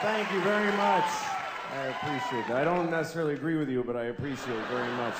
Thank 0.00 0.32
you 0.32 0.40
very 0.40 0.74
much. 0.78 1.04
I 1.74 1.88
appreciate 1.88 2.48
that. 2.48 2.56
I 2.56 2.64
don't 2.64 2.90
necessarily 2.90 3.34
agree 3.34 3.56
with 3.56 3.68
you, 3.68 3.84
but 3.84 3.96
I 3.96 4.04
appreciate 4.04 4.56
it 4.56 4.66
very 4.68 4.90
much. 4.92 5.14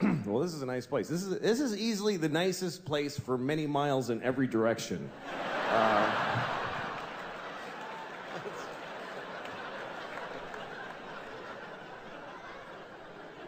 well, 0.26 0.42
this 0.42 0.52
is 0.52 0.62
a 0.62 0.66
nice 0.66 0.86
place. 0.86 1.06
This 1.06 1.22
is 1.22 1.38
this 1.38 1.60
is 1.60 1.76
easily 1.76 2.16
the 2.16 2.28
nicest 2.28 2.84
place 2.84 3.16
for 3.16 3.38
many 3.38 3.64
miles 3.64 4.10
in 4.10 4.20
every 4.24 4.48
direction. 4.48 5.08
Uh, 5.70 6.48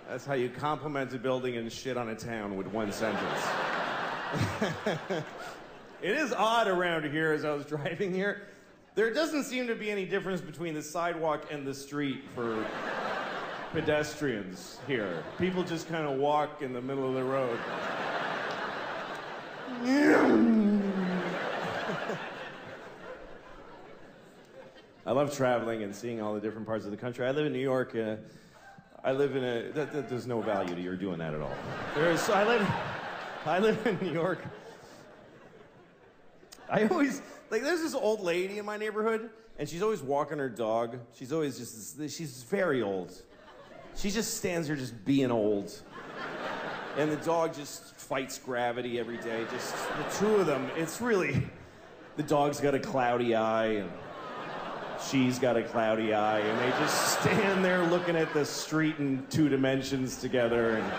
that's 0.08 0.24
how 0.24 0.34
you 0.34 0.50
compliment 0.50 1.12
a 1.14 1.18
building 1.18 1.56
and 1.56 1.72
shit 1.72 1.96
on 1.96 2.10
a 2.10 2.14
town 2.14 2.56
with 2.56 2.68
one 2.68 2.92
sentence. 2.92 3.44
it 6.00 6.16
is 6.16 6.32
odd 6.32 6.68
around 6.68 7.10
here 7.10 7.32
as 7.32 7.44
I 7.44 7.52
was 7.52 7.66
driving 7.66 8.14
here. 8.14 8.42
There 8.94 9.12
doesn't 9.12 9.44
seem 9.44 9.66
to 9.66 9.74
be 9.74 9.90
any 9.90 10.04
difference 10.04 10.40
between 10.40 10.74
the 10.74 10.82
sidewalk 10.82 11.46
and 11.50 11.66
the 11.66 11.74
street 11.74 12.22
for 12.32 12.64
pedestrians 13.72 14.78
here. 14.86 15.24
People 15.36 15.64
just 15.64 15.88
kind 15.88 16.06
of 16.06 16.16
walk 16.16 16.62
in 16.62 16.72
the 16.72 16.80
middle 16.80 17.08
of 17.08 17.14
the 17.14 17.24
road. 17.24 17.58
I 25.04 25.10
love 25.10 25.36
traveling 25.36 25.82
and 25.82 25.94
seeing 25.94 26.22
all 26.22 26.32
the 26.32 26.40
different 26.40 26.66
parts 26.66 26.84
of 26.84 26.92
the 26.92 26.96
country. 26.96 27.26
I 27.26 27.32
live 27.32 27.46
in 27.46 27.52
New 27.52 27.58
York. 27.58 27.96
Uh, 27.96 28.16
I 29.02 29.10
live 29.10 29.34
in 29.34 29.42
a. 29.42 29.72
Th- 29.72 29.90
th- 29.90 30.04
there's 30.08 30.26
no 30.28 30.40
value 30.40 30.74
to 30.74 30.80
your 30.80 30.94
doing 30.94 31.18
that 31.18 31.34
at 31.34 31.40
all. 31.40 31.54
There's. 31.96 32.30
I 32.30 32.44
live. 32.44 32.66
I 33.44 33.58
live 33.58 33.84
in 33.86 33.98
New 34.00 34.12
York. 34.12 34.42
I 36.70 36.86
always 36.86 37.20
like. 37.54 37.62
There's 37.62 37.82
this 37.82 37.94
old 37.94 38.20
lady 38.20 38.58
in 38.58 38.64
my 38.64 38.76
neighborhood, 38.76 39.30
and 39.58 39.68
she's 39.68 39.82
always 39.82 40.02
walking 40.02 40.38
her 40.38 40.48
dog. 40.48 40.98
She's 41.14 41.32
always 41.32 41.58
just. 41.58 41.98
She's 42.10 42.42
very 42.42 42.82
old. 42.82 43.12
She 43.96 44.10
just 44.10 44.36
stands 44.36 44.66
there, 44.66 44.76
just 44.76 45.04
being 45.04 45.30
old, 45.30 45.72
and 46.98 47.10
the 47.10 47.16
dog 47.16 47.54
just 47.54 47.94
fights 47.94 48.38
gravity 48.38 48.98
every 48.98 49.18
day. 49.18 49.46
Just 49.50 49.74
the 49.74 50.18
two 50.18 50.34
of 50.36 50.46
them. 50.46 50.70
It's 50.76 51.00
really. 51.00 51.48
The 52.16 52.22
dog's 52.22 52.60
got 52.60 52.74
a 52.74 52.78
cloudy 52.78 53.34
eye, 53.34 53.66
and 53.66 53.90
she's 55.10 55.38
got 55.38 55.56
a 55.56 55.62
cloudy 55.62 56.14
eye, 56.14 56.38
and 56.38 56.58
they 56.60 56.78
just 56.78 57.20
stand 57.20 57.64
there 57.64 57.84
looking 57.86 58.14
at 58.16 58.32
the 58.32 58.44
street 58.44 58.98
in 58.98 59.26
two 59.30 59.48
dimensions 59.48 60.16
together. 60.20 60.76
And, 60.76 60.92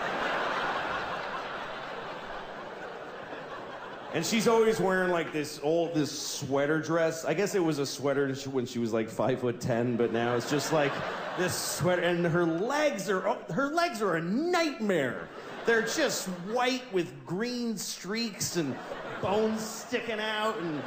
and 4.16 4.24
she's 4.24 4.48
always 4.48 4.80
wearing 4.80 5.10
like 5.10 5.30
this 5.30 5.60
old 5.62 5.92
this 5.92 6.10
sweater 6.10 6.80
dress. 6.80 7.26
I 7.26 7.34
guess 7.34 7.54
it 7.54 7.62
was 7.62 7.78
a 7.78 7.84
sweater 7.84 8.34
when 8.50 8.64
she 8.64 8.78
was 8.78 8.90
like 8.90 9.10
five 9.10 9.40
foot 9.40 9.60
ten, 9.60 9.94
but 9.94 10.10
now 10.10 10.34
it's 10.34 10.48
just 10.48 10.72
like 10.72 10.92
this 11.36 11.54
sweater, 11.54 12.00
and 12.00 12.24
her 12.24 12.46
legs 12.46 13.10
are 13.10 13.28
oh, 13.28 13.36
her 13.52 13.68
legs 13.68 14.00
are 14.00 14.16
a 14.16 14.22
nightmare. 14.22 15.28
They're 15.66 15.82
just 15.82 16.28
white 16.48 16.90
with 16.94 17.12
green 17.26 17.76
streaks 17.76 18.56
and 18.56 18.74
bones 19.20 19.60
sticking 19.60 20.18
out 20.18 20.58
and 20.60 20.82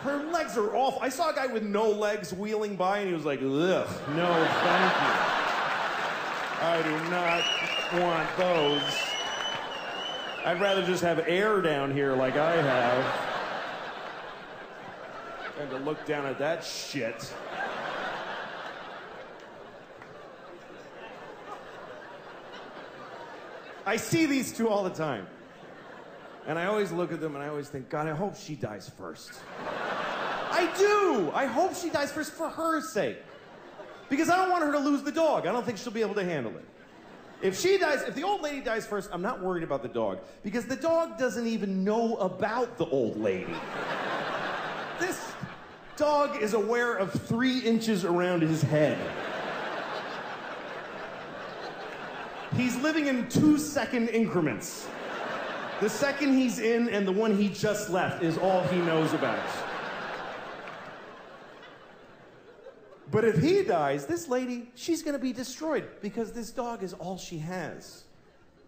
her 0.00 0.24
legs 0.32 0.58
are 0.58 0.74
awful. 0.74 1.00
I 1.00 1.10
saw 1.10 1.30
a 1.30 1.34
guy 1.34 1.46
with 1.46 1.62
no 1.62 1.88
legs 1.88 2.32
wheeling 2.32 2.74
by, 2.74 2.98
and 2.98 3.08
he 3.08 3.14
was 3.14 3.24
like, 3.24 3.38
ugh, 3.38 3.46
no, 3.46 4.48
thank 4.64 4.94
you. 5.04 5.14
I 6.60 6.82
do 6.82 6.90
not 7.10 8.02
want 8.02 8.36
those. 8.36 9.17
I'd 10.44 10.60
rather 10.60 10.84
just 10.84 11.02
have 11.02 11.24
air 11.26 11.60
down 11.60 11.92
here 11.92 12.14
like 12.14 12.36
I 12.36 12.62
have. 12.62 13.28
And 15.60 15.70
to 15.70 15.78
look 15.78 16.06
down 16.06 16.26
at 16.26 16.38
that 16.38 16.62
shit. 16.62 17.34
I 23.84 23.96
see 23.96 24.26
these 24.26 24.52
two 24.52 24.68
all 24.68 24.84
the 24.84 24.90
time. 24.90 25.26
And 26.46 26.58
I 26.58 26.66
always 26.66 26.92
look 26.92 27.12
at 27.12 27.20
them 27.20 27.34
and 27.34 27.42
I 27.42 27.48
always 27.48 27.68
think, 27.68 27.88
God, 27.88 28.06
I 28.06 28.14
hope 28.14 28.36
she 28.36 28.54
dies 28.54 28.90
first. 28.96 29.32
I 30.50 30.72
do. 30.78 31.30
I 31.34 31.46
hope 31.46 31.74
she 31.74 31.90
dies 31.90 32.12
first 32.12 32.32
for 32.32 32.48
her 32.48 32.80
sake. 32.80 33.18
Because 34.08 34.30
I 34.30 34.36
don't 34.36 34.50
want 34.50 34.64
her 34.64 34.72
to 34.72 34.78
lose 34.78 35.02
the 35.02 35.12
dog. 35.12 35.46
I 35.46 35.52
don't 35.52 35.66
think 35.66 35.78
she'll 35.78 35.92
be 35.92 36.00
able 36.00 36.14
to 36.14 36.24
handle 36.24 36.52
it. 36.56 36.64
If 37.40 37.58
she 37.58 37.78
dies, 37.78 38.02
if 38.02 38.14
the 38.14 38.24
old 38.24 38.42
lady 38.42 38.60
dies 38.60 38.84
first, 38.86 39.10
I'm 39.12 39.22
not 39.22 39.40
worried 39.40 39.62
about 39.62 39.82
the 39.82 39.88
dog. 39.88 40.18
Because 40.42 40.66
the 40.66 40.76
dog 40.76 41.18
doesn't 41.18 41.46
even 41.46 41.84
know 41.84 42.16
about 42.16 42.78
the 42.78 42.86
old 42.86 43.16
lady. 43.16 43.54
this 44.98 45.32
dog 45.96 46.42
is 46.42 46.54
aware 46.54 46.94
of 46.94 47.12
three 47.12 47.60
inches 47.60 48.04
around 48.04 48.42
his 48.42 48.62
head. 48.62 48.98
He's 52.56 52.76
living 52.76 53.06
in 53.06 53.28
two 53.28 53.58
second 53.58 54.08
increments. 54.08 54.88
The 55.80 55.88
second 55.88 56.36
he's 56.36 56.58
in 56.58 56.88
and 56.88 57.06
the 57.06 57.12
one 57.12 57.36
he 57.36 57.48
just 57.48 57.88
left 57.88 58.22
is 58.22 58.36
all 58.36 58.62
he 58.64 58.78
knows 58.78 59.12
about. 59.12 59.38
But 63.10 63.24
if 63.24 63.40
he 63.40 63.62
dies, 63.62 64.06
this 64.06 64.28
lady, 64.28 64.70
she's 64.74 65.02
gonna 65.02 65.18
be 65.18 65.32
destroyed 65.32 65.88
because 66.02 66.32
this 66.32 66.50
dog 66.50 66.82
is 66.82 66.92
all 66.94 67.16
she 67.16 67.38
has. 67.38 68.04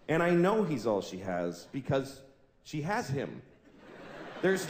And 0.07 0.21
I 0.23 0.31
know 0.31 0.63
he's 0.63 0.87
all 0.87 1.01
she 1.01 1.19
has 1.19 1.67
because 1.71 2.21
she 2.63 2.81
has 2.81 3.07
him. 3.07 3.41
There's. 4.41 4.67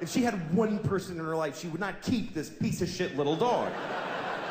If 0.00 0.08
she 0.08 0.22
had 0.22 0.54
one 0.54 0.78
person 0.78 1.18
in 1.18 1.24
her 1.26 1.36
life, 1.36 1.58
she 1.58 1.68
would 1.68 1.80
not 1.80 2.00
keep 2.00 2.32
this 2.32 2.48
piece 2.48 2.80
of 2.80 2.88
shit 2.88 3.18
little 3.18 3.36
dog. 3.36 3.70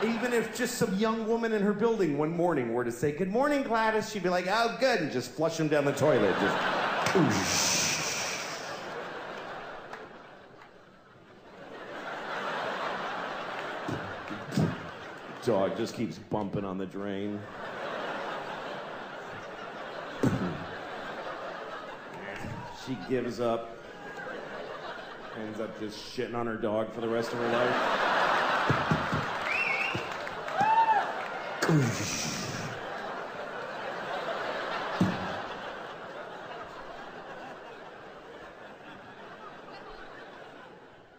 Even 0.03 0.31
if 0.31 0.55
just 0.55 0.75
some 0.75 0.95
young 0.95 1.27
woman 1.27 1.53
in 1.53 1.61
her 1.61 1.73
building 1.73 2.17
one 2.17 2.29
morning 2.29 2.73
were 2.73 2.83
to 2.83 2.91
say, 2.91 3.11
Good 3.11 3.31
morning, 3.31 3.63
Gladys, 3.63 4.11
she'd 4.11 4.23
be 4.23 4.29
like, 4.29 4.45
Oh, 4.47 4.77
good, 4.79 5.01
and 5.01 5.11
just 5.11 5.31
flush 5.31 5.59
him 5.59 5.67
down 5.67 5.85
the 5.85 5.91
toilet. 5.93 6.35
Just. 6.39 7.88
Dog 15.45 15.77
just 15.77 15.95
keeps 15.95 16.17
bumping 16.17 16.65
on 16.65 16.77
the 16.77 16.85
drain. 16.85 17.39
she 22.85 22.97
gives 23.09 23.39
up. 23.39 23.77
Ends 25.37 25.61
up 25.61 25.79
just 25.79 25.97
shitting 25.97 26.35
on 26.35 26.45
her 26.45 26.57
dog 26.57 26.93
for 26.93 26.99
the 26.99 27.07
rest 27.07 27.31
of 27.31 27.39
her 27.39 27.51
life. 27.51 27.99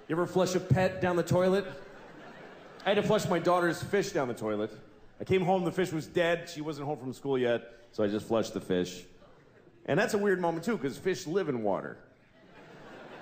You 0.09 0.17
ever 0.17 0.27
flush 0.27 0.55
a 0.57 0.61
pet 0.61 1.01
down 1.01 1.17
the 1.17 1.23
toilet? 1.23 1.65
I 2.85 2.91
had 2.91 2.95
to 2.95 3.03
flush 3.03 3.29
my 3.29 3.39
daughter's 3.39 3.83
fish 3.83 4.11
down 4.13 4.29
the 4.29 4.35
toilet. 4.35 4.73
I 5.21 5.25
came 5.25 5.43
home, 5.45 5.65
the 5.65 5.73
fish 5.73 5.93
was 5.93 6.07
dead. 6.07 6.49
She 6.49 6.63
wasn't 6.63 6.87
home 6.87 6.99
from 6.99 7.13
school 7.13 7.37
yet, 7.37 7.63
so 7.93 8.03
I 8.03 8.07
just 8.07 8.27
flushed 8.27 8.55
the 8.55 8.61
fish. 8.61 9.05
And 9.85 10.01
that's 10.01 10.15
a 10.15 10.19
weird 10.19 10.41
moment, 10.41 10.65
too, 10.65 10.79
because 10.79 10.97
fish 10.97 11.27
live 11.27 11.51
in 11.51 11.63
water. 11.63 11.99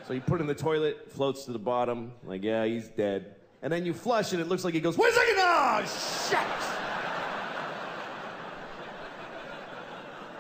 So 0.07 0.13
you 0.13 0.21
put 0.21 0.39
it 0.39 0.43
in 0.43 0.47
the 0.47 0.55
toilet, 0.55 1.11
floats 1.11 1.45
to 1.47 1.53
the 1.53 1.59
bottom, 1.59 2.13
like, 2.25 2.45
yeah, 2.45 2.65
he's 2.65 2.87
dead. 2.89 3.35
And 3.61 3.73
then 3.73 3.85
you 3.85 3.93
flush, 3.93 4.33
and 4.33 4.41
it 4.41 4.47
looks 4.47 4.63
like 4.65 4.75
he 4.75 4.81
goes, 4.81 4.97
wait 4.97 5.11
a 5.11 5.15
second, 5.15 5.35
oh, 5.39 5.81
shit! 6.29 6.39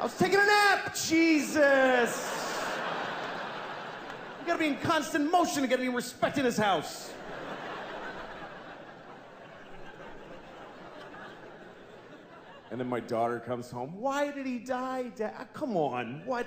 I 0.01 0.05
was 0.05 0.17
taking 0.17 0.39
a 0.39 0.47
nap, 0.47 0.95
Jesus! 0.95 2.33
You 4.41 4.47
gotta 4.47 4.61
be 4.61 4.69
in 4.69 4.77
constant 4.77 5.31
motion, 5.31 5.65
you 5.65 5.69
gotta 5.69 5.83
be 5.83 5.89
respecting 5.89 6.45
his 6.45 6.57
house. 6.57 7.11
And 12.71 12.79
then 12.79 12.89
my 12.89 13.01
daughter 13.01 13.41
comes 13.41 13.71
home. 13.71 13.95
Why 13.99 14.31
did 14.31 14.47
he 14.47 14.59
die, 14.59 15.11
Dad? 15.17 15.35
Ah, 15.39 15.47
come 15.53 15.77
on, 15.77 16.23
what 16.27 16.47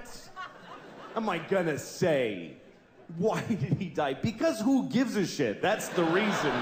am 1.16 1.30
I 1.30 1.40
gonna 1.40 1.80
say? 1.80 2.54
Why 3.18 3.42
did 3.42 3.78
he 3.80 3.86
die? 3.86 4.14
Because 4.14 4.60
who 4.62 4.88
gives 4.88 5.16
a 5.16 5.26
shit? 5.26 5.62
That's 5.62 5.90
the 5.90 6.04
reason. 6.04 6.54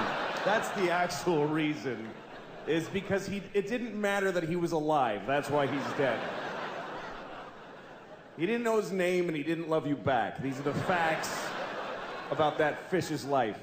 That's 0.44 0.68
the 0.70 0.90
actual 0.90 1.46
reason. 1.46 2.08
Is 2.66 2.88
because 2.88 3.26
he 3.26 3.42
it 3.54 3.68
didn't 3.68 3.98
matter 3.98 4.32
that 4.32 4.44
he 4.44 4.56
was 4.56 4.72
alive. 4.72 5.22
That's 5.26 5.50
why 5.50 5.66
he's 5.66 5.92
dead. 5.96 6.18
He 8.36 8.46
didn't 8.46 8.62
know 8.62 8.78
his 8.78 8.92
name 8.92 9.28
and 9.28 9.36
he 9.36 9.42
didn't 9.42 9.68
love 9.68 9.86
you 9.86 9.96
back. 9.96 10.42
These 10.42 10.58
are 10.58 10.62
the 10.62 10.74
facts 10.74 11.38
about 12.30 12.58
that 12.58 12.90
fish's 12.90 13.24
life. 13.24 13.58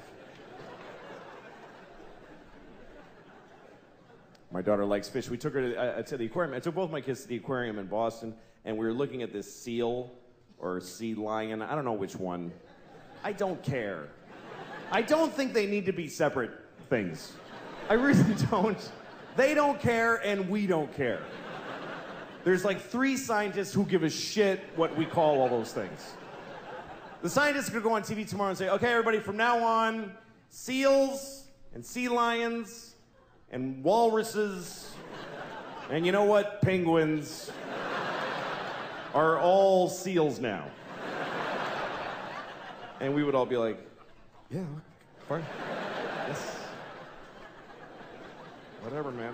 My 4.51 4.61
daughter 4.61 4.85
likes 4.85 5.09
fish. 5.09 5.29
We 5.29 5.37
took 5.37 5.53
her 5.53 5.61
to, 5.61 5.77
uh, 5.77 6.01
to, 6.03 6.17
the 6.17 6.25
aquarium. 6.25 6.55
I 6.55 6.59
took 6.59 6.75
both 6.75 6.89
my 6.89 7.01
kids 7.01 7.23
to 7.23 7.27
the 7.27 7.35
aquarium 7.35 7.79
in 7.79 7.87
Boston, 7.87 8.33
and 8.63 8.77
we 8.77 8.85
were 8.85 8.93
looking 8.93 9.21
at 9.21 9.33
this 9.33 9.53
seal 9.53 10.11
or 10.57 10.79
sea 10.79 11.15
lion. 11.15 11.61
I 11.61 11.75
don't 11.75 11.85
know 11.85 11.93
which 11.93 12.15
one. 12.15 12.51
I 13.23 13.33
don't 13.33 13.61
care. 13.61 14.07
I 14.91 15.01
don't 15.01 15.33
think 15.33 15.53
they 15.53 15.67
need 15.67 15.85
to 15.87 15.91
be 15.91 16.07
separate 16.07 16.51
things. 16.89 17.33
I 17.89 17.95
really 17.95 18.35
don't. 18.51 18.91
They 19.35 19.53
don't 19.53 19.79
care, 19.79 20.15
and 20.15 20.49
we 20.49 20.65
don't 20.65 20.91
care. 20.95 21.21
There's 22.43 22.63
like 22.63 22.79
three 22.79 23.17
scientists 23.17 23.73
who 23.73 23.83
give 23.83 24.03
a 24.03 24.09
shit 24.09 24.61
what 24.77 24.95
we 24.95 25.05
call 25.05 25.41
all 25.41 25.49
those 25.49 25.73
things. 25.73 26.13
The 27.21 27.29
scientists 27.29 27.69
could 27.69 27.83
go 27.83 27.93
on 27.93 28.03
TV 28.03 28.27
tomorrow 28.27 28.49
and 28.49 28.57
say, 28.57 28.69
okay, 28.69 28.91
everybody, 28.91 29.19
from 29.19 29.35
now 29.35 29.61
on, 29.63 30.13
seals 30.49 31.47
and 31.73 31.85
sea 31.85 32.07
lions 32.07 32.95
and 33.51 33.83
walruses 33.83 34.87
and 35.89 36.05
you 36.05 36.11
know 36.11 36.25
what? 36.25 36.61
Penguins 36.61 37.49
are 39.13 39.39
all 39.39 39.87
seals 39.87 40.39
now. 40.39 40.65
And 42.99 43.15
we 43.15 43.23
would 43.23 43.35
all 43.35 43.45
be 43.45 43.55
like, 43.57 43.79
yeah, 44.51 44.63
fine. 45.29 45.45
Yes. 46.27 46.57
Whatever, 48.81 49.11
man. 49.11 49.33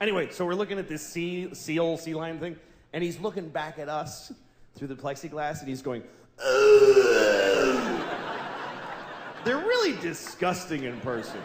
Anyway, 0.00 0.30
so 0.30 0.46
we're 0.46 0.54
looking 0.54 0.78
at 0.78 0.88
this 0.88 1.06
sea, 1.06 1.52
seal, 1.52 1.98
sea 1.98 2.14
lion 2.14 2.38
thing, 2.38 2.56
and 2.92 3.04
he's 3.04 3.20
looking 3.20 3.48
back 3.48 3.78
at 3.78 3.88
us 3.88 4.32
through 4.76 4.88
the 4.88 4.94
plexiglass, 4.94 5.60
and 5.60 5.68
he's 5.68 5.82
going, 5.82 6.02
Ugh. 6.42 8.04
They're 9.44 9.56
really 9.56 10.00
disgusting 10.00 10.84
in 10.84 11.00
person. 11.00 11.40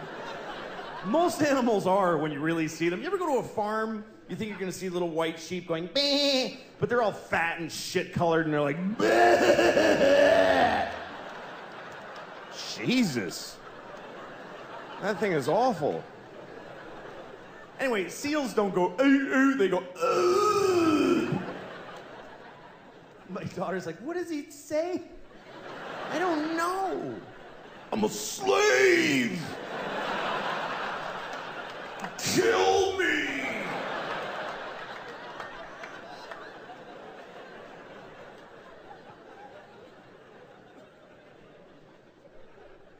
Most 1.05 1.41
animals 1.41 1.85
are 1.85 2.17
when 2.17 2.31
you 2.31 2.39
really 2.39 2.67
see 2.67 2.87
them. 2.89 3.01
You 3.01 3.07
ever 3.07 3.17
go 3.17 3.27
to 3.33 3.39
a 3.39 3.43
farm? 3.43 4.05
You 4.29 4.35
think 4.37 4.49
you're 4.49 4.59
gonna 4.59 4.71
see 4.71 4.87
little 4.89 5.09
white 5.09 5.37
sheep 5.39 5.67
going, 5.67 5.89
Bleh, 5.89 6.57
but 6.79 6.87
they're 6.87 7.01
all 7.01 7.11
fat 7.11 7.59
and 7.59 7.71
shit 7.71 8.13
colored, 8.13 8.45
and 8.45 8.53
they're 8.53 8.61
like, 8.61 8.97
Bleh. 8.97 10.89
Jesus. 12.77 13.57
That 15.01 15.19
thing 15.19 15.33
is 15.33 15.49
awful. 15.49 16.01
Anyway, 17.79 18.07
seals 18.07 18.53
don't 18.53 18.73
go, 18.73 18.95
ooh, 19.01 19.03
ooh, 19.03 19.55
they 19.55 19.67
go, 19.67 19.83
ooh. 20.01 21.37
My 23.29 23.43
daughter's 23.43 23.85
like, 23.85 23.97
what 23.97 24.15
does 24.15 24.29
he 24.29 24.49
say? 24.49 25.01
I 26.11 26.19
don't 26.19 26.55
know. 26.55 27.15
I'm 27.91 28.03
a 28.03 28.09
slave. 28.09 29.41
Kill 32.17 32.97
me. 32.97 33.43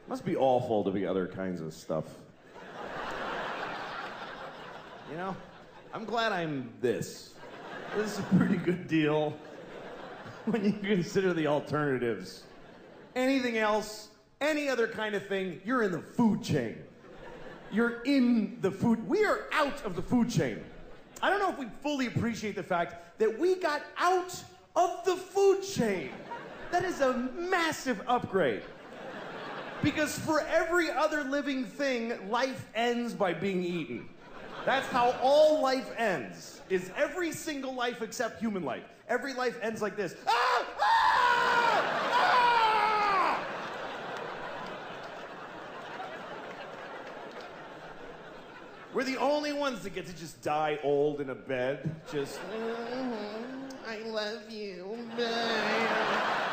Must 0.06 0.24
be 0.24 0.36
awful 0.36 0.84
to 0.84 0.90
be 0.90 1.06
other 1.06 1.26
kinds 1.26 1.60
of 1.60 1.72
stuff. 1.72 2.04
You 5.10 5.16
know, 5.16 5.36
I'm 5.92 6.04
glad 6.04 6.32
I'm 6.32 6.72
this. 6.80 7.34
This 7.96 8.12
is 8.12 8.18
a 8.18 8.22
pretty 8.36 8.56
good 8.56 8.88
deal 8.88 9.36
when 10.46 10.64
you 10.64 10.72
consider 10.72 11.32
the 11.32 11.46
alternatives. 11.46 12.42
Anything 13.14 13.58
else, 13.58 14.08
any 14.40 14.68
other 14.68 14.88
kind 14.88 15.14
of 15.14 15.26
thing, 15.26 15.60
you're 15.64 15.82
in 15.82 15.92
the 15.92 16.00
food 16.00 16.42
chain. 16.42 16.76
You're 17.72 18.02
in 18.02 18.58
the 18.60 18.70
food. 18.70 19.06
We 19.08 19.24
are 19.24 19.44
out 19.52 19.84
of 19.84 19.96
the 19.96 20.02
food 20.02 20.30
chain. 20.30 20.62
I 21.22 21.30
don't 21.30 21.38
know 21.38 21.50
if 21.50 21.58
we 21.58 21.66
fully 21.82 22.06
appreciate 22.06 22.54
the 22.54 22.62
fact 22.62 23.18
that 23.18 23.38
we 23.38 23.56
got 23.56 23.82
out 23.98 24.42
of 24.76 25.04
the 25.04 25.16
food 25.16 25.62
chain. 25.62 26.10
That 26.70 26.84
is 26.84 27.00
a 27.00 27.14
massive 27.36 28.00
upgrade. 28.06 28.62
Because 29.82 30.18
for 30.18 30.40
every 30.40 30.90
other 30.90 31.24
living 31.24 31.64
thing, 31.64 32.30
life 32.30 32.66
ends 32.74 33.12
by 33.12 33.34
being 33.34 33.62
eaten. 33.62 34.08
That's 34.64 34.86
how 34.88 35.14
all 35.22 35.60
life 35.60 35.90
ends. 35.98 36.62
Is 36.70 36.90
every 36.96 37.32
single 37.32 37.74
life 37.74 38.00
except 38.00 38.40
human 38.40 38.64
life. 38.64 38.84
Every 39.08 39.34
life 39.34 39.58
ends 39.62 39.82
like 39.82 39.96
this. 39.96 40.14
Ah! 40.26 40.66
Ah! 40.80 40.93
We're 48.94 49.02
the 49.02 49.16
only 49.16 49.52
ones 49.52 49.80
that 49.80 49.92
get 49.92 50.06
to 50.06 50.12
just 50.12 50.40
die 50.40 50.78
old 50.84 51.20
in 51.20 51.30
a 51.30 51.34
bed. 51.34 51.96
Just, 52.12 52.38
"Mhm, 52.42 53.72
I 53.88 53.98
love 53.98 54.48
you. 54.48 54.96
Bye." 55.16 56.44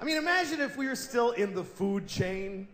I 0.00 0.04
mean, 0.04 0.16
imagine 0.16 0.62
if 0.62 0.78
we 0.78 0.88
were 0.88 0.96
still 0.96 1.32
in 1.32 1.52
the 1.52 1.64
food 1.64 2.06
chain 2.06 2.66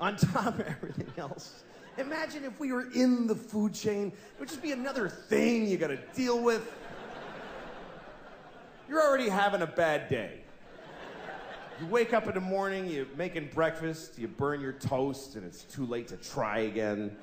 on 0.00 0.16
top 0.16 0.58
of 0.58 0.66
everything 0.66 1.12
else. 1.18 1.64
Imagine 1.98 2.44
if 2.44 2.58
we 2.58 2.72
were 2.72 2.90
in 2.92 3.26
the 3.26 3.34
food 3.34 3.74
chain. 3.74 4.08
It 4.08 4.40
would 4.40 4.48
just 4.48 4.62
be 4.62 4.72
another 4.72 5.10
thing 5.10 5.66
you 5.66 5.76
gotta 5.76 5.98
deal 6.14 6.40
with. 6.40 6.72
You're 8.88 9.02
already 9.02 9.28
having 9.28 9.60
a 9.60 9.66
bad 9.66 10.08
day. 10.08 10.45
You 11.78 11.86
wake 11.88 12.14
up 12.14 12.26
in 12.26 12.34
the 12.34 12.40
morning, 12.40 12.88
you're 12.88 13.06
making 13.16 13.50
breakfast, 13.52 14.18
you 14.18 14.28
burn 14.28 14.62
your 14.62 14.72
toast, 14.72 15.36
and 15.36 15.44
it's 15.44 15.62
too 15.64 15.84
late 15.84 16.08
to 16.08 16.16
try 16.16 16.60
again. 16.60 17.14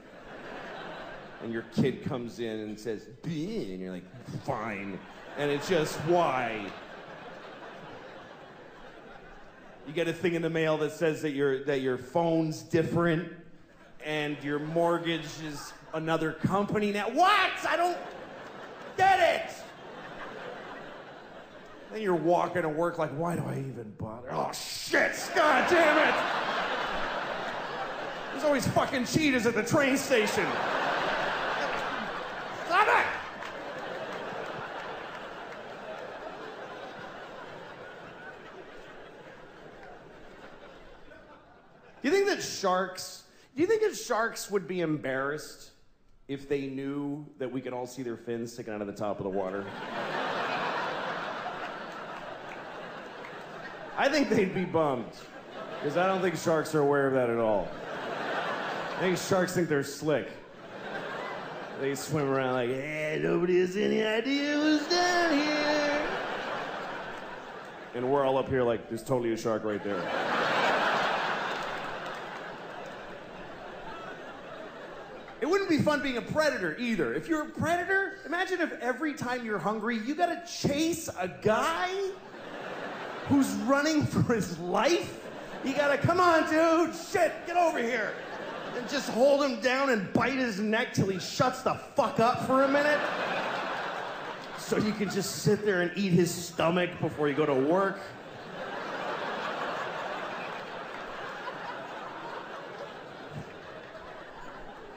And 1.42 1.52
your 1.52 1.64
kid 1.76 2.06
comes 2.06 2.40
in 2.40 2.60
and 2.60 2.80
says, 2.80 3.08
"Bleh," 3.24 3.72
and 3.72 3.80
you're 3.82 3.92
like, 3.92 4.44
fine. 4.46 5.00
And 5.38 5.50
it's 5.50 5.68
just, 5.68 5.96
why? 6.02 6.72
You 9.88 9.94
get 9.94 10.08
a 10.08 10.14
thing 10.14 10.36
in 10.36 10.44
the 10.44 10.52
mail 10.52 10.78
that 10.78 10.92
says 10.92 11.24
that 11.24 11.32
your 11.32 11.64
that 11.66 11.82
your 11.82 11.98
phone's 11.98 12.62
different 12.62 13.34
and 14.06 14.38
your 14.44 14.60
mortgage 14.60 15.26
is 15.44 15.74
another 15.94 16.32
company 16.32 16.92
now. 16.92 17.10
What? 17.10 17.52
I 17.68 17.76
don't 17.76 17.98
get 18.98 19.20
it. 19.20 19.63
Then 21.94 22.02
you're 22.02 22.16
walking 22.16 22.64
to 22.64 22.70
work 22.70 22.98
like, 22.98 23.12
why 23.12 23.36
do 23.36 23.44
I 23.44 23.60
even 23.60 23.94
bother? 24.00 24.34
Oh 24.34 24.52
shit! 24.52 25.12
God 25.36 25.70
damn 25.70 26.10
it! 26.10 26.16
There's 28.32 28.44
always 28.44 28.68
fucking 28.70 29.06
cheetahs 29.06 29.46
at 29.46 29.54
the 29.54 29.62
train 29.62 29.96
station. 29.96 30.48
Stop 32.66 32.88
it! 32.88 33.06
Do 42.02 42.10
you 42.10 42.12
think 42.12 42.26
that 42.26 42.42
sharks, 42.42 43.22
do 43.56 43.62
you 43.62 43.68
think 43.68 43.84
that 43.84 43.96
sharks 43.96 44.50
would 44.50 44.68
be 44.68 44.82
embarrassed 44.82 45.70
if 46.28 46.50
they 46.50 46.66
knew 46.66 47.24
that 47.38 47.52
we 47.52 47.62
could 47.62 47.74
all 47.74 47.86
see 47.86 48.02
their 48.02 48.18
fins 48.18 48.52
sticking 48.52 48.74
out 48.74 48.82
of 48.82 48.88
the 48.88 48.94
top 48.94 49.20
of 49.20 49.26
the 49.26 49.30
water? 49.30 49.64
I 53.96 54.10
think 54.10 54.30
they'd 54.30 54.54
be 54.54 54.66
bummed. 54.66 55.12
Because 55.80 55.98
I 55.98 56.08
don't 56.08 56.22
think 56.22 56.38
sharks 56.38 56.74
are 56.76 56.80
aware 56.80 57.08
of 57.08 57.14
that 57.14 57.30
at 57.30 57.38
all. 57.38 57.68
I 58.96 59.00
think 59.00 59.18
sharks 59.18 59.54
think 59.54 59.68
they're 59.68 59.84
slick. 59.84 60.30
They 61.82 61.96
swim 61.96 62.30
around 62.30 62.54
like, 62.54 62.70
hey, 62.70 63.20
nobody 63.22 63.60
has 63.60 63.76
any 63.76 64.04
idea 64.04 64.54
who's 64.54 64.88
down 64.88 65.38
here. 65.38 66.10
And 67.96 68.10
we're 68.10 68.24
all 68.24 68.38
up 68.38 68.48
here 68.48 68.64
like, 68.64 68.88
there's 68.90 69.04
totally 69.04 69.34
a 69.34 69.38
shark 69.38 69.64
right 69.64 69.84
there. 69.84 70.02
It 75.42 75.50
wouldn't 75.50 75.70
be 75.70 75.80
fun 75.80 76.02
being 76.02 76.16
a 76.16 76.22
predator 76.22 76.78
either. 76.80 77.14
If 77.14 77.28
you're 77.28 77.42
a 77.42 77.50
predator, 77.50 78.20
imagine 78.26 78.62
if 78.62 78.72
every 78.80 79.14
time 79.14 79.46
you're 79.46 79.60
hungry, 79.60 79.98
you 79.98 80.16
gotta 80.16 80.42
chase 80.48 81.10
a 81.20 81.28
guy 81.28 81.92
who's 83.28 83.50
running 83.66 84.06
for 84.06 84.22
his 84.34 84.58
life. 84.60 85.20
You 85.64 85.74
gotta, 85.74 85.98
come 85.98 86.20
on, 86.20 86.50
dude, 86.50 86.96
shit, 86.96 87.32
get 87.48 87.56
over 87.56 87.80
here. 87.80 88.14
And 88.76 88.90
just 88.90 89.10
hold 89.10 89.44
him 89.44 89.62
down 89.62 89.92
and 89.92 90.12
bite 90.14 90.34
his 90.34 90.60
neck 90.60 90.94
till 90.94 91.08
he 91.08 91.20
shuts 91.20 91.62
the 91.62 91.76
fuck 91.96 92.20
up 92.20 92.46
for 92.48 92.64
a 92.64 92.68
minute. 92.68 93.00
So 94.58 94.78
you 94.78 94.92
can 94.94 95.10
just 95.10 95.44
sit 95.44 95.64
there 95.66 95.82
and 95.82 95.92
eat 95.96 96.12
his 96.12 96.34
stomach 96.34 96.90
before 97.00 97.30
you 97.30 97.36
go 97.36 97.46
to 97.46 97.54
work. 97.54 98.00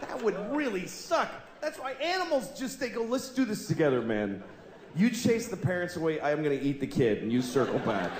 That 0.00 0.23
would 0.23 0.37
really 0.52 0.87
suck. 0.87 1.30
That's 1.61 1.78
why 1.78 1.92
animals 1.92 2.59
just 2.59 2.80
they 2.80 2.88
go, 2.88 3.02
let's 3.02 3.28
do 3.28 3.45
this 3.45 3.66
together, 3.66 4.00
man. 4.00 4.42
You 4.97 5.11
chase 5.11 5.49
the 5.49 5.57
parents 5.57 5.97
away, 5.97 6.21
I'm 6.23 6.43
gonna 6.43 6.55
eat 6.55 6.81
the 6.81 6.87
kid, 6.87 7.23
and 7.23 7.31
you 7.31 7.43
circle 7.43 7.79
back. 7.81 8.11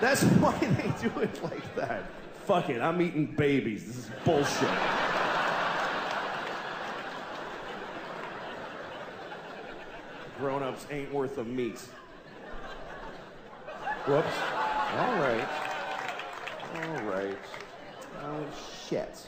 That's 0.00 0.22
why 0.40 0.58
they 0.58 1.08
do 1.08 1.20
it 1.20 1.42
like 1.42 1.74
that. 1.76 2.04
Fuck 2.44 2.68
it, 2.68 2.80
I'm 2.80 3.00
eating 3.00 3.26
babies. 3.26 3.86
This 3.86 3.96
is 3.96 4.10
bullshit. 4.24 4.68
Grown 10.38 10.62
ups 10.62 10.86
ain't 10.90 11.12
worth 11.12 11.38
a 11.38 11.44
meat. 11.44 11.80
Whoops. 14.06 14.26
All 14.96 15.14
right. 15.14 15.48
All 16.74 17.02
right. 17.04 17.38
Oh, 18.22 18.44
shit. 18.86 19.26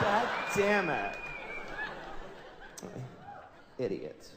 God 0.00 0.28
damn 0.56 0.88
it. 0.88 1.16
Idiot. 3.78 4.30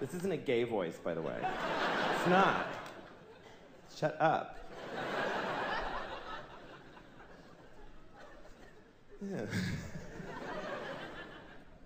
This 0.00 0.14
isn't 0.14 0.32
a 0.32 0.36
gay 0.38 0.64
voice, 0.64 0.96
by 0.96 1.12
the 1.12 1.20
way. 1.20 1.36
It's 2.16 2.26
not. 2.26 2.66
Shut 3.94 4.16
up. 4.18 4.58
Yeah. 9.20 9.44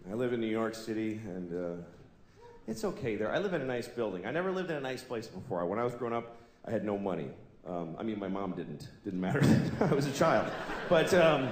I 0.09 0.15
live 0.15 0.33
in 0.33 0.41
New 0.41 0.47
York 0.47 0.77
City, 0.77 1.21
and 1.27 1.53
uh, 1.53 1.83
it's 2.69 2.85
okay 2.85 3.17
there. 3.17 3.33
I 3.33 3.39
live 3.39 3.53
in 3.53 3.63
a 3.63 3.67
nice 3.67 3.89
building. 3.89 4.27
I 4.27 4.31
never 4.31 4.53
lived 4.53 4.71
in 4.71 4.77
a 4.77 4.81
nice 4.81 5.03
place 5.03 5.27
before. 5.27 5.67
When 5.67 5.81
I 5.81 5.85
was 5.85 5.95
growing 5.95 6.15
up, 6.15 6.37
I 6.65 6.71
had 6.71 6.85
no 6.85 6.97
money. 6.97 7.31
Um, 7.67 7.97
I 7.99 8.05
mean, 8.05 8.21
my 8.21 8.29
mom 8.29 8.53
didn't. 8.53 8.91
Didn't 9.03 9.21
matter. 9.21 9.43
I 9.81 9.93
was 9.93 10.07
a 10.07 10.13
child. 10.13 10.53
But 10.89 11.13
um, 11.15 11.49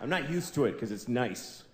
I'm 0.00 0.08
not 0.08 0.30
used 0.30 0.54
to 0.54 0.64
it 0.64 0.72
because 0.72 0.92
it's 0.92 1.08
nice. 1.08 1.64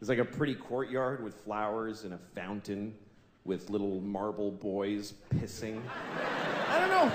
There's 0.00 0.08
like 0.08 0.18
a 0.18 0.24
pretty 0.24 0.54
courtyard 0.54 1.22
with 1.22 1.34
flowers 1.34 2.04
and 2.04 2.14
a 2.14 2.18
fountain 2.34 2.94
with 3.44 3.68
little 3.68 4.00
marble 4.00 4.50
boys 4.50 5.12
pissing. 5.34 5.82
I 6.70 6.78
don't 6.78 6.88
know. 6.88 7.08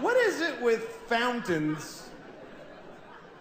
What 0.00 0.16
is 0.16 0.40
it 0.40 0.58
with 0.62 0.84
fountains? 1.06 2.08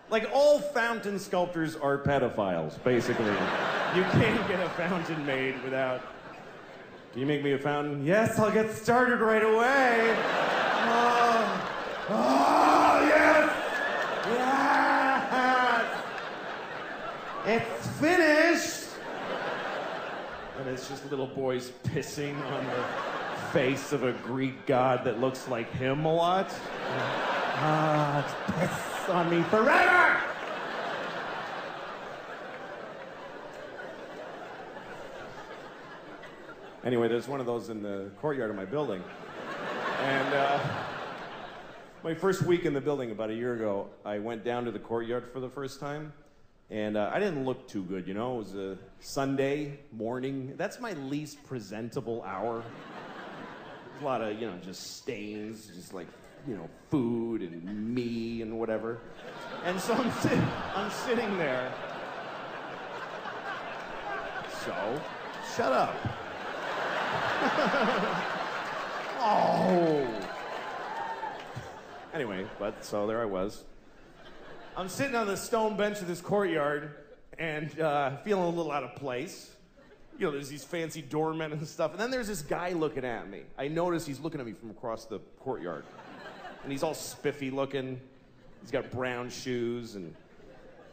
Like 0.10 0.30
all 0.34 0.60
fountain 0.60 1.18
sculptors 1.18 1.78
are 1.78 1.98
pedophiles, 1.98 2.84
basically. 2.84 3.26
You 3.96 4.04
can't 4.12 4.46
get 4.50 4.60
a 4.60 4.70
fountain 4.72 5.26
made 5.26 5.64
without. 5.64 6.02
Can 7.14 7.22
you 7.22 7.26
make 7.26 7.44
me 7.44 7.54
a 7.54 7.58
fountain? 7.58 8.06
Yes, 8.06 8.38
I'll 8.40 8.52
get 8.52 8.72
started 8.72 9.22
right 9.22 9.44
away. 9.44 10.16
Oh, 10.84 12.08
oh 12.10 13.06
yes! 13.08 13.50
Yes! 14.28 15.32
It's 17.46 17.88
finished! 18.00 18.51
And 20.62 20.70
it's 20.70 20.88
just 20.88 21.10
little 21.10 21.26
boys 21.26 21.72
pissing 21.86 22.40
on 22.52 22.66
the 22.68 22.84
face 23.52 23.94
of 23.94 24.04
a 24.04 24.12
Greek 24.12 24.68
god 24.68 25.04
that 25.06 25.20
looks 25.20 25.48
like 25.48 25.72
him 25.74 26.06
a 26.06 26.14
lot. 26.14 26.54
Ah, 27.64 28.24
piss 28.60 29.10
on 29.10 29.28
me 29.32 29.42
forever! 29.50 30.22
Anyway, 36.84 37.08
there's 37.08 37.28
one 37.28 37.40
of 37.40 37.48
those 37.48 37.70
in 37.70 37.82
the 37.82 38.12
courtyard 38.22 38.52
of 38.52 38.56
my 38.56 38.66
building. 38.66 39.04
And 40.02 40.34
uh, 40.36 40.60
my 42.04 42.14
first 42.14 42.44
week 42.44 42.66
in 42.66 42.74
the 42.76 42.82
building 42.82 43.10
about 43.10 43.32
a 43.32 43.36
year 43.36 43.56
ago, 43.56 43.90
I 44.06 44.20
went 44.20 44.44
down 44.44 44.66
to 44.66 44.72
the 44.72 44.80
courtyard 44.80 45.32
for 45.34 45.40
the 45.40 45.50
first 45.50 45.80
time. 45.80 46.14
And 46.72 46.96
uh, 46.96 47.12
I 47.14 47.20
didn't 47.20 47.44
look 47.44 47.68
too 47.68 47.84
good, 47.84 48.08
you 48.08 48.14
know. 48.14 48.36
It 48.36 48.38
was 48.38 48.56
a 48.56 48.78
Sunday 49.02 49.78
morning. 49.92 50.54
That's 50.56 50.80
my 50.80 50.94
least 50.94 51.44
presentable 51.44 52.24
hour. 52.24 52.64
A 54.00 54.06
lot 54.06 54.22
of, 54.22 54.40
you 54.40 54.48
know, 54.48 54.56
just 54.64 54.96
stains, 54.96 55.68
just 55.68 55.94
like, 55.94 56.08
you 56.48 56.56
know, 56.56 56.70
food 56.90 57.42
and 57.42 57.94
me 57.94 58.42
and 58.42 58.58
whatever. 58.58 59.00
And 59.66 59.78
so 59.82 59.94
I'm, 59.94 60.10
I'm 60.74 60.90
sitting 60.90 61.38
there. 61.38 61.74
So, 64.64 65.02
shut 65.54 65.74
up. 65.74 65.94
oh. 69.20 70.08
Anyway, 72.14 72.46
but 72.60 72.86
so 72.86 73.08
there 73.08 73.22
I 73.22 73.26
was. 73.26 73.66
I'm 74.78 74.88
sitting 74.88 75.16
on 75.16 75.28
the 75.28 75.36
stone 75.36 75.76
bench 75.76 76.00
of 76.00 76.08
this 76.08 76.22
courtyard 76.22 76.96
and 77.38 77.78
uh, 77.80 78.16
feeling 78.18 78.46
a 78.46 78.50
little 78.50 78.72
out 78.72 78.84
of 78.84 78.96
place. 78.96 79.52
You 80.18 80.28
know, 80.28 80.32
there's 80.32 80.48
these 80.48 80.64
fancy 80.64 81.02
doormen 81.02 81.52
and 81.52 81.68
stuff. 81.68 81.92
And 81.92 82.00
then 82.00 82.10
there's 82.10 82.28
this 82.28 82.42
guy 82.42 82.72
looking 82.72 83.04
at 83.04 83.30
me. 83.30 83.42
I 83.58 83.68
notice 83.68 84.06
he's 84.06 84.22
looking 84.22 84.40
at 84.40 84.46
me 84.46 84.54
from 84.54 84.70
across 84.70 85.06
the 85.06 85.20
courtyard. 85.40 85.84
And 86.64 86.72
he's 86.72 86.84
all 86.84 86.94
spiffy 86.94 87.52
looking. 87.52 88.00
He's 88.62 88.72
got 88.72 88.90
brown 88.92 89.30
shoes 89.30 89.96
and 89.96 90.16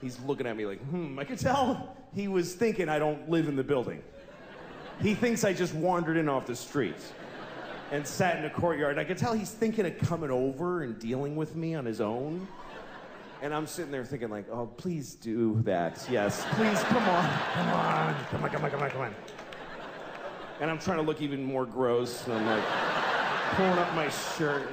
he's 0.01 0.19
looking 0.21 0.49
at 0.49 0.57
me 0.57 0.67
like, 0.67 0.81
hmm. 0.81 1.17
I 1.17 1.25
could 1.25 1.39
tell 1.39 1.97
he 2.15 2.27
was 2.27 2.55
thinking 2.55 2.89
I 2.89 2.99
don't 2.99 3.31
live 3.31 3.47
in 3.47 3.55
the 3.55 3.65
building. 3.65 4.03
He 5.01 5.15
thinks 5.15 5.45
I 5.45 5.53
just 5.53 5.75
wandered 5.75 6.17
in 6.17 6.29
off 6.29 6.47
the 6.47 6.57
street 6.57 6.97
and 7.93 8.05
sat 8.05 8.39
in 8.39 8.43
the 8.43 8.51
courtyard. 8.51 8.99
I 8.99 9.05
could 9.05 9.19
tell 9.19 9.35
he's 9.35 9.53
thinking 9.53 9.87
of 9.87 9.97
coming 9.99 10.33
over 10.33 10.83
and 10.83 10.99
dealing 10.99 11.37
with 11.37 11.55
me 11.55 11.77
on 11.77 11.85
his 11.85 12.01
own. 12.01 12.49
And 13.41 13.55
I'm 13.55 13.67
sitting 13.67 13.93
there 13.93 14.05
thinking, 14.05 14.31
like, 14.31 14.47
oh, 14.51 14.67
please 14.67 15.15
do 15.15 15.63
that. 15.63 16.05
Yes, 16.11 16.45
please, 16.51 16.83
come 16.85 17.05
on, 17.05 17.31
come 17.55 17.69
on, 17.69 18.25
come 18.31 18.45
on, 18.45 18.51
come 18.51 18.65
on, 18.65 18.71
come 18.71 18.83
on, 18.83 18.91
come 18.91 19.01
on. 19.03 19.15
And 20.61 20.69
I'm 20.69 20.79
trying 20.79 20.97
to 20.97 21.05
look 21.05 21.23
even 21.23 21.45
more 21.45 21.65
gross. 21.65 22.27
And 22.27 22.35
I'm 22.35 22.47
like, 22.47 22.65
pulling 23.55 23.79
up 23.79 23.95
my 23.95 24.09
shirt. 24.09 24.69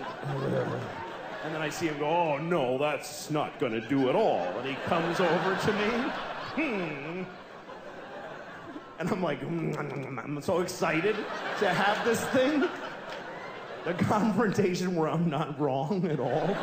And 1.43 1.53
then 1.53 1.61
I 1.61 1.69
see 1.69 1.85
him 1.87 1.99
go, 1.99 2.07
oh, 2.07 2.37
no, 2.39 2.79
that's 2.79 3.29
not 3.29 3.59
going 3.59 3.71
to 3.71 3.81
do 3.81 4.09
at 4.09 4.15
all. 4.15 4.41
And 4.57 4.67
he 4.67 4.75
comes 4.85 5.19
over 5.19 5.55
to 5.55 5.73
me. 5.73 5.89
Hmm. 6.55 7.23
And 8.97 9.09
I'm 9.09 9.21
like, 9.21 9.41
mm, 9.41 9.77
I'm 9.77 10.41
so 10.41 10.61
excited 10.61 11.15
to 11.59 11.69
have 11.69 12.03
this 12.03 12.23
thing. 12.25 12.67
The 13.83 13.93
confrontation 13.93 14.95
where 14.95 15.09
I'm 15.09 15.29
not 15.29 15.59
wrong 15.59 16.07
at 16.07 16.19
all. 16.19 16.57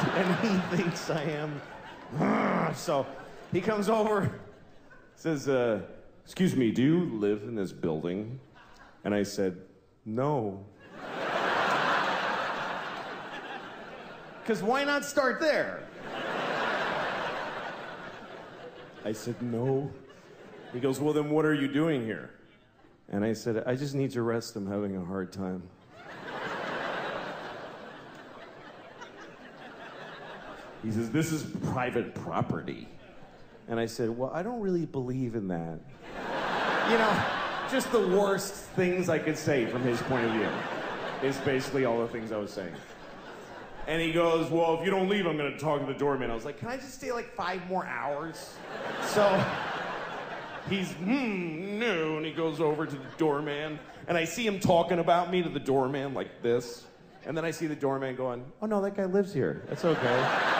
And 0.14 0.34
he 0.36 0.76
thinks 0.76 1.10
I 1.10 1.22
am. 1.22 1.60
So 2.74 3.04
he 3.52 3.60
comes 3.60 3.88
over, 3.88 4.40
says, 5.16 5.48
uh, 5.48 5.80
Excuse 6.24 6.54
me, 6.54 6.70
do 6.70 6.82
you 6.82 7.04
live 7.18 7.42
in 7.42 7.56
this 7.56 7.72
building? 7.72 8.38
And 9.04 9.14
I 9.14 9.24
said, 9.24 9.58
No. 10.04 10.64
Because 14.42 14.62
why 14.62 14.84
not 14.84 15.04
start 15.04 15.40
there? 15.40 15.84
I 19.04 19.12
said, 19.12 19.40
No. 19.42 19.90
He 20.72 20.80
goes, 20.80 21.00
Well, 21.00 21.12
then 21.12 21.30
what 21.30 21.44
are 21.44 21.54
you 21.54 21.68
doing 21.68 22.04
here? 22.04 22.30
And 23.08 23.24
I 23.24 23.32
said, 23.32 23.64
I 23.66 23.74
just 23.74 23.94
need 23.94 24.12
to 24.12 24.22
rest. 24.22 24.56
I'm 24.56 24.66
having 24.66 24.96
a 24.96 25.04
hard 25.04 25.32
time. 25.32 25.62
He 30.82 30.90
says, 30.90 31.10
This 31.10 31.32
is 31.32 31.44
private 31.72 32.14
property. 32.14 32.88
And 33.68 33.78
I 33.78 33.86
said, 33.86 34.10
Well, 34.10 34.30
I 34.34 34.42
don't 34.42 34.60
really 34.60 34.86
believe 34.86 35.34
in 35.34 35.48
that. 35.48 35.78
you 36.90 36.98
know, 36.98 37.24
just 37.70 37.92
the 37.92 38.06
worst 38.08 38.52
things 38.52 39.08
I 39.08 39.18
could 39.18 39.36
say 39.36 39.66
from 39.66 39.82
his 39.82 40.00
point 40.02 40.26
of 40.26 40.32
view 40.32 40.48
is 41.22 41.36
basically 41.38 41.84
all 41.84 42.00
the 42.00 42.08
things 42.08 42.32
I 42.32 42.36
was 42.38 42.50
saying. 42.50 42.74
And 43.86 44.00
he 44.00 44.12
goes, 44.12 44.50
Well, 44.50 44.78
if 44.78 44.84
you 44.84 44.90
don't 44.90 45.08
leave, 45.08 45.26
I'm 45.26 45.36
going 45.36 45.52
to 45.52 45.58
talk 45.58 45.80
to 45.80 45.86
the 45.86 45.98
doorman. 45.98 46.30
I 46.30 46.34
was 46.34 46.44
like, 46.44 46.58
Can 46.58 46.68
I 46.68 46.76
just 46.76 46.94
stay 46.94 47.12
like 47.12 47.34
five 47.34 47.66
more 47.68 47.86
hours? 47.86 48.54
So 49.06 49.44
he's, 50.68 50.90
hmm, 50.92 51.78
no. 51.78 52.16
And 52.16 52.26
he 52.26 52.32
goes 52.32 52.60
over 52.60 52.86
to 52.86 52.96
the 52.96 53.04
doorman. 53.18 53.78
And 54.08 54.16
I 54.16 54.24
see 54.24 54.46
him 54.46 54.58
talking 54.58 54.98
about 54.98 55.30
me 55.30 55.42
to 55.42 55.48
the 55.48 55.60
doorman 55.60 56.14
like 56.14 56.42
this. 56.42 56.86
And 57.26 57.36
then 57.36 57.44
I 57.44 57.50
see 57.50 57.66
the 57.66 57.76
doorman 57.76 58.16
going, 58.16 58.44
Oh, 58.62 58.66
no, 58.66 58.80
that 58.82 58.96
guy 58.96 59.04
lives 59.04 59.32
here. 59.32 59.62
That's 59.68 59.84
okay. 59.84 60.59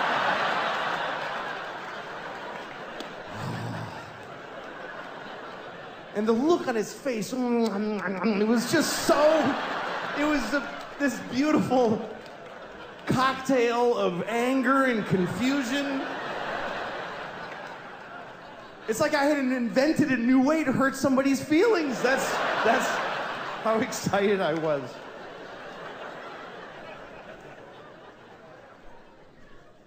And 6.21 6.29
the 6.29 6.33
look 6.35 6.69
on 6.69 6.75
his 6.75 6.93
face, 6.93 7.33
mm, 7.33 7.67
mm, 7.67 7.99
mm, 7.99 8.41
it 8.43 8.47
was 8.47 8.71
just 8.71 9.07
so, 9.07 9.17
it 10.19 10.25
was 10.25 10.43
a, 10.53 10.63
this 10.99 11.19
beautiful 11.33 12.07
cocktail 13.07 13.97
of 13.97 14.23
anger 14.29 14.85
and 14.85 15.07
confusion. 15.07 16.03
It's 18.87 19.01
like 19.01 19.15
I 19.15 19.25
had 19.25 19.39
invented 19.39 20.11
a 20.11 20.17
new 20.19 20.43
way 20.43 20.63
to 20.63 20.73
hurt 20.73 20.95
somebody's 20.95 21.43
feelings. 21.43 22.03
That's 22.03 22.31
that's 22.67 22.87
how 23.65 23.81
excited 23.81 24.43
I 24.43 24.53
was. 24.53 24.83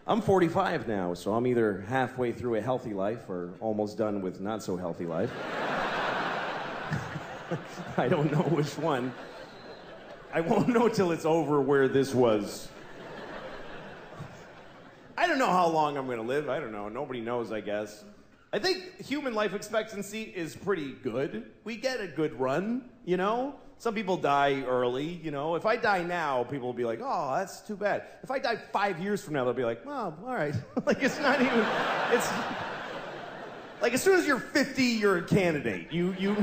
I'm 0.07 0.19
45 0.19 0.87
now, 0.87 1.13
so 1.13 1.35
I'm 1.35 1.45
either 1.45 1.85
halfway 1.87 2.31
through 2.31 2.55
a 2.55 2.61
healthy 2.61 2.95
life 2.95 3.29
or 3.29 3.53
almost 3.59 3.99
done 3.99 4.23
with 4.23 4.41
not 4.41 4.63
so 4.63 4.75
healthy 4.75 5.05
life. 5.05 5.31
I 7.97 8.07
don't 8.07 8.31
know 8.31 8.43
which 8.43 8.77
one. 8.77 9.13
I 10.33 10.41
won't 10.41 10.69
know 10.69 10.89
till 10.89 11.11
it's 11.11 11.25
over 11.25 11.61
where 11.61 11.87
this 11.87 12.13
was. 12.13 12.67
I 15.17 15.27
don't 15.27 15.37
know 15.37 15.51
how 15.51 15.67
long 15.67 15.95
I'm 15.95 16.07
gonna 16.07 16.23
live. 16.23 16.49
I 16.49 16.59
don't 16.59 16.71
know. 16.71 16.89
Nobody 16.89 17.21
knows, 17.21 17.51
I 17.51 17.61
guess. 17.61 18.03
I 18.51 18.59
think 18.59 19.03
human 19.03 19.33
life 19.33 19.53
expectancy 19.53 20.23
is 20.23 20.55
pretty 20.55 20.93
good. 21.03 21.51
We 21.63 21.75
get 21.75 21.99
a 21.99 22.07
good 22.07 22.39
run, 22.39 22.89
you 23.05 23.17
know? 23.17 23.55
Some 23.79 23.95
people 23.95 24.15
die 24.15 24.61
early, 24.61 25.19
you 25.23 25.31
know? 25.31 25.55
If 25.55 25.65
I 25.65 25.75
die 25.75 26.03
now, 26.03 26.43
people 26.43 26.67
will 26.67 26.73
be 26.73 26.85
like, 26.85 26.99
oh, 27.03 27.35
that's 27.35 27.61
too 27.61 27.75
bad. 27.75 28.03
If 28.21 28.31
I 28.31 28.39
die 28.39 28.57
five 28.71 28.99
years 28.99 29.23
from 29.23 29.33
now, 29.33 29.43
they'll 29.43 29.53
be 29.53 29.65
like, 29.65 29.81
oh, 29.85 30.13
all 30.25 30.33
right. 30.33 30.55
like, 30.85 31.01
it's 31.01 31.19
not 31.19 31.41
even, 31.41 31.65
it's, 32.11 32.29
like, 33.81 33.93
as 33.93 34.01
soon 34.01 34.19
as 34.19 34.27
you're 34.27 34.39
50, 34.39 34.83
you're 34.83 35.17
a 35.17 35.23
candidate. 35.23 35.91
You, 35.91 36.15
you, 36.19 36.35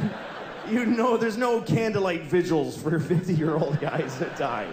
you 0.70 0.86
know 0.86 1.16
there's 1.16 1.36
no 1.36 1.60
candlelight 1.60 2.22
vigils 2.22 2.80
for 2.80 2.98
50 3.00 3.34
year 3.34 3.54
old 3.54 3.80
guys 3.80 4.18
that 4.18 4.36
die 4.36 4.72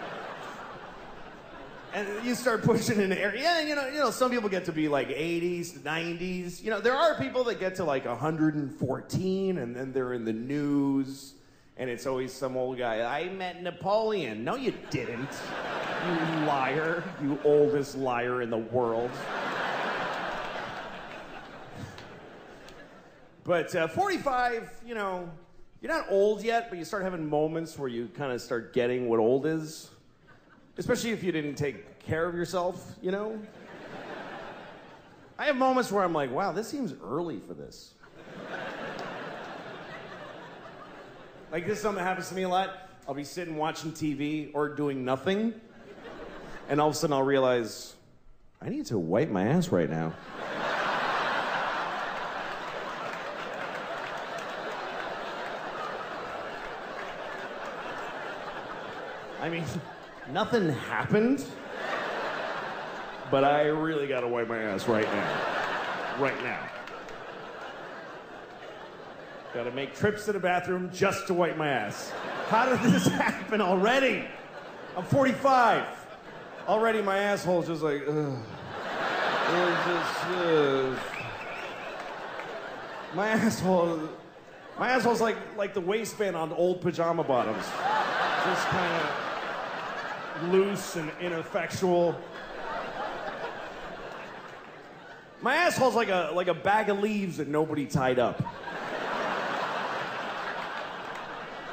and 1.97 2.07
you 2.23 2.35
start 2.35 2.61
pushing 2.63 3.01
in 3.01 3.11
area. 3.11 3.41
Yeah, 3.41 3.61
you 3.61 3.75
know, 3.75 3.87
you 3.87 3.97
know, 3.97 4.11
some 4.11 4.29
people 4.29 4.49
get 4.49 4.65
to 4.65 4.71
be 4.71 4.87
like 4.87 5.09
80s, 5.09 5.79
90s. 5.79 6.63
You 6.63 6.69
know, 6.69 6.79
there 6.79 6.95
are 6.95 7.15
people 7.15 7.43
that 7.45 7.59
get 7.59 7.75
to 7.75 7.83
like 7.83 8.05
114, 8.05 9.57
and 9.57 9.75
then 9.75 9.91
they're 9.93 10.13
in 10.13 10.23
the 10.23 10.33
news, 10.33 11.33
and 11.75 11.89
it's 11.89 12.05
always 12.05 12.31
some 12.31 12.55
old 12.55 12.77
guy. 12.77 13.01
I 13.01 13.29
met 13.29 13.63
Napoleon. 13.63 14.43
No, 14.43 14.55
you 14.55 14.73
didn't. 14.91 15.31
You 16.05 16.45
liar. 16.45 17.03
You 17.21 17.39
oldest 17.43 17.97
liar 17.97 18.43
in 18.43 18.51
the 18.51 18.57
world. 18.57 19.11
But 23.43 23.73
uh, 23.75 23.87
45, 23.87 24.69
you 24.85 24.93
know, 24.93 25.29
you're 25.81 25.91
not 25.91 26.05
old 26.09 26.43
yet, 26.43 26.69
but 26.69 26.79
you 26.79 26.85
start 26.85 27.03
having 27.03 27.29
moments 27.29 27.77
where 27.77 27.89
you 27.89 28.09
kind 28.15 28.31
of 28.31 28.41
start 28.41 28.73
getting 28.73 29.07
what 29.07 29.19
old 29.19 29.45
is. 29.45 29.89
Especially 30.77 31.11
if 31.11 31.23
you 31.23 31.31
didn't 31.31 31.55
take 31.55 31.99
care 31.99 32.27
of 32.27 32.35
yourself, 32.35 32.95
you 33.01 33.11
know? 33.11 33.39
I 35.39 35.45
have 35.45 35.55
moments 35.55 35.91
where 35.91 36.03
I'm 36.03 36.13
like, 36.13 36.31
wow, 36.31 36.51
this 36.51 36.67
seems 36.67 36.95
early 37.03 37.39
for 37.39 37.53
this. 37.53 37.93
like, 41.51 41.67
this 41.67 41.77
is 41.77 41.81
something 41.83 42.03
that 42.03 42.07
happens 42.09 42.29
to 42.29 42.35
me 42.35 42.43
a 42.43 42.49
lot. 42.49 42.89
I'll 43.07 43.13
be 43.13 43.23
sitting 43.23 43.55
watching 43.55 43.91
TV 43.91 44.49
or 44.53 44.69
doing 44.69 45.05
nothing, 45.05 45.53
and 46.69 46.81
all 46.81 46.89
of 46.89 46.95
a 46.95 46.97
sudden 46.97 47.13
I'll 47.13 47.23
realize, 47.23 47.95
I 48.61 48.69
need 48.69 48.87
to 48.87 48.97
wipe 48.97 49.29
my 49.29 49.47
ass 49.47 49.69
right 49.69 49.89
now. 49.89 50.13
I 59.47 59.49
mean, 59.49 59.63
nothing 60.33 60.67
happened, 60.67 61.45
but 63.31 63.45
I 63.45 63.67
really 63.67 64.05
gotta 64.05 64.27
wipe 64.27 64.49
my 64.49 64.57
ass 64.57 64.89
right 64.89 65.05
now. 65.05 66.19
Right 66.19 66.43
now. 66.43 66.69
Gotta 69.53 69.71
make 69.71 69.95
trips 69.95 70.25
to 70.25 70.33
the 70.33 70.39
bathroom 70.39 70.91
just 70.93 71.27
to 71.27 71.33
wipe 71.33 71.55
my 71.55 71.69
ass. 71.69 72.11
How 72.49 72.65
did 72.65 72.91
this 72.91 73.07
happen 73.07 73.61
already? 73.61 74.25
I'm 74.97 75.05
45. 75.05 75.85
Already 76.67 77.01
my 77.01 77.17
asshole's 77.17 77.67
just 77.67 77.83
like, 77.83 78.03
ugh. 78.05 78.37
Just. 79.87 81.01
My 83.15 83.29
asshole, 83.29 84.09
my 84.77 84.89
asshole's 84.89 85.21
like 85.21 85.37
like 85.55 85.73
the 85.73 85.79
waistband 85.79 86.35
on 86.35 86.51
old 86.51 86.81
pajama 86.81 87.23
bottoms. 87.23 87.63
Just 88.43 88.67
kind 88.67 89.03
of 89.03 89.26
loose 90.43 90.95
and 90.95 91.11
ineffectual. 91.21 92.19
My 95.41 95.55
asshole's 95.55 95.95
like 95.95 96.09
a 96.09 96.31
like 96.33 96.47
a 96.47 96.53
bag 96.53 96.89
of 96.89 96.99
leaves 96.99 97.37
that 97.37 97.47
nobody 97.47 97.85
tied 97.85 98.19
up. 98.19 98.41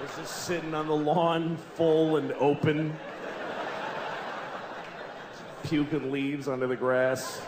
It's 0.03 0.17
just 0.17 0.45
sitting 0.45 0.75
on 0.75 0.87
the 0.87 0.97
lawn, 0.97 1.57
full 1.75 2.19
and 2.19 2.33
open, 2.33 2.95
puking 5.63 6.13
leaves 6.13 6.47
under 6.47 6.67
the 6.67 6.77
grass 6.77 7.41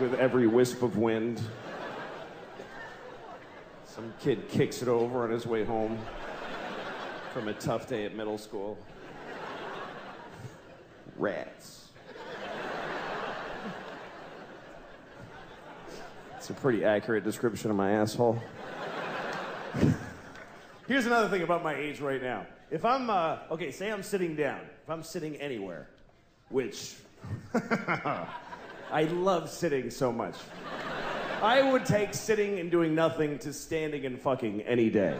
with 0.00 0.14
every 0.14 0.46
wisp 0.46 0.82
of 0.82 0.96
wind. 0.96 1.42
Some 3.84 4.14
kid 4.20 4.48
kicks 4.48 4.80
it 4.80 4.88
over 4.88 5.24
on 5.24 5.30
his 5.30 5.46
way 5.46 5.64
home 5.64 5.98
from 7.34 7.48
a 7.48 7.52
tough 7.52 7.86
day 7.86 8.06
at 8.06 8.16
middle 8.16 8.38
school 8.38 8.78
rats. 11.18 11.88
It's 16.36 16.50
a 16.50 16.54
pretty 16.54 16.84
accurate 16.84 17.24
description 17.24 17.70
of 17.70 17.76
my 17.76 17.90
asshole. 17.90 18.40
Here's 20.86 21.04
another 21.04 21.28
thing 21.28 21.42
about 21.42 21.62
my 21.62 21.74
age 21.74 22.00
right 22.00 22.22
now. 22.22 22.46
If 22.70 22.84
I'm, 22.84 23.10
uh, 23.10 23.38
okay, 23.50 23.70
say 23.70 23.90
I'm 23.90 24.02
sitting 24.02 24.34
down, 24.34 24.60
if 24.82 24.88
I'm 24.88 25.02
sitting 25.02 25.36
anywhere, 25.36 25.88
which 26.48 26.94
I 28.90 29.02
love 29.10 29.50
sitting 29.50 29.90
so 29.90 30.12
much. 30.12 30.34
I 31.42 31.70
would 31.70 31.84
take 31.84 32.14
sitting 32.14 32.58
and 32.58 32.70
doing 32.70 32.94
nothing 32.94 33.38
to 33.40 33.52
standing 33.52 34.06
and 34.06 34.20
fucking 34.20 34.62
any 34.62 34.90
day. 34.90 35.16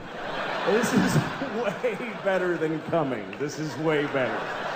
This 0.67 0.93
is 0.93 1.15
way 1.63 2.13
better 2.25 2.57
than 2.57 2.81
coming. 2.83 3.25
This 3.39 3.59
is 3.59 3.77
way 3.79 4.07
better. 4.07 4.68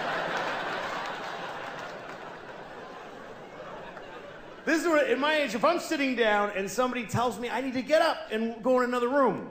Is 4.96 5.10
in 5.10 5.20
my 5.20 5.36
age, 5.36 5.54
if 5.54 5.64
I'm 5.64 5.78
sitting 5.78 6.16
down 6.16 6.52
and 6.56 6.70
somebody 6.70 7.04
tells 7.04 7.38
me 7.38 7.48
I 7.50 7.60
need 7.60 7.74
to 7.74 7.82
get 7.82 8.02
up 8.02 8.28
and 8.30 8.62
go 8.62 8.80
in 8.80 8.84
another 8.88 9.08
room, 9.08 9.50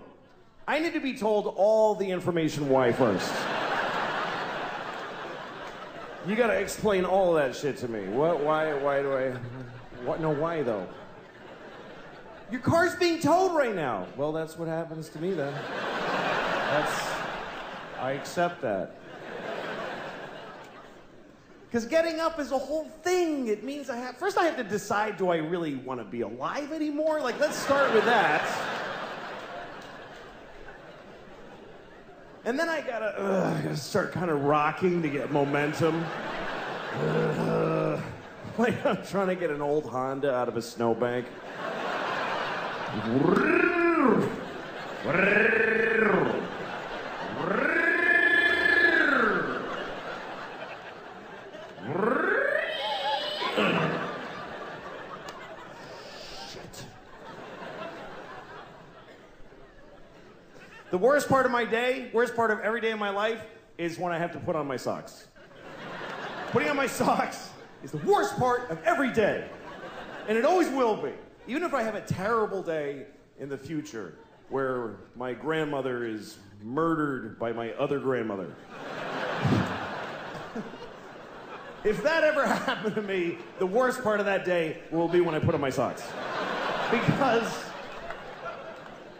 I 0.68 0.80
need 0.80 0.94
to 0.94 1.00
be 1.00 1.14
told 1.14 1.54
all 1.58 1.96
the 1.96 2.10
information 2.10 2.70
why 2.70 2.92
first. 2.92 3.32
you 6.28 6.36
gotta 6.36 6.60
explain 6.60 7.06
all 7.06 7.34
that 7.34 7.56
shit 7.56 7.78
to 7.78 7.88
me. 7.88 8.08
What, 8.08 8.40
why, 8.42 8.74
why 8.74 9.02
do 9.02 9.14
I, 9.14 9.32
what, 10.06 10.22
no, 10.22 10.30
why 10.30 10.62
though? 10.62 10.88
Your 12.52 12.62
car's 12.62 12.96
being 12.96 13.20
towed 13.20 13.56
right 13.56 13.76
now. 13.76 14.08
Well, 14.18 14.32
that's 14.32 14.58
what 14.58 14.68
happens 14.68 15.10
to 15.10 15.20
me 15.20 15.34
then. 15.34 15.54
That's, 15.54 17.10
I 18.00 18.12
accept 18.12 18.62
that. 18.62 19.01
Because 21.72 21.86
getting 21.86 22.20
up 22.20 22.38
is 22.38 22.52
a 22.52 22.58
whole 22.58 22.84
thing. 23.02 23.48
It 23.48 23.64
means 23.64 23.90
I 23.90 23.96
have, 23.96 24.18
first 24.18 24.38
I 24.38 24.44
have 24.44 24.58
to 24.58 24.64
decide 24.64 25.16
do 25.16 25.30
I 25.30 25.38
really 25.38 25.76
want 25.76 26.02
to 26.02 26.04
be 26.04 26.20
alive 26.20 26.74
anymore? 26.74 27.22
Like, 27.22 27.40
let's 27.40 27.56
start 27.56 27.94
with 27.94 28.04
that. 28.04 28.46
And 32.44 32.60
then 32.60 32.68
I 32.68 32.82
gotta, 32.82 33.18
uh, 33.18 33.56
I 33.58 33.62
gotta 33.62 33.78
start 33.78 34.12
kind 34.12 34.30
of 34.30 34.44
rocking 34.44 35.02
to 35.02 35.08
get 35.08 35.32
momentum. 35.32 36.04
Uh, 36.94 38.02
like 38.58 38.86
I'm 38.86 39.02
trying 39.06 39.28
to 39.28 39.36
get 39.36 39.50
an 39.50 39.62
old 39.62 39.86
Honda 39.86 40.36
out 40.36 40.50
of 40.50 40.58
a 40.58 40.62
snowbank. 40.62 41.26
worst 61.02 61.28
part 61.28 61.46
of 61.48 61.52
my 61.52 61.66
day, 61.66 62.12
worst 62.14 62.36
part 62.36 62.52
of 62.52 62.60
every 62.60 62.80
day 62.80 62.92
of 62.92 63.00
my 63.00 63.10
life, 63.10 63.42
is 63.78 63.98
when 63.98 64.14
I 64.14 64.20
have 64.20 64.32
to 64.34 64.40
put 64.40 64.56
on 64.56 64.68
my 64.68 64.78
socks. 64.78 65.28
Putting 66.52 66.70
on 66.70 66.76
my 66.76 66.86
socks 66.86 67.50
is 67.84 67.92
the 67.92 67.98
worst 67.98 68.38
part 68.38 68.70
of 68.70 68.82
every 68.84 69.12
day. 69.12 69.50
And 70.28 70.38
it 70.38 70.46
always 70.46 70.70
will 70.70 70.96
be. 70.96 71.12
Even 71.48 71.64
if 71.64 71.74
I 71.74 71.82
have 71.82 71.96
a 71.96 72.02
terrible 72.02 72.62
day 72.62 73.08
in 73.40 73.50
the 73.50 73.58
future 73.58 74.14
where 74.50 74.98
my 75.16 75.34
grandmother 75.34 76.06
is 76.06 76.38
murdered 76.62 77.40
by 77.40 77.52
my 77.52 77.72
other 77.72 78.00
grandmother. 78.00 78.54
if 81.84 82.04
that 82.04 82.24
ever 82.24 82.46
happened 82.66 82.94
to 82.94 83.02
me, 83.02 83.40
the 83.58 83.66
worst 83.66 84.04
part 84.04 84.20
of 84.20 84.28
that 84.28 84.46
day 84.46 84.78
will 84.92 85.08
be 85.08 85.22
when 85.22 85.34
I 85.34 85.40
put 85.40 85.56
on 85.56 85.62
my 85.62 85.72
socks. 85.72 86.04
Because 86.92 87.71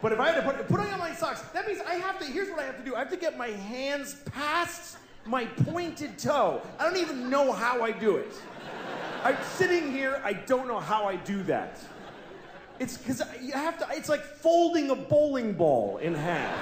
but 0.02 0.12
if 0.12 0.20
I 0.20 0.32
had 0.32 0.44
to 0.44 0.64
put, 0.64 0.80
on 0.80 1.00
my 1.00 1.14
socks, 1.14 1.42
that 1.54 1.68
means 1.68 1.80
I 1.88 1.96
have 1.96 2.20
to, 2.20 2.26
here's 2.26 2.50
what 2.50 2.60
I 2.60 2.64
have 2.64 2.78
to 2.78 2.84
do. 2.84 2.96
I 2.96 3.00
have 3.00 3.12
to 3.12 3.18
get 3.18 3.38
my 3.38 3.50
hands 3.50 4.16
past 4.34 4.98
my 5.26 5.46
pointed 5.46 6.18
toe. 6.18 6.62
I 6.80 6.86
don't 6.86 6.98
even 6.98 7.30
know 7.30 7.52
how 7.52 7.84
I 7.84 7.92
do 7.92 8.18
it. 8.18 8.34
I'm 9.24 9.38
sitting 9.44 9.92
here, 9.92 10.20
I 10.24 10.34
don't 10.34 10.68
know 10.68 10.80
how 10.80 11.06
I 11.06 11.18
do 11.18 11.44
that. 11.44 11.80
It's 12.80 12.98
because 12.98 13.22
you 13.40 13.52
have 13.52 13.78
to, 13.78 13.88
it's 13.92 14.10
like 14.10 14.24
folding 14.24 14.90
a 14.90 14.96
bowling 14.96 15.54
ball 15.54 15.98
in 15.98 16.16
half. 16.16 16.58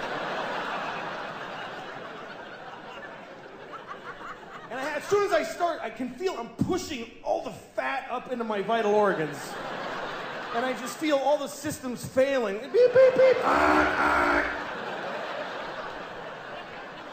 And 4.70 4.80
I, 4.80 4.96
as 4.98 5.04
soon 5.06 5.26
as 5.26 5.32
I 5.32 5.44
start, 5.44 5.80
I 5.82 5.90
can 5.90 6.10
feel 6.10 6.36
I'm 6.38 6.50
pushing 6.50 7.10
all 7.24 7.44
the 7.44 7.52
fat 7.52 8.08
up 8.12 8.32
into 8.34 8.44
my 8.44 8.62
vital 8.62 8.94
organs. 8.94 9.38
And 10.56 10.66
I 10.66 10.74
just 10.74 10.98
feel 10.98 11.18
all 11.18 11.38
the 11.38 11.48
systems 11.48 12.06
failing. 12.06 12.60
Beep, 12.60 12.72
beep, 12.72 13.14
beep. 13.16 13.38
Ah, 13.44 13.96
ah. 13.98 14.70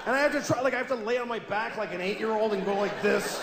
And 0.07 0.15
I 0.15 0.21
have 0.21 0.33
to 0.33 0.41
try, 0.41 0.61
like, 0.61 0.75
I 0.75 0.79
have 0.79 0.89
to 0.89 0.95
lay 0.95 1.19
on 1.19 1.29
my 1.29 1.41
back 1.41 1.77
like 1.77 1.93
an 1.93 2.01
eight 2.01 2.19
year 2.19 2.31
old 2.31 2.53
and 2.53 2.65
go 2.65 2.75
like 2.77 3.03
this, 3.03 3.43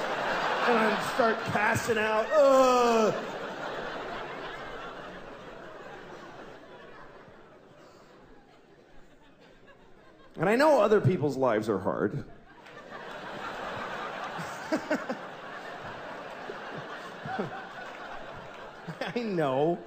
and 0.67 1.03
start 1.13 1.37
passing 1.45 1.97
out. 1.97 2.25
Ugh. 2.33 3.13
And 10.37 10.49
I 10.49 10.55
know 10.55 10.81
other 10.81 10.99
people's 10.99 11.37
lives 11.37 11.69
are 11.69 11.79
hard. 11.79 12.23
I 19.15 19.19
know. 19.21 19.77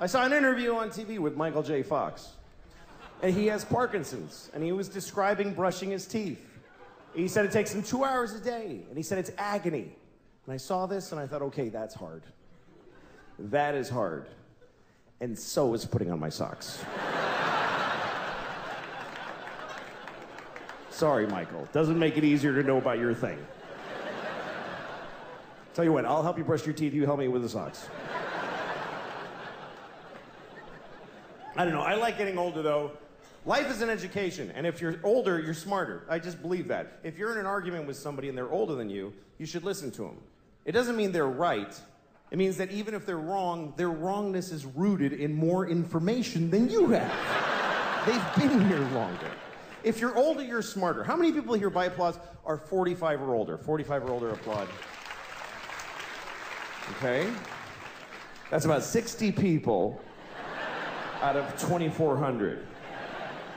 I 0.00 0.06
saw 0.06 0.24
an 0.24 0.32
interview 0.32 0.74
on 0.74 0.90
TV 0.90 1.18
with 1.18 1.36
Michael 1.36 1.62
J. 1.62 1.82
Fox. 1.82 2.30
And 3.22 3.32
he 3.32 3.46
has 3.46 3.64
Parkinson's. 3.64 4.50
And 4.52 4.62
he 4.62 4.72
was 4.72 4.88
describing 4.88 5.54
brushing 5.54 5.90
his 5.90 6.06
teeth. 6.06 6.44
He 7.14 7.28
said 7.28 7.44
it 7.44 7.52
takes 7.52 7.74
him 7.74 7.82
two 7.82 8.04
hours 8.04 8.34
a 8.34 8.40
day. 8.40 8.80
And 8.88 8.96
he 8.96 9.02
said 9.02 9.18
it's 9.18 9.30
agony. 9.38 9.94
And 10.44 10.54
I 10.54 10.56
saw 10.56 10.86
this 10.86 11.12
and 11.12 11.20
I 11.20 11.26
thought, 11.26 11.42
okay, 11.42 11.68
that's 11.68 11.94
hard. 11.94 12.22
That 13.38 13.74
is 13.74 13.88
hard. 13.88 14.26
And 15.20 15.38
so 15.38 15.72
is 15.72 15.84
putting 15.84 16.10
on 16.10 16.18
my 16.18 16.28
socks. 16.28 16.84
Sorry, 20.90 21.26
Michael. 21.28 21.68
Doesn't 21.72 21.98
make 21.98 22.16
it 22.16 22.24
easier 22.24 22.60
to 22.60 22.62
know 22.66 22.78
about 22.78 22.98
your 22.98 23.14
thing. 23.14 23.38
Tell 25.74 25.84
you 25.84 25.92
what, 25.92 26.04
I'll 26.04 26.22
help 26.22 26.36
you 26.36 26.44
brush 26.44 26.66
your 26.66 26.74
teeth. 26.74 26.92
You 26.92 27.06
help 27.06 27.18
me 27.18 27.28
with 27.28 27.42
the 27.42 27.48
socks. 27.48 27.88
I 31.56 31.64
don't 31.64 31.72
know. 31.72 31.80
I 31.80 31.94
like 31.94 32.18
getting 32.18 32.38
older, 32.38 32.62
though. 32.62 32.92
Life 33.44 33.70
is 33.70 33.80
an 33.82 33.90
education, 33.90 34.52
and 34.54 34.66
if 34.66 34.80
you're 34.80 35.00
older, 35.02 35.40
you're 35.40 35.54
smarter. 35.54 36.04
I 36.08 36.18
just 36.18 36.40
believe 36.40 36.68
that. 36.68 37.00
If 37.02 37.18
you're 37.18 37.32
in 37.32 37.38
an 37.38 37.46
argument 37.46 37.86
with 37.86 37.96
somebody 37.96 38.28
and 38.28 38.38
they're 38.38 38.50
older 38.50 38.74
than 38.74 38.88
you, 38.88 39.12
you 39.38 39.46
should 39.46 39.64
listen 39.64 39.90
to 39.92 40.02
them. 40.02 40.18
It 40.64 40.72
doesn't 40.72 40.96
mean 40.96 41.10
they're 41.10 41.26
right. 41.26 41.78
It 42.30 42.38
means 42.38 42.56
that 42.58 42.70
even 42.70 42.94
if 42.94 43.04
they're 43.04 43.18
wrong, 43.18 43.74
their 43.76 43.90
wrongness 43.90 44.52
is 44.52 44.64
rooted 44.64 45.12
in 45.12 45.34
more 45.34 45.66
information 45.66 46.50
than 46.50 46.70
you 46.70 46.88
have. 46.90 48.06
They've 48.06 48.48
been 48.48 48.68
here 48.68 48.78
longer. 48.94 49.30
If 49.82 50.00
you're 50.00 50.16
older, 50.16 50.42
you're 50.42 50.62
smarter. 50.62 51.02
How 51.02 51.16
many 51.16 51.32
people 51.32 51.54
here 51.54 51.70
by 51.70 51.86
applause 51.86 52.18
are 52.46 52.56
45 52.56 53.22
or 53.22 53.34
older? 53.34 53.58
45 53.58 54.04
or 54.04 54.10
older 54.10 54.30
applaud. 54.30 54.68
Okay? 56.96 57.28
That's 58.50 58.64
about 58.64 58.82
60 58.82 59.32
people 59.32 60.00
out 61.22 61.36
of 61.36 61.48
2,400. 61.58 62.66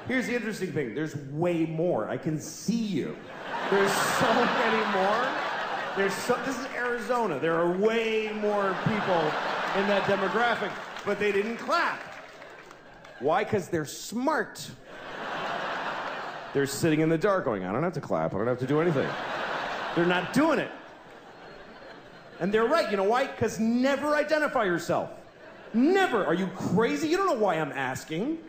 Here's 0.08 0.28
the 0.28 0.36
interesting 0.36 0.72
thing 0.72 0.94
there's 0.94 1.16
way 1.32 1.66
more. 1.66 2.08
I 2.08 2.18
can 2.18 2.40
see 2.40 2.74
you. 2.76 3.18
There's 3.72 3.92
so 3.92 4.34
many 4.34 4.92
more. 4.98 5.28
There's 5.98 6.14
so, 6.14 6.40
this 6.46 6.60
is 6.60 6.68
Arizona. 6.76 7.40
There 7.40 7.56
are 7.56 7.72
way 7.72 8.32
more 8.34 8.76
people 8.84 9.22
in 9.76 9.88
that 9.88 10.04
demographic, 10.04 10.72
but 11.06 11.20
they 11.20 11.32
didn't 11.32 11.58
clap. 11.58 12.00
Why? 13.20 13.44
Because 13.44 13.70
they're 13.70 13.86
smart. 13.86 14.70
They're 16.54 16.68
sitting 16.68 17.02
in 17.02 17.10
the 17.10 17.18
dark 17.18 17.46
going, 17.46 17.66
I 17.66 17.72
don't 17.72 17.84
have 17.84 17.94
to 17.94 18.02
clap. 18.02 18.34
I 18.34 18.38
don't 18.38 18.48
have 18.48 18.60
to 18.60 18.68
do 18.68 18.80
anything. 18.80 19.10
They're 19.96 20.06
not 20.06 20.32
doing 20.32 20.60
it. 20.60 20.72
And 22.40 22.54
they're 22.54 22.66
right. 22.66 22.90
You 22.92 22.98
know 22.98 23.04
why? 23.04 23.28
Because 23.28 23.60
never 23.60 24.16
identify 24.16 24.66
yourself. 24.66 25.10
Never. 25.74 26.26
Are 26.26 26.34
you 26.34 26.48
crazy? 26.48 27.08
You 27.08 27.18
don't 27.18 27.28
know 27.28 27.40
why 27.40 27.56
I'm 27.56 27.72
asking. 27.72 28.40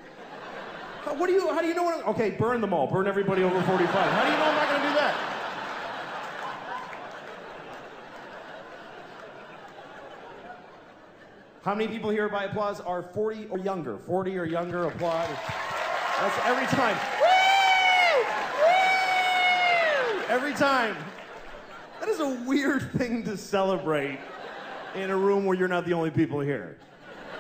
What 1.05 1.29
do 1.29 1.33
you, 1.33 1.53
how 1.53 1.61
do 1.61 1.69
you 1.69 1.75
know 1.75 1.85
what 1.85 2.01
I'm, 2.01 2.09
okay, 2.11 2.31
burn 2.31 2.61
them 2.61 2.73
all. 2.73 2.89
Burn 2.89 3.07
everybody 3.07 3.45
over 3.45 3.63
45. 3.63 3.89
How 3.89 4.25
do 4.25 4.31
you 4.31 4.37
know 4.39 4.45
I'm 4.45 4.55
not 4.57 4.69
going 4.69 4.83
to 4.83 4.89
do 4.89 4.95
that? 4.95 5.15
How 11.63 11.75
many 11.75 11.89
people 11.89 12.11
here 12.11 12.29
by 12.29 12.45
applause 12.45 12.81
are 12.81 13.03
40 13.03 13.47
or 13.51 13.59
younger? 13.59 13.99
40 13.99 14.39
or 14.39 14.45
younger, 14.45 14.85
applaud. 14.85 15.29
That's 16.21 16.39
every 16.47 16.67
time. 16.67 16.97
Woo! 17.21 18.25
Woo! 20.19 20.23
Every 20.29 20.55
time. 20.55 20.97
That 22.07 22.13
is 22.13 22.21
a 22.21 22.29
weird 22.47 22.93
thing 22.97 23.25
to 23.25 23.37
celebrate 23.37 24.21
in 24.95 25.11
a 25.11 25.17
room 25.17 25.45
where 25.45 25.57
you're 25.57 25.67
not 25.67 25.85
the 25.85 25.93
only 25.93 26.11
people 26.11 26.39
here. 26.39 26.79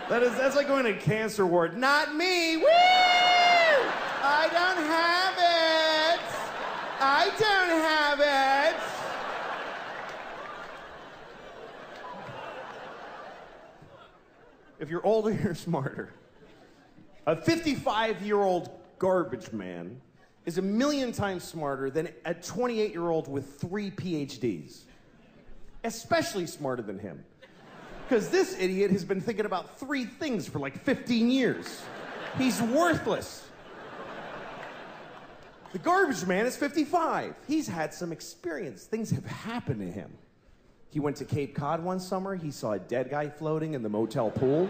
That 0.08 0.24
is 0.24 0.32
that's 0.32 0.56
like 0.56 0.66
going 0.66 0.84
to 0.86 0.98
cancer 0.98 1.46
ward. 1.46 1.76
Not 1.78 2.16
me. 2.16 2.56
Woo! 2.56 2.64
I 2.66 4.48
don't 4.50 4.84
have 4.84 5.34
it. 5.38 6.20
I 6.98 7.30
don't 7.38 7.70
have 7.80 8.20
it. 8.20 8.80
If 14.80 14.90
you're 14.90 15.06
older, 15.06 15.30
you're 15.30 15.54
smarter. 15.54 16.12
A 17.24 17.36
55 17.36 18.20
year 18.22 18.38
old 18.38 18.70
garbage 18.98 19.52
man 19.52 20.00
is 20.46 20.58
a 20.58 20.62
million 20.62 21.12
times 21.12 21.42
smarter 21.44 21.90
than 21.90 22.08
a 22.24 22.32
28 22.32 22.92
year 22.92 23.10
old 23.10 23.28
with 23.28 23.60
three 23.60 23.90
PhDs. 23.90 24.82
Especially 25.84 26.46
smarter 26.46 26.82
than 26.82 26.98
him. 26.98 27.24
Because 28.08 28.28
this 28.28 28.56
idiot 28.58 28.92
has 28.92 29.04
been 29.04 29.20
thinking 29.20 29.44
about 29.44 29.78
three 29.78 30.04
things 30.04 30.48
for 30.48 30.60
like 30.60 30.82
15 30.84 31.28
years. 31.28 31.82
He's 32.38 32.62
worthless. 32.62 33.48
The 35.72 35.78
garbage 35.80 36.24
man 36.24 36.46
is 36.46 36.56
55. 36.56 37.34
He's 37.48 37.66
had 37.66 37.92
some 37.92 38.12
experience. 38.12 38.84
Things 38.84 39.10
have 39.10 39.26
happened 39.26 39.80
to 39.80 39.90
him. 39.90 40.12
He 40.90 41.00
went 41.00 41.16
to 41.16 41.24
Cape 41.24 41.54
Cod 41.54 41.82
one 41.82 41.98
summer. 41.98 42.36
He 42.36 42.52
saw 42.52 42.72
a 42.72 42.78
dead 42.78 43.10
guy 43.10 43.28
floating 43.28 43.74
in 43.74 43.82
the 43.82 43.88
motel 43.88 44.30
pool. 44.30 44.68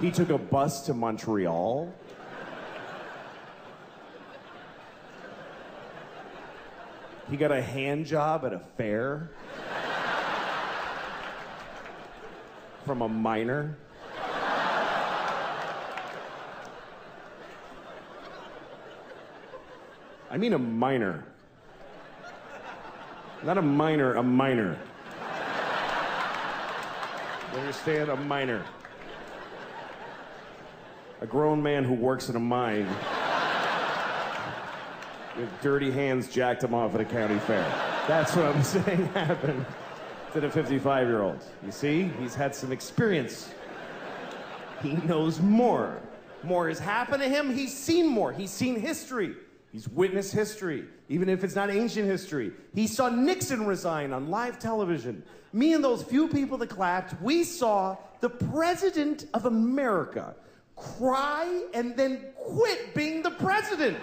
He 0.00 0.10
took 0.10 0.28
a 0.28 0.36
bus 0.36 0.84
to 0.86 0.94
Montreal. 0.94 1.92
He 7.30 7.36
got 7.36 7.50
a 7.50 7.62
hand 7.62 8.06
job 8.06 8.44
at 8.44 8.52
a 8.52 8.60
fair 8.76 9.30
from 12.84 13.02
a 13.02 13.08
miner. 13.08 13.76
I 20.30 20.36
mean 20.36 20.52
a 20.52 20.58
miner. 20.58 21.24
Not 23.42 23.58
a 23.58 23.62
minor, 23.62 24.14
a 24.14 24.22
miner. 24.22 24.78
You 27.52 27.58
understand? 27.58 28.10
A 28.10 28.16
miner. 28.16 28.64
A 31.22 31.26
grown 31.26 31.62
man 31.62 31.82
who 31.82 31.94
works 31.94 32.28
in 32.28 32.36
a 32.36 32.40
mine 32.40 32.86
with 35.36 35.48
dirty 35.62 35.90
hands 35.90 36.28
jacked 36.28 36.62
him 36.62 36.74
off 36.74 36.94
at 36.94 37.00
a 37.00 37.06
county 37.06 37.38
fair. 37.40 37.64
That's 38.06 38.36
what 38.36 38.44
I'm 38.46 38.62
saying 38.84 39.06
happened 39.06 39.64
to 40.34 40.40
the 40.40 40.50
55 40.50 41.06
year 41.08 41.22
old. 41.22 41.42
You 41.64 41.72
see, 41.72 42.10
he's 42.20 42.34
had 42.34 42.54
some 42.54 42.70
experience. 42.70 43.50
He 44.82 44.92
knows 44.92 45.40
more. 45.40 46.02
More 46.42 46.68
has 46.68 46.78
happened 46.78 47.22
to 47.22 47.28
him. 47.30 47.54
He's 47.54 47.74
seen 47.74 48.06
more. 48.08 48.30
He's 48.32 48.50
seen 48.50 48.78
history. 48.78 49.34
He's 49.72 49.88
witnessed 49.88 50.34
history, 50.34 50.84
even 51.08 51.30
if 51.30 51.42
it's 51.44 51.54
not 51.54 51.70
ancient 51.70 52.06
history. 52.06 52.52
He 52.74 52.86
saw 52.86 53.08
Nixon 53.08 53.66
resign 53.66 54.12
on 54.12 54.28
live 54.28 54.58
television. 54.58 55.22
Me 55.54 55.72
and 55.72 55.82
those 55.82 56.02
few 56.02 56.28
people 56.28 56.58
that 56.58 56.68
clapped, 56.68 57.20
we 57.22 57.42
saw 57.42 57.96
the 58.20 58.28
President 58.28 59.26
of 59.32 59.46
America 59.46 60.34
cry 60.76 61.62
and 61.74 61.96
then 61.96 62.20
quit 62.36 62.94
being 62.94 63.22
the 63.22 63.30
president. 63.30 63.98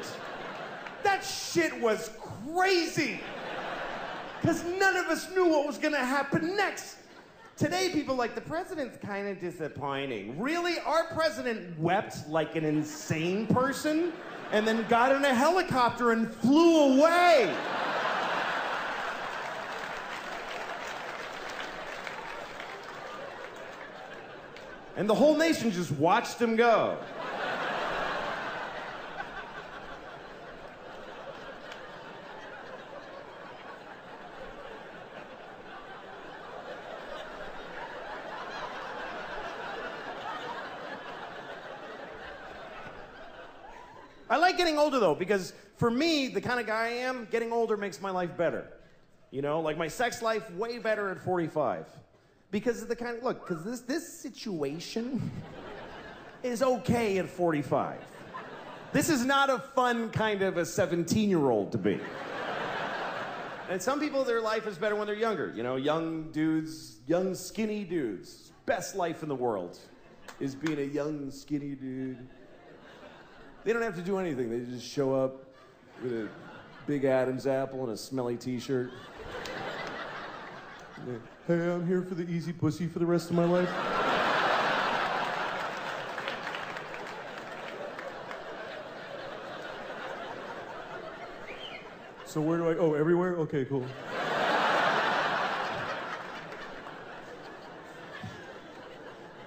That 1.03 1.23
shit 1.23 1.79
was 1.81 2.11
crazy. 2.51 3.19
Because 4.41 4.63
none 4.63 4.97
of 4.97 5.05
us 5.05 5.29
knew 5.33 5.47
what 5.47 5.65
was 5.65 5.77
going 5.77 5.93
to 5.93 5.99
happen 5.99 6.57
next. 6.57 6.97
Today, 7.55 7.89
people 7.93 8.15
like 8.15 8.35
the 8.35 8.41
president's 8.41 8.97
kind 8.97 9.27
of 9.27 9.39
disappointing. 9.39 10.39
Really? 10.39 10.79
Our 10.79 11.05
president 11.13 11.79
wept 11.79 12.27
like 12.27 12.55
an 12.55 12.65
insane 12.65 13.45
person 13.47 14.11
and 14.51 14.67
then 14.67 14.85
got 14.89 15.11
in 15.11 15.23
a 15.23 15.33
helicopter 15.33 16.11
and 16.11 16.33
flew 16.33 16.99
away. 16.99 17.53
And 24.95 25.09
the 25.09 25.15
whole 25.15 25.35
nation 25.35 25.71
just 25.71 25.91
watched 25.91 26.39
him 26.39 26.55
go. 26.55 26.97
I 44.29 44.37
like 44.37 44.57
getting 44.57 44.79
older 44.79 44.99
though, 44.99 45.13
because 45.13 45.53
for 45.77 45.91
me, 45.91 46.27
the 46.27 46.41
kind 46.41 46.59
of 46.59 46.65
guy 46.65 46.85
I 46.85 46.87
am, 46.89 47.27
getting 47.29 47.51
older 47.51 47.77
makes 47.77 48.01
my 48.01 48.09
life 48.09 48.35
better. 48.35 48.67
You 49.29 49.41
know, 49.41 49.59
like 49.61 49.77
my 49.77 49.87
sex 49.87 50.21
life 50.21 50.49
way 50.51 50.79
better 50.79 51.09
at 51.09 51.19
45. 51.19 51.85
Because 52.53 52.83
of 52.83 52.87
the 52.87 52.95
kind 52.95 53.17
of 53.17 53.23
look, 53.23 53.47
because 53.47 53.63
this 53.63 53.79
this 53.81 54.21
situation 54.21 55.31
is 56.43 56.61
okay 56.61 57.17
at 57.17 57.27
45. 57.27 57.99
This 58.91 59.09
is 59.09 59.25
not 59.25 59.49
a 59.49 59.57
fun 59.57 60.11
kind 60.11 60.43
of 60.43 60.57
a 60.57 60.65
17 60.65 61.31
year 61.31 61.49
old 61.49 61.71
to 61.71 61.79
be. 61.79 61.99
And 63.71 63.81
some 63.81 63.99
people, 63.99 64.23
their 64.23 64.39
life 64.39 64.67
is 64.67 64.77
better 64.77 64.95
when 64.95 65.07
they're 65.07 65.15
younger. 65.15 65.51
You 65.55 65.63
know, 65.63 65.77
young 65.77 66.31
dudes, 66.31 66.99
young 67.07 67.33
skinny 67.33 67.83
dudes. 67.83 68.51
Best 68.67 68.95
life 68.95 69.23
in 69.23 69.29
the 69.29 69.35
world 69.35 69.79
is 70.39 70.53
being 70.53 70.77
a 70.77 70.83
young 70.83 71.31
skinny 71.31 71.73
dude. 71.73 72.19
They 73.63 73.73
don't 73.73 73.81
have 73.81 73.95
to 73.95 74.03
do 74.03 74.19
anything. 74.19 74.51
They 74.51 74.59
just 74.71 74.85
show 74.85 75.15
up 75.15 75.43
with 76.03 76.13
a 76.13 76.29
big 76.85 77.03
Adam's 77.03 77.47
apple 77.47 77.83
and 77.83 77.93
a 77.93 77.97
smelly 77.97 78.37
t-shirt. 78.37 78.91
Hey, 81.45 81.55
I'm 81.55 81.85
here 81.85 82.01
for 82.01 82.15
the 82.15 82.23
easy 82.29 82.53
pussy 82.53 82.87
for 82.87 82.99
the 82.99 83.05
rest 83.05 83.29
of 83.29 83.35
my 83.35 83.43
life. 83.43 83.67
So 92.25 92.39
where 92.39 92.57
do 92.57 92.69
I? 92.69 92.75
Oh, 92.75 92.93
everywhere. 92.93 93.35
Okay, 93.35 93.65
cool. 93.65 93.85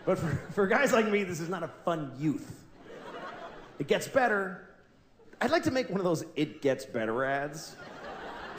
but 0.05 0.19
for, 0.19 0.39
for 0.53 0.67
guys 0.67 0.93
like 0.93 1.09
me, 1.09 1.25
this 1.25 1.41
is 1.41 1.49
not 1.49 1.63
a 1.63 1.69
fun 1.87 2.13
youth. 2.19 2.63
It 3.79 3.89
gets 3.89 4.07
better. 4.07 4.69
I'd 5.41 5.51
like 5.51 5.63
to 5.63 5.71
make 5.71 5.89
one 5.89 6.01
of 6.01 6.05
those 6.05 6.27
"It 6.37 6.61
Gets 6.61 6.85
Better" 6.85 7.25
ads 7.25 7.75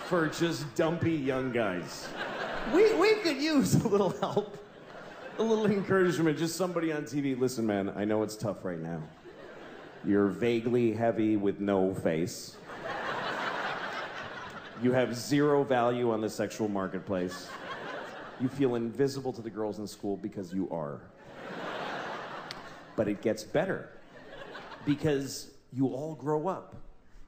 for 0.07 0.27
just 0.27 0.73
dumpy 0.73 1.11
young 1.11 1.51
guys. 1.51 2.07
We 2.73 2.93
we 2.95 3.15
could 3.15 3.37
use 3.37 3.75
a 3.75 3.87
little 3.87 4.09
help, 4.19 4.57
a 5.39 5.43
little 5.43 5.65
encouragement. 5.67 6.37
Just 6.37 6.57
somebody 6.57 6.91
on 6.91 7.03
TV. 7.03 7.39
Listen, 7.39 7.65
man, 7.65 7.93
I 7.95 8.03
know 8.03 8.23
it's 8.23 8.35
tough 8.35 8.65
right 8.65 8.79
now. 8.79 9.01
You're 10.03 10.27
vaguely 10.27 10.93
heavy 10.93 11.37
with 11.37 11.59
no 11.59 11.93
face. 11.93 12.57
You 14.83 14.91
have 14.91 15.15
zero 15.15 15.63
value 15.63 16.11
on 16.11 16.21
the 16.21 16.29
sexual 16.29 16.67
marketplace. 16.67 17.47
You 18.39 18.47
feel 18.47 18.75
invisible 18.75 19.33
to 19.33 19.41
the 19.41 19.49
girls 19.49 19.79
in 19.79 19.87
school 19.87 20.17
because 20.17 20.53
you 20.53 20.69
are. 20.69 21.01
But 22.95 23.07
it 23.07 23.21
gets 23.21 23.43
better 23.43 23.89
because 24.85 25.51
you 25.71 25.87
all 25.87 26.15
grow 26.15 26.47
up 26.47 26.75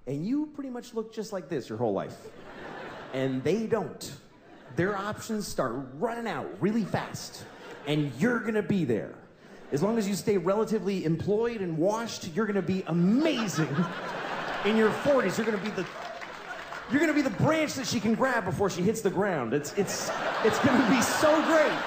and 0.05 0.25
you 0.25 0.47
pretty 0.53 0.69
much 0.69 0.93
look 0.93 1.13
just 1.13 1.31
like 1.31 1.49
this 1.49 1.69
your 1.69 1.77
whole 1.77 1.93
life. 1.93 2.15
And 3.13 3.43
they 3.43 3.65
don't. 3.65 4.11
Their 4.79 4.95
options 4.95 5.45
start 5.45 5.75
running 5.95 6.25
out 6.25 6.47
really 6.61 6.85
fast, 6.85 7.43
and 7.85 8.13
you're 8.17 8.39
gonna 8.39 8.63
be 8.63 8.85
there. 8.85 9.13
As 9.73 9.83
long 9.83 9.97
as 9.97 10.07
you 10.07 10.15
stay 10.15 10.37
relatively 10.37 11.03
employed 11.03 11.59
and 11.59 11.77
washed, 11.77 12.29
you're 12.33 12.45
gonna 12.45 12.61
be 12.61 12.85
amazing. 12.87 13.67
In 14.63 14.77
your 14.77 14.89
40s, 14.89 15.37
you're 15.37 15.45
gonna 15.45 15.57
be 15.57 15.71
the 15.71 15.85
you're 16.89 17.01
gonna 17.01 17.13
be 17.13 17.21
the 17.21 17.29
branch 17.29 17.73
that 17.73 17.87
she 17.87 17.99
can 17.99 18.15
grab 18.15 18.45
before 18.45 18.69
she 18.69 18.81
hits 18.81 19.01
the 19.01 19.09
ground. 19.09 19.53
It's 19.53 19.73
it's 19.73 20.09
it's 20.45 20.59
gonna 20.59 20.89
be 20.89 21.01
so 21.01 21.29
great. 21.43 21.77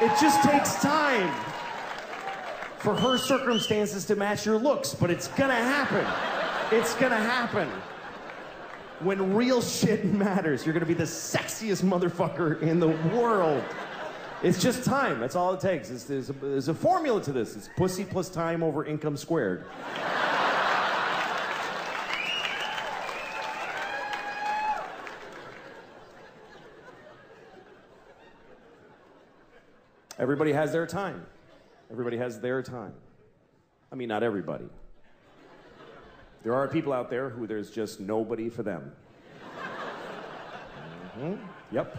It 0.00 0.18
just 0.18 0.42
takes 0.42 0.76
time 0.76 1.30
for 2.78 2.96
her 2.96 3.18
circumstances 3.18 4.06
to 4.06 4.16
match 4.16 4.46
your 4.46 4.56
looks, 4.56 4.94
but 4.94 5.10
it's 5.10 5.28
gonna 5.28 5.52
happen. 5.52 6.06
It's 6.74 6.94
gonna 6.94 7.16
happen. 7.16 7.68
When 9.02 9.34
real 9.34 9.60
shit 9.60 10.04
matters, 10.04 10.64
you're 10.64 10.72
gonna 10.72 10.86
be 10.86 10.94
the 10.94 11.04
sexiest 11.04 11.82
motherfucker 11.82 12.62
in 12.62 12.78
the 12.78 12.88
world. 12.88 13.64
It's 14.42 14.60
just 14.60 14.84
time. 14.84 15.18
That's 15.18 15.34
all 15.34 15.54
it 15.54 15.60
takes. 15.60 15.90
It's, 15.90 16.04
there's, 16.04 16.30
a, 16.30 16.32
there's 16.32 16.68
a 16.68 16.74
formula 16.74 17.22
to 17.22 17.32
this. 17.32 17.56
It's 17.56 17.68
pussy 17.76 18.04
plus 18.04 18.28
time 18.28 18.62
over 18.62 18.84
income 18.84 19.16
squared. 19.16 19.64
Everybody 30.18 30.52
has 30.52 30.70
their 30.70 30.86
time. 30.86 31.26
Everybody 31.90 32.18
has 32.18 32.38
their 32.38 32.62
time. 32.62 32.94
I 33.90 33.96
mean, 33.96 34.08
not 34.08 34.22
everybody. 34.22 34.68
There 36.42 36.54
are 36.54 36.66
people 36.66 36.92
out 36.92 37.08
there 37.08 37.28
who 37.28 37.46
there's 37.46 37.70
just 37.70 38.00
nobody 38.00 38.48
for 38.48 38.62
them. 38.62 38.92
hmm 41.14 41.34
Yep. 41.70 41.96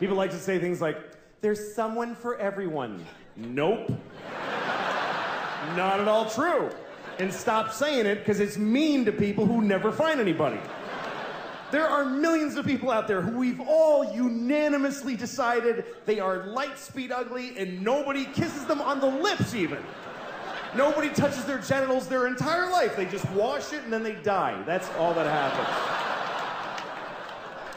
People 0.00 0.16
like 0.16 0.30
to 0.30 0.38
say 0.38 0.58
things 0.58 0.80
like, 0.80 0.96
there's 1.42 1.74
someone 1.74 2.14
for 2.14 2.38
everyone. 2.38 3.04
Nope. 3.36 3.92
Not 5.76 6.00
at 6.00 6.08
all 6.08 6.28
true. 6.28 6.70
And 7.18 7.32
stop 7.32 7.72
saying 7.72 8.06
it 8.06 8.16
because 8.16 8.40
it's 8.40 8.56
mean 8.56 9.04
to 9.04 9.12
people 9.12 9.46
who 9.46 9.60
never 9.62 9.92
find 9.92 10.20
anybody. 10.20 10.58
There 11.70 11.88
are 11.88 12.04
millions 12.04 12.56
of 12.56 12.66
people 12.66 12.90
out 12.90 13.08
there 13.08 13.22
who 13.22 13.38
we've 13.38 13.60
all 13.60 14.14
unanimously 14.14 15.16
decided 15.16 15.84
they 16.04 16.20
are 16.20 16.46
light 16.46 16.78
speed 16.78 17.10
ugly 17.10 17.56
and 17.56 17.82
nobody 17.82 18.26
kisses 18.26 18.66
them 18.66 18.80
on 18.80 19.00
the 19.00 19.06
lips 19.06 19.54
even. 19.54 19.82
Nobody 20.74 21.10
touches 21.10 21.44
their 21.44 21.58
genitals 21.58 22.08
their 22.08 22.26
entire 22.26 22.70
life. 22.70 22.96
They 22.96 23.04
just 23.04 23.28
wash 23.30 23.72
it 23.72 23.82
and 23.84 23.92
then 23.92 24.02
they 24.02 24.14
die. 24.14 24.62
That's 24.64 24.88
all 24.96 25.12
that 25.14 25.26
happens. 25.26 25.68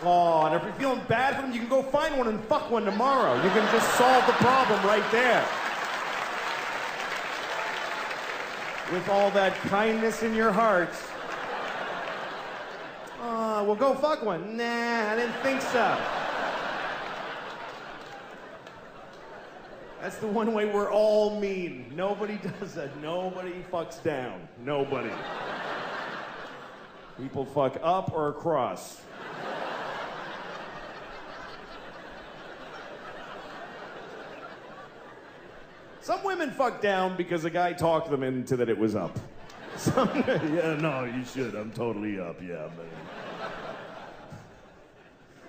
Oh, 0.03 0.45
and 0.45 0.55
if 0.55 0.63
you're 0.63 0.73
feeling 0.73 1.01
bad 1.07 1.35
for 1.35 1.41
them, 1.41 1.51
you 1.51 1.59
can 1.59 1.67
go 1.67 1.81
find 1.81 2.17
one 2.17 2.27
and 2.27 2.41
fuck 2.45 2.69
one 2.69 2.85
tomorrow. 2.85 3.35
You 3.35 3.49
can 3.49 3.69
just 3.71 3.89
solve 3.95 4.25
the 4.27 4.33
problem 4.33 4.85
right 4.85 5.03
there. 5.11 5.43
With 8.93 9.09
all 9.09 9.31
that 9.31 9.55
kindness 9.67 10.21
in 10.23 10.33
your 10.33 10.51
heart. 10.51 10.93
Oh, 13.21 13.63
well, 13.63 13.75
go 13.75 13.95
fuck 13.95 14.23
one. 14.23 14.55
Nah, 14.55 15.11
I 15.11 15.15
didn't 15.15 15.35
think 15.41 15.61
so. 15.61 15.97
That's 20.05 20.17
the 20.17 20.27
one 20.27 20.53
way 20.53 20.65
we're 20.65 20.91
all 20.91 21.39
mean. 21.39 21.91
Nobody 21.95 22.37
does 22.59 22.75
that. 22.75 22.95
Nobody 23.01 23.65
fucks 23.71 24.03
down. 24.03 24.47
Nobody. 24.63 25.09
People 27.17 27.43
fuck 27.43 27.79
up 27.81 28.13
or 28.13 28.29
across. 28.29 29.01
Some 36.01 36.23
women 36.23 36.51
fuck 36.51 36.83
down 36.83 37.17
because 37.17 37.43
a 37.43 37.49
guy 37.49 37.73
talked 37.73 38.11
them 38.11 38.21
into 38.21 38.55
that 38.57 38.69
it 38.69 38.77
was 38.77 38.95
up. 38.95 39.17
Some, 39.75 40.07
yeah, 40.27 40.77
no, 40.79 41.05
you 41.05 41.25
should. 41.25 41.55
I'm 41.55 41.71
totally 41.71 42.19
up. 42.19 42.39
Yeah, 42.43 42.67
man. 42.77 43.49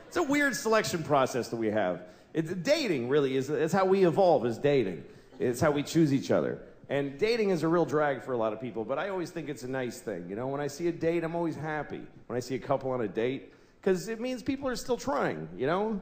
It's 0.09 0.17
a 0.17 0.23
weird 0.23 0.57
selection 0.57 1.03
process 1.03 1.49
that 1.49 1.57
we 1.57 1.67
have. 1.67 2.01
It's 2.37 2.53
dating 2.53 3.09
really 3.09 3.35
is 3.39 3.49
it's 3.49 3.73
how 3.73 3.87
we 3.87 4.05
evolve 4.05 4.45
is 4.45 4.59
dating. 4.59 5.03
It's 5.39 5.59
how 5.59 5.71
we 5.71 5.83
choose 5.83 6.13
each 6.13 6.31
other. 6.31 6.61
And 6.91 7.19
dating 7.19 7.49
is 7.49 7.63
a 7.63 7.69
real 7.69 7.87
drag 7.87 8.23
for 8.23 8.35
a 8.35 8.37
lot 8.37 8.53
of 8.53 8.61
people, 8.61 8.85
but 8.85 8.99
I 8.99 9.09
always 9.09 9.31
think 9.31 9.49
it's 9.49 9.63
a 9.63 9.71
nice 9.71 10.01
thing. 10.01 10.29
You 10.29 10.37
know, 10.37 10.47
when 10.47 10.61
I 10.61 10.67
see 10.67 10.87
a 10.89 10.93
date, 10.93 11.25
I'm 11.25 11.35
always 11.35 11.57
happy. 11.57 12.03
When 12.27 12.37
I 12.37 12.41
see 12.41 12.55
a 12.55 12.59
couple 12.59 12.91
on 12.91 13.01
a 13.01 13.09
date, 13.09 13.55
because 13.81 14.09
it 14.09 14.21
means 14.21 14.43
people 14.43 14.69
are 14.69 14.77
still 14.77 14.99
trying, 14.99 15.49
you 15.57 15.67
know? 15.67 15.99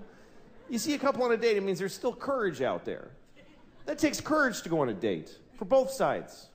You 0.68 0.78
see 0.78 0.94
a 0.94 0.98
couple 0.98 1.22
on 1.22 1.30
a 1.30 1.36
date, 1.36 1.56
it 1.56 1.62
means 1.62 1.78
there's 1.78 1.94
still 1.94 2.12
courage 2.12 2.62
out 2.62 2.84
there. 2.84 3.12
That 3.86 4.00
takes 4.00 4.20
courage 4.20 4.62
to 4.62 4.68
go 4.68 4.80
on 4.80 4.88
a 4.88 4.94
date 4.94 5.38
for 5.56 5.66
both 5.66 5.92
sides. 5.92 6.48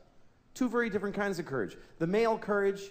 Two 0.56 0.68
very 0.68 0.90
different 0.90 1.16
kinds 1.16 1.40
of 1.40 1.46
courage. 1.46 1.78
The 2.00 2.08
male 2.08 2.38
courage, 2.38 2.82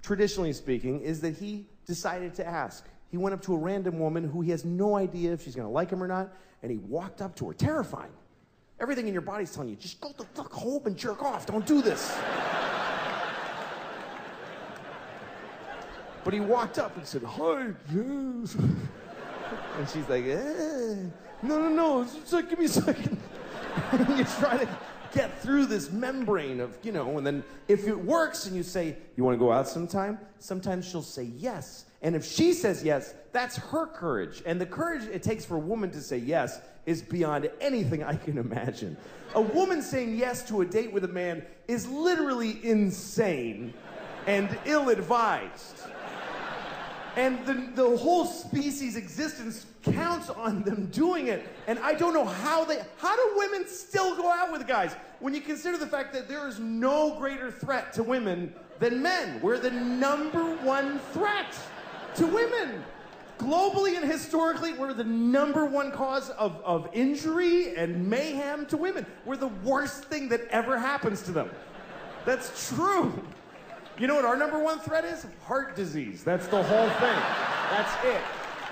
traditionally 0.00 0.52
speaking, 0.52 1.00
is 1.00 1.20
that 1.22 1.36
he 1.36 1.66
decided 1.86 2.34
to 2.34 2.46
ask. 2.46 2.86
He 3.10 3.16
went 3.16 3.34
up 3.34 3.42
to 3.42 3.54
a 3.54 3.58
random 3.58 3.98
woman 3.98 4.28
who 4.28 4.40
he 4.40 4.50
has 4.50 4.64
no 4.64 4.96
idea 4.96 5.32
if 5.32 5.44
she's 5.44 5.54
going 5.54 5.66
to 5.66 5.72
like 5.72 5.90
him 5.90 6.02
or 6.02 6.08
not, 6.08 6.32
and 6.62 6.70
he 6.70 6.78
walked 6.78 7.22
up 7.22 7.34
to 7.36 7.48
her, 7.48 7.54
terrifying. 7.54 8.10
Everything 8.80 9.06
in 9.06 9.12
your 9.12 9.22
body's 9.22 9.52
telling 9.52 9.70
you, 9.70 9.76
just 9.76 10.00
go 10.00 10.12
the 10.16 10.24
fuck 10.34 10.52
home 10.52 10.82
and 10.86 10.96
jerk 10.96 11.22
off. 11.22 11.46
Don't 11.46 11.66
do 11.66 11.80
this. 11.80 12.16
but 16.24 16.34
he 16.34 16.40
walked 16.40 16.78
up 16.78 16.96
and 16.96 17.06
said, 17.06 17.22
Hi, 17.22 17.68
yes. 17.94 18.54
and 18.54 19.88
she's 19.88 20.08
like, 20.08 20.24
eh. 20.24 20.94
No, 21.42 21.68
no, 21.68 21.68
no. 21.68 22.42
Give 22.42 22.58
me 22.58 22.64
a 22.64 22.68
second. 22.68 23.18
you 23.92 24.24
trying 24.24 24.60
to 24.60 24.68
get 25.12 25.40
through 25.40 25.66
this 25.66 25.90
membrane 25.90 26.60
of, 26.60 26.76
you 26.82 26.92
know, 26.92 27.18
and 27.18 27.26
then 27.26 27.44
if 27.68 27.86
it 27.86 27.98
works 27.98 28.46
and 28.46 28.56
you 28.56 28.62
say, 28.62 28.96
You 29.16 29.24
want 29.24 29.34
to 29.34 29.38
go 29.38 29.52
out 29.52 29.68
sometime? 29.68 30.18
Sometimes 30.38 30.88
she'll 30.88 31.02
say 31.02 31.24
yes. 31.24 31.86
And 32.02 32.14
if 32.14 32.24
she 32.24 32.52
says 32.52 32.84
yes, 32.84 33.14
that's 33.32 33.56
her 33.56 33.86
courage. 33.86 34.42
And 34.46 34.60
the 34.60 34.66
courage 34.66 35.04
it 35.04 35.22
takes 35.22 35.44
for 35.44 35.56
a 35.56 35.60
woman 35.60 35.90
to 35.90 36.00
say 36.00 36.18
yes 36.18 36.60
is 36.84 37.02
beyond 37.02 37.50
anything 37.60 38.04
I 38.04 38.16
can 38.16 38.38
imagine. 38.38 38.96
A 39.34 39.40
woman 39.40 39.82
saying 39.82 40.16
yes 40.16 40.46
to 40.48 40.60
a 40.60 40.64
date 40.64 40.92
with 40.92 41.04
a 41.04 41.08
man 41.08 41.44
is 41.68 41.88
literally 41.88 42.64
insane 42.64 43.74
and 44.26 44.56
ill 44.64 44.88
advised. 44.88 45.82
And 47.16 47.44
the, 47.46 47.54
the 47.74 47.96
whole 47.96 48.26
species' 48.26 48.94
existence 48.94 49.64
counts 49.82 50.28
on 50.28 50.62
them 50.62 50.86
doing 50.86 51.28
it. 51.28 51.48
And 51.66 51.78
I 51.78 51.94
don't 51.94 52.12
know 52.12 52.26
how 52.26 52.64
they, 52.64 52.82
how 52.98 53.16
do 53.16 53.38
women 53.38 53.66
still 53.66 54.14
go 54.14 54.30
out 54.30 54.52
with 54.52 54.66
guys? 54.66 54.94
When 55.20 55.34
you 55.34 55.40
consider 55.40 55.78
the 55.78 55.86
fact 55.86 56.12
that 56.12 56.28
there 56.28 56.46
is 56.46 56.60
no 56.60 57.18
greater 57.18 57.50
threat 57.50 57.94
to 57.94 58.02
women 58.02 58.52
than 58.78 59.02
men. 59.02 59.40
We're 59.40 59.58
the 59.58 59.70
number 59.70 60.56
one 60.56 60.98
threat 61.12 61.56
to 62.16 62.26
women. 62.26 62.84
Globally 63.38 63.96
and 63.96 64.10
historically, 64.10 64.72
we're 64.72 64.94
the 64.94 65.04
number 65.04 65.66
one 65.66 65.92
cause 65.92 66.30
of, 66.30 66.60
of 66.64 66.88
injury 66.92 67.76
and 67.76 68.08
mayhem 68.08 68.66
to 68.66 68.76
women. 68.76 69.04
We're 69.24 69.36
the 69.36 69.48
worst 69.48 70.04
thing 70.04 70.28
that 70.30 70.42
ever 70.48 70.78
happens 70.78 71.22
to 71.22 71.32
them. 71.32 71.50
That's 72.24 72.68
true. 72.68 73.22
You 73.98 74.06
know 74.06 74.14
what 74.14 74.26
our 74.26 74.36
number 74.36 74.58
one 74.58 74.78
threat 74.78 75.04
is? 75.04 75.26
Heart 75.44 75.74
disease. 75.74 76.22
That's 76.22 76.46
the 76.48 76.62
whole 76.62 76.88
thing. 76.88 77.18
That's 77.70 78.04
it. 78.04 78.20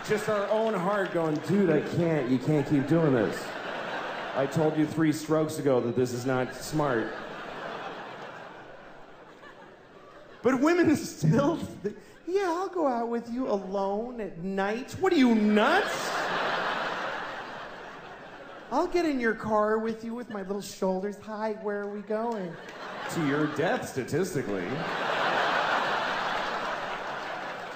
Just 0.07 0.29
our 0.29 0.47
own 0.51 0.75
heart 0.75 1.15
going, 1.15 1.37
dude, 1.49 1.71
I 1.71 1.81
can't. 1.81 2.29
You 2.29 2.39
can't 2.39 2.69
keep 2.69 2.87
doing 2.87 3.15
this. 3.15 3.43
I 4.37 4.45
told 4.45 4.77
you 4.77 4.87
three 4.87 5.13
strokes 5.13 5.59
ago 5.59 5.81
that 5.81 5.97
this 5.97 6.13
is 6.13 6.27
not 6.27 6.55
smart. 6.55 7.09
But 10.43 10.61
women 10.61 10.95
still, 10.97 11.59
th- 11.83 11.95
yeah, 12.27 12.43
I'll 12.49 12.69
go 12.69 12.87
out 12.87 13.09
with 13.09 13.31
you 13.31 13.49
alone 13.49 14.21
at 14.21 14.43
night. 14.45 14.93
What 15.01 15.11
are 15.15 15.17
you, 15.17 15.35
nuts? 15.35 16.11
I'll 18.71 18.89
get 18.89 19.07
in 19.07 19.21
your 19.21 19.35
car 19.35 19.79
with 19.79 20.05
you 20.05 20.15
with 20.15 20.29
my 20.29 20.43
little 20.43 20.61
shoulders. 20.61 21.17
Hi, 21.23 21.53
where 21.63 21.81
are 21.81 21.89
we 21.89 22.01
going? 22.01 22.53
To 23.15 23.27
your 23.29 23.47
death, 23.55 23.89
statistically. 23.89 24.65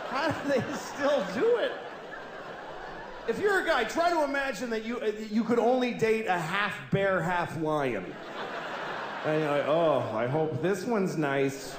How 0.08 0.32
do 0.32 0.48
they 0.48 0.62
still 0.76 1.24
do 1.32 1.58
it? 1.58 1.70
If 3.28 3.38
you're 3.38 3.60
a 3.60 3.64
guy, 3.64 3.84
try 3.84 4.10
to 4.10 4.24
imagine 4.24 4.68
that 4.70 4.84
you 4.84 4.98
uh, 4.98 5.12
you 5.30 5.44
could 5.44 5.60
only 5.60 5.94
date 5.94 6.26
a 6.26 6.36
half 6.38 6.74
bear, 6.90 7.20
half 7.22 7.56
lion. 7.60 8.04
And 9.26 9.40
you're 9.40 9.50
like, 9.50 9.68
oh, 9.68 10.00
I 10.12 10.26
hope 10.26 10.60
this 10.60 10.84
one's 10.84 11.16
nice. 11.16 11.76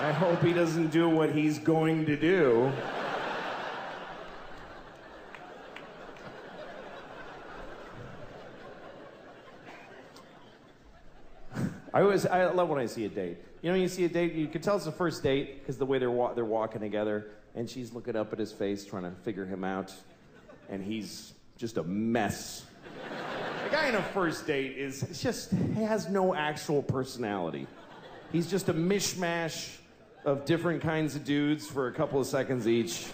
I 0.00 0.12
hope 0.12 0.40
he 0.40 0.52
doesn't 0.52 0.88
do 0.88 1.08
what 1.08 1.34
he's 1.34 1.58
going 1.58 2.06
to 2.06 2.16
do. 2.16 2.70
I 11.98 12.02
always 12.02 12.24
I 12.26 12.44
love 12.52 12.68
when 12.68 12.78
I 12.78 12.86
see 12.86 13.06
a 13.06 13.08
date. 13.08 13.38
You 13.60 13.72
know, 13.72 13.76
you 13.76 13.88
see 13.88 14.04
a 14.04 14.08
date, 14.08 14.32
you 14.34 14.46
can 14.46 14.62
tell 14.62 14.76
it's 14.76 14.86
a 14.86 14.92
first 14.92 15.20
date 15.20 15.58
because 15.58 15.78
the 15.78 15.84
way 15.84 15.98
they're 15.98 16.12
wa- 16.12 16.32
they're 16.32 16.44
walking 16.44 16.80
together, 16.80 17.26
and 17.56 17.68
she's 17.68 17.92
looking 17.92 18.14
up 18.14 18.32
at 18.32 18.38
his 18.38 18.52
face, 18.52 18.84
trying 18.84 19.02
to 19.02 19.10
figure 19.24 19.44
him 19.44 19.64
out, 19.64 19.92
and 20.70 20.80
he's 20.80 21.32
just 21.56 21.76
a 21.76 21.82
mess. 21.82 22.66
a 23.66 23.72
guy 23.72 23.88
in 23.88 23.96
a 23.96 24.02
first 24.14 24.46
date 24.46 24.78
is 24.78 25.00
just 25.20 25.50
has 25.50 26.08
no 26.08 26.36
actual 26.36 26.84
personality. 26.84 27.66
He's 28.30 28.48
just 28.48 28.68
a 28.68 28.74
mishmash 28.74 29.78
of 30.24 30.44
different 30.44 30.80
kinds 30.80 31.16
of 31.16 31.24
dudes 31.24 31.66
for 31.66 31.88
a 31.88 31.92
couple 31.92 32.20
of 32.20 32.28
seconds 32.28 32.68
each. 32.68 33.08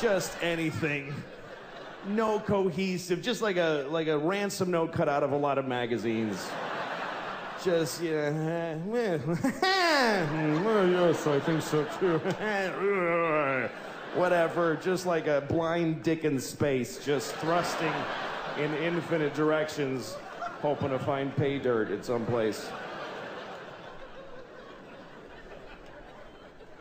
Just 0.00 0.40
anything. 0.40 1.12
No 2.06 2.38
cohesive, 2.38 3.22
just 3.22 3.42
like 3.42 3.56
a 3.56 3.88
like 3.90 4.06
a 4.06 4.16
ransom 4.16 4.70
note 4.70 4.92
cut 4.92 5.08
out 5.08 5.24
of 5.24 5.32
a 5.32 5.36
lot 5.36 5.58
of 5.58 5.66
magazines 5.66 6.38
just 7.64 8.02
yeah, 8.02 8.76
well, 8.86 9.18
yes, 10.86 11.26
I 11.26 11.40
think 11.40 11.62
so 11.62 11.86
too. 11.98 12.18
Whatever, 14.14 14.76
just 14.76 15.06
like 15.06 15.26
a 15.26 15.40
blind 15.48 16.02
dick 16.02 16.24
in 16.24 16.38
space, 16.38 17.02
just 17.02 17.34
thrusting 17.36 17.92
in 18.58 18.74
infinite 18.74 19.32
directions, 19.32 20.14
hoping 20.60 20.90
to 20.90 20.98
find 20.98 21.34
pay 21.34 21.58
dirt 21.58 21.90
at 21.90 22.04
some 22.04 22.26
place. 22.26 22.68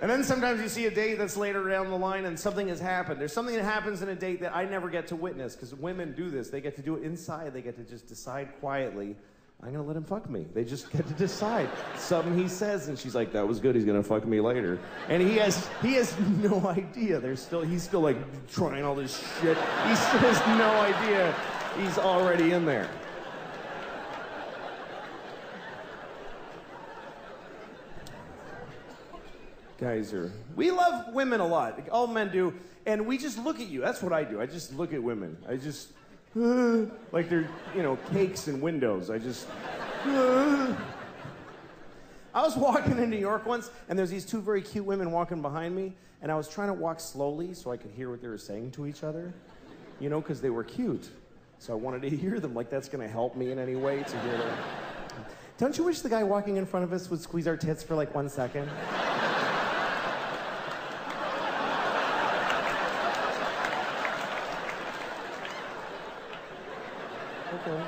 And 0.01 0.11
then 0.11 0.21
sometimes 0.21 0.61
you 0.61 0.67
see 0.67 0.85
a 0.87 0.91
date 0.91 1.17
that's 1.17 1.37
later 1.37 1.69
down 1.69 1.89
the 1.89 1.97
line 1.97 2.25
and 2.25 2.37
something 2.37 2.67
has 2.67 2.81
happened. 2.81 3.21
There's 3.21 3.31
something 3.31 3.55
that 3.55 3.63
happens 3.63 4.01
in 4.01 4.09
a 4.09 4.15
date 4.15 4.41
that 4.41 4.53
I 4.53 4.65
never 4.65 4.89
get 4.89 5.07
to 5.07 5.15
witness 5.15 5.55
because 5.55 5.73
women 5.73 6.13
do 6.13 6.29
this. 6.29 6.49
They 6.49 6.59
get 6.59 6.75
to 6.75 6.81
do 6.81 6.97
it 6.97 7.03
inside, 7.03 7.53
they 7.53 7.61
get 7.61 7.77
to 7.77 7.83
just 7.83 8.09
decide 8.09 8.49
quietly 8.59 9.15
I'm 9.65 9.71
gonna 9.71 9.83
let 9.83 9.95
him 9.95 10.03
fuck 10.03 10.29
me. 10.29 10.45
They 10.53 10.65
just 10.65 10.91
get 10.91 11.07
to 11.07 11.13
decide. 11.13 11.69
Something 11.95 12.37
he 12.37 12.49
says, 12.49 12.89
and 12.89 12.99
she's 12.99 13.15
like, 13.15 13.31
"That 13.31 13.47
was 13.47 13.61
good. 13.61 13.75
He's 13.75 13.85
gonna 13.85 14.03
fuck 14.03 14.27
me 14.27 14.41
later." 14.41 14.77
And 15.07 15.23
he 15.23 15.37
has 15.37 15.69
he 15.81 15.93
has 15.93 16.19
no 16.41 16.67
idea. 16.67 17.19
There's 17.21 17.41
still 17.41 17.61
he's 17.61 17.81
still 17.81 18.01
like 18.01 18.17
trying 18.49 18.83
all 18.83 18.93
this 18.93 19.17
shit. 19.39 19.57
He 19.57 19.95
still 19.95 20.19
has 20.19 20.39
no 20.59 20.69
idea. 20.81 21.33
He's 21.79 21.97
already 21.97 22.51
in 22.51 22.65
there. 22.65 22.89
Guys 29.79 30.13
are 30.13 30.29
we 30.57 30.71
love 30.71 31.13
women 31.13 31.39
a 31.39 31.47
lot. 31.47 31.87
All 31.89 32.07
men 32.07 32.29
do, 32.33 32.53
and 32.85 33.05
we 33.07 33.17
just 33.17 33.37
look 33.37 33.61
at 33.61 33.67
you. 33.67 33.79
That's 33.79 34.01
what 34.01 34.11
I 34.11 34.25
do. 34.25 34.41
I 34.41 34.45
just 34.45 34.73
look 34.75 34.93
at 34.93 35.01
women. 35.01 35.37
I 35.47 35.55
just 35.55 35.93
like 37.11 37.29
they're, 37.29 37.47
you 37.75 37.83
know, 37.83 37.97
cakes 38.11 38.47
and 38.47 38.61
windows. 38.61 39.09
I 39.09 39.19
just. 39.19 39.47
I 42.35 42.41
was 42.41 42.57
walking 42.57 42.97
in 42.97 43.11
New 43.11 43.17
York 43.17 43.45
once, 43.45 43.69
and 43.87 43.99
there's 43.99 44.09
these 44.09 44.25
two 44.25 44.41
very 44.41 44.63
cute 44.63 44.85
women 44.85 45.11
walking 45.11 45.43
behind 45.43 45.75
me, 45.75 45.93
and 46.23 46.31
I 46.31 46.35
was 46.35 46.49
trying 46.49 46.69
to 46.69 46.73
walk 46.73 46.99
slowly 46.99 47.53
so 47.53 47.71
I 47.71 47.77
could 47.77 47.91
hear 47.91 48.09
what 48.09 48.21
they 48.21 48.27
were 48.27 48.39
saying 48.39 48.71
to 48.71 48.87
each 48.87 49.03
other, 49.03 49.31
you 49.99 50.09
know, 50.09 50.19
because 50.19 50.41
they 50.41 50.49
were 50.49 50.63
cute. 50.63 51.09
So 51.59 51.73
I 51.73 51.75
wanted 51.75 52.01
to 52.01 52.09
hear 52.17 52.39
them, 52.39 52.55
like 52.55 52.71
that's 52.71 52.89
going 52.89 53.05
to 53.05 53.11
help 53.11 53.35
me 53.35 53.51
in 53.51 53.59
any 53.59 53.75
way 53.75 54.01
to 54.01 54.19
hear 54.21 54.37
them. 54.37 54.57
Don't 55.59 55.77
you 55.77 55.83
wish 55.83 55.99
the 55.99 56.09
guy 56.09 56.23
walking 56.23 56.57
in 56.57 56.65
front 56.65 56.83
of 56.83 56.91
us 56.91 57.11
would 57.11 57.21
squeeze 57.21 57.47
our 57.47 57.55
tits 57.55 57.83
for 57.83 57.93
like 57.93 58.13
one 58.15 58.27
second? 58.27 58.67
Okay. 67.53 67.83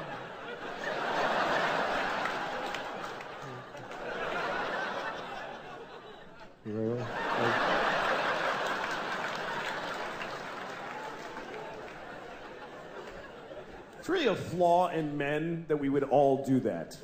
It's 13.99 14.09
really 14.09 14.27
a 14.27 14.35
flaw 14.35 14.89
in 14.89 15.17
men 15.17 15.65
that 15.67 15.77
we 15.77 15.89
would 15.89 16.03
all 16.03 16.45
do 16.45 16.59
that. 16.59 16.95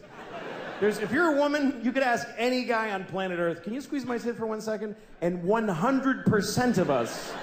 There's, 0.79 0.99
if 0.99 1.11
you're 1.11 1.33
a 1.33 1.37
woman, 1.37 1.81
you 1.83 1.91
could 1.91 2.03
ask 2.03 2.27
any 2.37 2.63
guy 2.63 2.91
on 2.91 3.05
planet 3.05 3.39
Earth, 3.39 3.63
can 3.63 3.73
you 3.73 3.81
squeeze 3.81 4.05
my 4.05 4.19
tit 4.19 4.35
for 4.35 4.45
one 4.45 4.61
second? 4.61 4.95
And 5.21 5.43
100% 5.43 6.77
of 6.77 6.89
us 6.91 7.33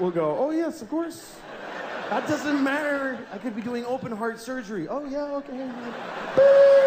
will 0.00 0.10
go, 0.10 0.36
oh, 0.36 0.50
yes, 0.50 0.82
of 0.82 0.88
course. 0.88 1.36
That 2.10 2.28
doesn't 2.28 2.62
matter. 2.62 3.18
I 3.32 3.38
could 3.38 3.56
be 3.56 3.62
doing 3.62 3.84
open 3.84 4.12
heart 4.12 4.38
surgery. 4.38 4.86
Oh, 4.88 5.04
yeah, 5.04 5.24
okay. 5.36 5.70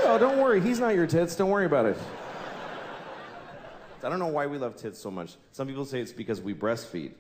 Oh, 0.05 0.17
don't 0.19 0.39
worry. 0.39 0.62
He's 0.62 0.79
not 0.79 0.95
your 0.95 1.08
tits. 1.08 1.36
Don't 1.36 1.49
worry 1.49 1.65
about 1.65 1.86
it. 1.86 1.97
I 4.01 4.08
don't 4.08 4.19
know 4.19 4.27
why 4.27 4.47
we 4.47 4.58
love 4.58 4.77
tits 4.77 4.97
so 4.97 5.12
much. 5.12 5.36
Some 5.51 5.67
people 5.67 5.84
say 5.84 5.99
it's 5.99 6.13
because 6.13 6.39
we 6.39 6.53
breastfeed, 6.53 7.12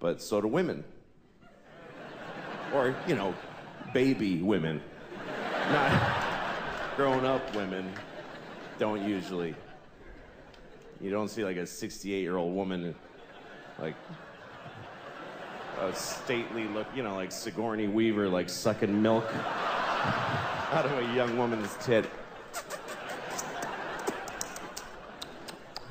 but 0.00 0.20
so 0.20 0.40
do 0.40 0.48
women. 0.48 0.82
Or, 2.74 2.96
you 3.06 3.14
know, 3.14 3.34
baby 3.92 4.42
women. 4.42 4.82
Not 5.70 6.14
grown 6.96 7.24
up 7.24 7.54
women 7.54 7.90
don't 8.78 9.08
usually. 9.08 9.54
You 11.00 11.10
don't 11.10 11.28
see 11.28 11.44
like 11.44 11.56
a 11.56 11.66
68 11.66 12.20
year 12.20 12.36
old 12.36 12.54
woman, 12.54 12.94
like 13.78 13.94
a 15.80 15.94
stately 15.94 16.66
look, 16.68 16.86
you 16.94 17.02
know, 17.02 17.14
like 17.14 17.32
Sigourney 17.32 17.88
Weaver, 17.88 18.28
like 18.28 18.48
sucking 18.48 19.00
milk 19.00 19.24
out 19.34 20.86
of 20.86 20.92
a 20.92 21.14
young 21.14 21.36
woman's 21.36 21.74
tit. 21.80 22.08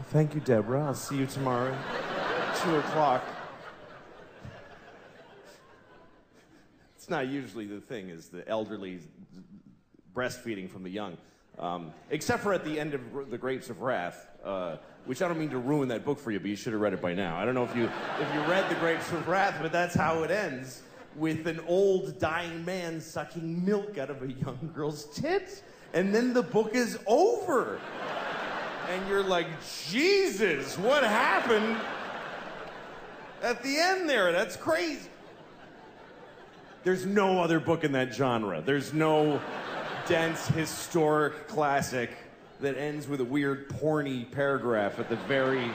Thank 0.09 0.35
you, 0.35 0.41
Deborah. 0.41 0.85
I'll 0.85 0.93
see 0.93 1.17
you 1.17 1.25
tomorrow, 1.25 1.75
two 2.61 2.75
o'clock. 2.77 3.23
It's 6.95 7.09
not 7.09 7.27
usually 7.27 7.65
the 7.65 7.81
thing, 7.81 8.09
is 8.09 8.29
the 8.29 8.47
elderly 8.47 8.99
breastfeeding 10.15 10.69
from 10.69 10.83
the 10.83 10.89
young. 10.89 11.17
Um, 11.59 11.93
except 12.09 12.41
for 12.41 12.53
at 12.53 12.65
the 12.65 12.79
end 12.79 12.93
of 12.93 13.29
The 13.29 13.37
Grapes 13.37 13.69
of 13.69 13.81
Wrath, 13.81 14.27
uh, 14.43 14.77
which 15.05 15.21
I 15.21 15.27
don't 15.27 15.39
mean 15.39 15.51
to 15.51 15.59
ruin 15.59 15.87
that 15.89 16.03
book 16.03 16.19
for 16.19 16.31
you, 16.31 16.39
but 16.39 16.49
you 16.49 16.55
should 16.55 16.73
have 16.73 16.81
read 16.81 16.93
it 16.93 17.01
by 17.01 17.13
now. 17.13 17.37
I 17.37 17.45
don't 17.45 17.53
know 17.53 17.63
if 17.63 17.75
you, 17.75 17.85
if 18.19 18.33
you 18.33 18.41
read 18.41 18.69
The 18.69 18.75
Grapes 18.75 19.11
of 19.11 19.27
Wrath, 19.27 19.57
but 19.61 19.71
that's 19.71 19.93
how 19.93 20.23
it 20.23 20.31
ends 20.31 20.81
with 21.15 21.47
an 21.47 21.59
old 21.67 22.19
dying 22.19 22.65
man 22.65 22.99
sucking 22.99 23.63
milk 23.63 23.97
out 23.97 24.09
of 24.09 24.23
a 24.23 24.31
young 24.31 24.71
girl's 24.73 25.05
tits. 25.13 25.61
And 25.93 26.13
then 26.13 26.33
the 26.33 26.41
book 26.41 26.73
is 26.73 26.97
over. 27.05 27.79
And 28.89 29.07
you're 29.07 29.23
like, 29.23 29.47
Jesus, 29.89 30.77
what 30.77 31.03
happened 31.03 31.77
at 33.41 33.61
the 33.63 33.77
end 33.77 34.09
there? 34.09 34.31
That's 34.31 34.55
crazy. 34.55 35.09
There's 36.83 37.05
no 37.05 37.39
other 37.39 37.59
book 37.59 37.83
in 37.83 37.91
that 37.93 38.13
genre. 38.13 38.61
There's 38.61 38.93
no 38.93 39.39
dense 40.13 40.45
historic 40.49 41.47
classic 41.47 42.11
that 42.61 42.77
ends 42.77 43.07
with 43.07 43.19
a 43.19 43.23
weird 43.23 43.67
porny 43.67 44.29
paragraph 44.29 44.99
at 44.99 45.09
the 45.09 45.15
very. 45.15 45.71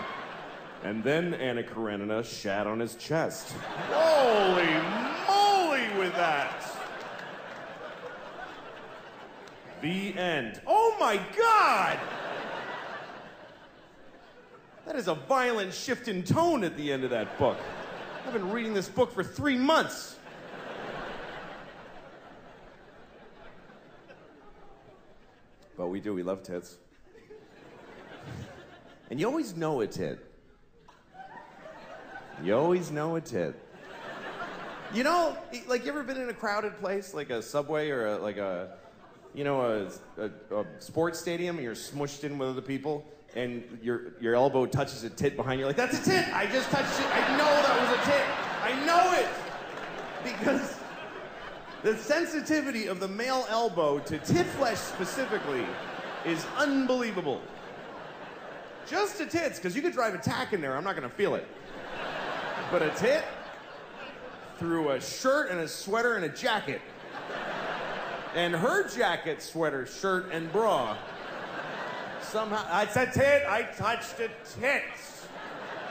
And 0.85 1.03
then 1.03 1.35
Anna 1.35 1.65
Karenina 1.65 2.23
shat 2.23 2.65
on 2.65 2.79
his 2.79 2.95
chest. 2.95 3.51
Holy 3.91 4.63
moly 5.27 5.99
with 5.99 6.15
that! 6.15 6.65
The 9.83 10.17
end. 10.17 10.61
Oh 10.69 10.97
my 11.01 11.21
god! 11.37 11.99
That 14.87 14.95
is 14.95 15.09
a 15.09 15.17
violent 15.17 15.75
shift 15.75 16.07
in 16.07 16.23
tone 16.23 16.63
at 16.63 16.77
the 16.77 16.93
end 16.93 17.03
of 17.03 17.11
that 17.11 17.37
book. 17.41 17.59
I've 18.25 18.35
been 18.35 18.53
reading 18.53 18.73
this 18.73 18.89
book 18.89 19.13
for 19.13 19.25
three 19.25 19.59
months. 19.59 20.18
But 25.79 25.87
we 25.87 26.01
do, 26.01 26.13
we 26.13 26.25
love 26.25 26.43
tits. 26.43 26.77
And 29.11 29.21
you 29.21 29.27
always 29.27 29.57
know 29.57 29.81
a 29.81 29.87
tit. 29.87 30.19
You 32.43 32.57
always 32.57 32.91
know 32.91 33.15
a 33.15 33.21
tit. 33.21 33.55
You 34.93 35.05
know, 35.05 35.37
like 35.69 35.85
you 35.85 35.91
ever 35.91 36.03
been 36.03 36.21
in 36.21 36.29
a 36.29 36.35
crowded 36.35 36.79
place, 36.81 37.15
like 37.15 37.31
a 37.31 37.41
subway 37.41 37.91
or 37.91 38.07
a, 38.07 38.19
like 38.19 38.39
a, 38.39 38.77
you 39.35 39.45
know, 39.45 39.89
a, 40.19 40.23
a, 40.23 40.57
a 40.57 40.67
sports 40.81 41.21
stadium, 41.21 41.57
and 41.57 41.65
you're 41.65 41.75
smushed 41.75 42.25
in 42.25 42.39
with 42.39 42.49
other 42.49 42.63
people, 42.63 43.07
and 43.37 43.79
your 43.83 44.15
your 44.21 44.35
elbow 44.35 44.67
touches 44.67 45.05
a 45.05 45.11
tit 45.11 45.37
behind 45.37 45.61
you. 45.61 45.67
Like 45.67 45.77
that's 45.77 46.01
a 46.01 46.11
tit. 46.11 46.27
I 46.35 46.47
just 46.47 46.71
touched 46.71 46.99
it. 46.99 47.07
I 47.07 47.37
know 47.37 47.45
that 47.45 47.81
was 47.81 47.99
a 47.99 48.11
tit. 48.11 48.25
I 48.65 48.85
know 48.87 49.13
it 49.21 49.29
because 50.25 50.78
the 51.83 51.97
sensitivity 51.97 52.87
of 52.87 53.01
the 53.01 53.09
male 53.09 53.47
elbow 53.49 53.99
to 54.01 54.19
tit 54.19 54.47
flesh 54.47 54.79
specifically 54.79 55.65
is 56.27 56.45
unbelievable. 56.57 57.41
Just 58.89 59.19
to 59.19 59.27
tits, 59.27 59.59
because 59.59 59.77
you 59.77 59.83
could 59.83 59.93
drive 59.93 60.15
a 60.15 60.19
tack 60.19 60.53
in 60.53 60.61
there, 60.61 60.77
I'm 60.77 60.85
not 60.85 60.97
gonna 60.97 61.09
feel 61.09 61.35
it. 61.35 61.47
But 62.71 62.83
a 62.83 62.91
tit 62.91 63.25
through 64.59 64.91
a 64.91 65.01
shirt 65.01 65.51
and 65.51 65.61
a 65.61 65.69
sweater 65.69 66.17
and 66.17 66.25
a 66.25 66.29
jacket. 66.29 66.81
And 68.35 68.55
her 68.55 68.89
jacket, 68.89 69.41
sweater, 69.41 69.87
shirt, 69.87 70.33
and 70.33 70.53
bra. 70.53 70.97
Somehow, 72.21 72.83
it's 72.83 72.97
a 72.97 73.07
tit. 73.07 73.45
I 73.49 73.63
touched 73.63 74.21
a 74.21 74.29
tit. 74.61 74.83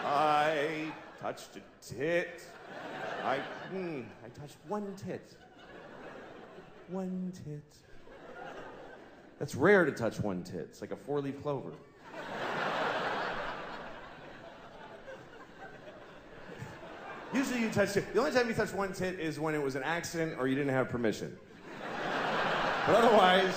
I 0.04 0.92
touched 1.22 1.56
a 1.56 1.94
tit. 1.94 2.44
I, 3.24 3.38
hmm, 3.70 4.02
I 4.24 4.40
touched 4.40 4.58
one 4.68 4.94
tit. 4.96 5.36
One 6.90 7.34
tit. 7.46 7.64
That's 9.40 9.56
rare 9.56 9.86
to 9.86 9.92
touch 9.92 10.20
one 10.20 10.44
tit. 10.44 10.68
It's 10.70 10.82
like 10.82 10.92
a 10.92 10.96
four 10.96 11.20
leaf 11.22 11.42
clover. 11.42 11.72
Usually 17.34 17.60
you 17.60 17.70
touch 17.70 17.98
it. 17.98 18.14
The 18.14 18.20
only 18.20 18.32
time 18.32 18.48
you 18.48 18.54
touch 18.56 18.74
one 18.74 18.94
tit 18.94 19.20
is 19.20 19.40
when 19.40 19.54
it 19.54 19.62
was 19.62 19.76
an 19.76 19.84
accident 19.84 20.36
or 20.40 20.48
you 20.48 20.56
didn't 20.56 20.74
have 20.74 20.88
permission. 20.90 21.38
But 22.86 22.96
otherwise, 22.96 23.54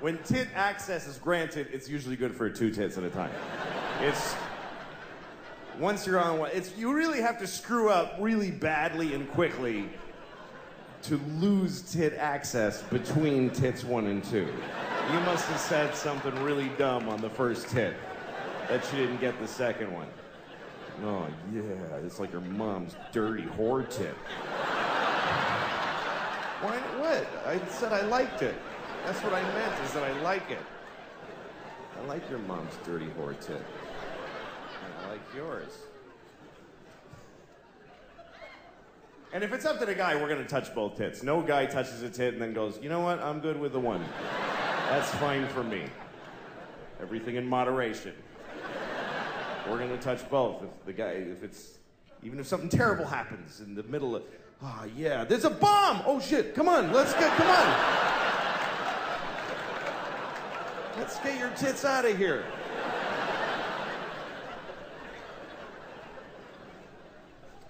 when 0.00 0.16
tit 0.24 0.48
access 0.54 1.06
is 1.06 1.18
granted, 1.18 1.68
it's 1.70 1.86
usually 1.86 2.16
good 2.16 2.34
for 2.34 2.48
two 2.48 2.70
tits 2.70 2.96
at 2.96 3.04
a 3.04 3.10
time. 3.10 3.30
It's 4.00 4.34
once 5.78 6.06
you're 6.06 6.20
on 6.20 6.38
one, 6.38 6.50
it's 6.52 6.76
you 6.76 6.92
really 6.92 7.20
have 7.20 7.38
to 7.38 7.46
screw 7.46 7.90
up 7.90 8.16
really 8.20 8.50
badly 8.50 9.14
and 9.14 9.30
quickly 9.32 9.88
to 11.02 11.20
lose 11.38 11.82
tit 11.82 12.14
access 12.14 12.82
between 12.82 13.50
tits 13.50 13.84
one 13.84 14.06
and 14.06 14.24
two. 14.24 14.48
You 15.12 15.20
must 15.20 15.46
have 15.46 15.60
said 15.60 15.94
something 15.94 16.34
really 16.42 16.70
dumb 16.78 17.08
on 17.08 17.20
the 17.20 17.28
first 17.28 17.68
tit 17.68 17.94
that 18.68 18.90
you 18.92 19.00
didn't 19.00 19.20
get 19.20 19.38
the 19.38 19.48
second 19.48 19.92
one. 19.92 20.08
Oh 21.04 21.26
yeah, 21.52 21.62
it's 22.04 22.20
like 22.20 22.32
your 22.32 22.40
mom's 22.40 22.96
dirty 23.12 23.42
whore 23.42 23.88
tit. 23.88 24.14
Why? 26.62 26.78
What? 26.98 27.26
I 27.46 27.60
said 27.68 27.92
I 27.92 28.02
liked 28.02 28.42
it. 28.42 28.54
That's 29.04 29.20
what 29.22 29.34
I 29.34 29.42
meant. 29.42 29.84
Is 29.84 29.92
that 29.92 30.04
I 30.04 30.18
like 30.22 30.50
it. 30.50 30.62
I 32.00 32.06
like 32.06 32.28
your 32.30 32.38
mom's 32.40 32.72
dirty 32.86 33.08
whore 33.18 33.38
tit. 33.38 33.62
Yours. 35.34 35.72
And 39.32 39.42
if 39.42 39.52
it's 39.52 39.64
up 39.64 39.80
to 39.80 39.86
the 39.86 39.94
guy, 39.94 40.14
we're 40.14 40.28
gonna 40.28 40.44
touch 40.44 40.72
both 40.74 40.96
tits. 40.96 41.24
No 41.24 41.42
guy 41.42 41.66
touches 41.66 42.02
a 42.02 42.08
tit 42.08 42.34
and 42.34 42.42
then 42.42 42.52
goes, 42.52 42.78
you 42.80 42.88
know 42.88 43.00
what? 43.00 43.18
I'm 43.18 43.40
good 43.40 43.58
with 43.58 43.72
the 43.72 43.80
one. 43.80 44.04
That's 44.90 45.10
fine 45.16 45.48
for 45.48 45.64
me. 45.64 45.82
Everything 47.02 47.34
in 47.34 47.46
moderation. 47.46 48.14
We're 49.68 49.78
gonna 49.78 49.96
touch 49.96 50.28
both. 50.30 50.62
If 50.62 50.86
the 50.86 50.92
guy, 50.92 51.08
if 51.08 51.42
it's, 51.42 51.78
even 52.22 52.38
if 52.38 52.46
something 52.46 52.68
terrible 52.68 53.06
happens 53.06 53.60
in 53.60 53.74
the 53.74 53.82
middle 53.82 54.14
of, 54.14 54.22
ah, 54.62 54.84
yeah, 54.96 55.24
there's 55.24 55.44
a 55.44 55.50
bomb. 55.50 56.02
Oh 56.06 56.20
shit! 56.20 56.54
Come 56.54 56.68
on, 56.68 56.92
let's 56.92 57.12
get, 57.14 57.30
come 57.36 57.48
on. 57.48 58.04
Let's 60.96 61.18
get 61.18 61.38
your 61.38 61.50
tits 61.56 61.84
out 61.84 62.04
of 62.04 62.16
here. 62.16 62.44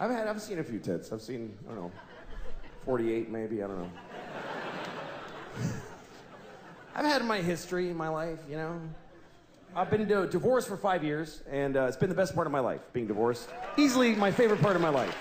I've 0.05 0.11
had, 0.11 0.29
I've 0.29 0.43
seen 0.43 0.59
a 0.59 0.63
few 0.63 0.79
tits. 0.79 1.13
I've 1.13 1.23
seen, 1.23 1.57
I 1.67 1.75
don't 1.75 1.85
know, 1.85 1.93
48 2.85 3.31
maybe. 3.31 3.63
I 3.63 3.67
don't 3.67 3.79
know. 3.79 3.91
I've 6.95 7.07
had 7.07 7.25
my 7.25 7.41
history 7.41 7.89
in 7.89 7.97
my 7.97 8.09
life, 8.09 8.39
you 8.47 8.57
know. 8.57 8.79
I've 9.75 9.91
been 9.91 10.07
di- 10.07 10.27
divorced 10.27 10.69
for 10.69 10.77
five 10.77 11.03
years, 11.03 11.43
and 11.51 11.79
uh, 11.79 11.85
it's 11.85 11.97
been 11.97 12.11
the 12.11 12.15
best 12.15 12.35
part 12.35 12.47
of 12.47 12.53
my 12.53 12.61
life, 12.61 12.83
being 12.93 13.07
divorced. 13.07 13.49
Easily 13.79 14.15
my 14.15 14.31
favorite 14.31 14.61
part 14.61 14.77
of 14.77 14.83
my 14.83 14.91
life. 14.91 15.17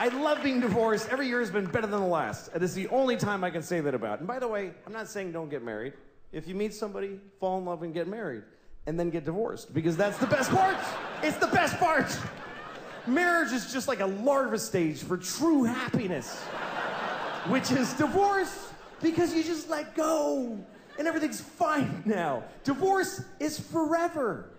I 0.00 0.08
love 0.08 0.42
being 0.42 0.58
divorced. 0.58 1.08
Every 1.08 1.28
year 1.28 1.38
has 1.38 1.52
been 1.52 1.66
better 1.66 1.86
than 1.86 2.00
the 2.00 2.06
last. 2.06 2.50
And 2.52 2.60
this 2.60 2.70
is 2.70 2.76
the 2.76 2.88
only 2.88 3.16
time 3.16 3.44
I 3.44 3.50
can 3.50 3.62
say 3.62 3.78
that 3.78 3.94
about. 3.94 4.18
And 4.18 4.26
by 4.26 4.40
the 4.40 4.48
way, 4.48 4.72
I'm 4.84 4.92
not 4.92 5.06
saying 5.06 5.30
don't 5.30 5.48
get 5.48 5.62
married. 5.62 5.92
If 6.32 6.48
you 6.48 6.56
meet 6.56 6.74
somebody, 6.74 7.20
fall 7.38 7.56
in 7.58 7.64
love 7.64 7.84
and 7.84 7.94
get 7.94 8.08
married, 8.08 8.42
and 8.86 8.98
then 8.98 9.10
get 9.10 9.24
divorced, 9.24 9.72
because 9.72 9.96
that's 9.96 10.18
the 10.18 10.26
best 10.26 10.50
part. 10.50 10.76
It's 11.22 11.36
the 11.36 11.46
best 11.46 11.78
part. 11.78 12.18
Marriage 13.06 13.52
is 13.52 13.72
just 13.72 13.88
like 13.88 14.00
a 14.00 14.06
larva 14.06 14.58
stage 14.58 15.02
for 15.02 15.16
true 15.16 15.64
happiness, 15.64 16.38
which 17.48 17.70
is 17.72 17.92
divorce, 17.94 18.68
because 19.00 19.32
you 19.34 19.42
just 19.42 19.70
let 19.70 19.94
go 19.94 20.58
and 20.98 21.06
everything's 21.06 21.40
fine 21.40 22.02
now. 22.04 22.42
Divorce 22.64 23.22
is 23.40 23.58
forever. 23.58 24.50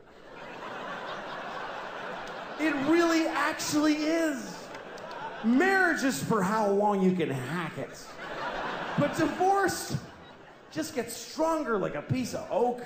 It 2.60 2.74
really 2.90 3.28
actually 3.28 3.96
is. 3.96 4.56
Marriage 5.44 6.04
is 6.04 6.22
for 6.22 6.42
how 6.42 6.70
long 6.70 7.02
you 7.02 7.16
can 7.16 7.30
hack 7.30 7.78
it. 7.78 7.90
But 8.98 9.16
divorce 9.16 9.96
just 10.72 10.94
gets 10.96 11.16
stronger 11.16 11.78
like 11.78 11.96
a 11.96 12.02
piece 12.02 12.34
of 12.34 12.48
oak. 12.52 12.82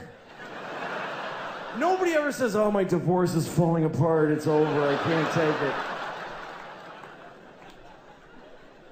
Nobody 1.77 2.13
ever 2.13 2.31
says, 2.31 2.55
oh, 2.55 2.69
my 2.69 2.83
divorce 2.83 3.33
is 3.33 3.47
falling 3.47 3.85
apart, 3.85 4.31
it's 4.31 4.47
over, 4.47 4.87
I 4.87 4.95
can't 5.03 5.31
take 5.33 5.61
it. 5.61 5.73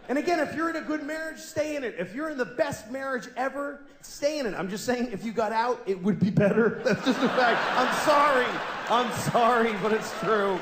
And 0.09 0.17
again, 0.17 0.39
if 0.39 0.55
you're 0.55 0.69
in 0.69 0.75
a 0.75 0.81
good 0.81 1.03
marriage, 1.03 1.39
stay 1.39 1.77
in 1.77 1.85
it. 1.85 1.95
If 1.97 2.13
you're 2.13 2.29
in 2.29 2.37
the 2.37 2.43
best 2.43 2.91
marriage 2.91 3.29
ever, 3.37 3.79
stay 4.01 4.39
in 4.39 4.45
it. 4.45 4.53
I'm 4.55 4.69
just 4.69 4.85
saying, 4.85 5.09
if 5.13 5.23
you 5.23 5.31
got 5.31 5.53
out, 5.53 5.81
it 5.85 6.03
would 6.03 6.19
be 6.19 6.29
better. 6.29 6.81
That's 6.83 7.05
just 7.05 7.19
a 7.23 7.29
fact. 7.29 7.61
I'm 7.77 7.95
sorry. 8.05 8.45
I'm 8.89 9.11
sorry, 9.31 9.73
but 9.81 9.93
it's 9.93 10.11
true. 10.19 10.59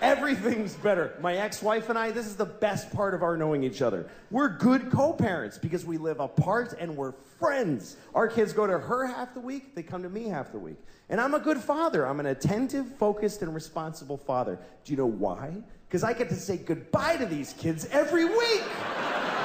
Everything's 0.00 0.74
better. 0.74 1.16
My 1.20 1.36
ex 1.36 1.62
wife 1.62 1.88
and 1.88 1.98
I, 1.98 2.12
this 2.12 2.26
is 2.26 2.36
the 2.36 2.44
best 2.44 2.92
part 2.92 3.14
of 3.14 3.22
our 3.22 3.36
knowing 3.36 3.64
each 3.64 3.82
other. 3.82 4.08
We're 4.30 4.48
good 4.48 4.90
co 4.90 5.12
parents 5.12 5.58
because 5.58 5.84
we 5.84 5.98
live 5.98 6.20
apart 6.20 6.74
and 6.78 6.96
we're 6.96 7.12
friends. 7.38 7.96
Our 8.14 8.28
kids 8.28 8.52
go 8.52 8.66
to 8.66 8.78
her 8.78 9.06
half 9.06 9.34
the 9.34 9.40
week, 9.40 9.74
they 9.74 9.82
come 9.82 10.02
to 10.02 10.08
me 10.08 10.28
half 10.28 10.52
the 10.52 10.58
week. 10.58 10.78
And 11.08 11.20
I'm 11.20 11.34
a 11.34 11.40
good 11.40 11.58
father. 11.58 12.06
I'm 12.06 12.20
an 12.20 12.26
attentive, 12.26 12.86
focused, 12.96 13.42
and 13.42 13.54
responsible 13.54 14.18
father. 14.18 14.58
Do 14.84 14.92
you 14.92 14.96
know 14.98 15.06
why? 15.06 15.56
Because 15.88 16.04
I 16.04 16.12
get 16.12 16.28
to 16.28 16.34
say 16.34 16.58
goodbye 16.58 17.16
to 17.16 17.26
these 17.26 17.54
kids 17.54 17.86
every 17.90 18.26
week. 18.26 18.64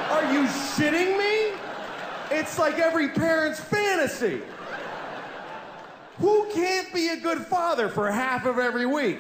Are 0.10 0.34
you 0.34 0.46
shitting 0.46 1.18
me? 1.18 1.58
It's 2.30 2.60
like 2.60 2.80
every 2.80 3.10
parent's 3.10 3.60
fantasy. 3.60 4.42
Who 6.20 6.48
can't 6.54 6.94
be 6.94 7.10
a 7.10 7.18
good 7.18 7.40
father 7.40 7.90
for 7.90 8.12
half 8.12 8.46
of 8.46 8.60
every 8.60 8.86
week? 8.86 9.20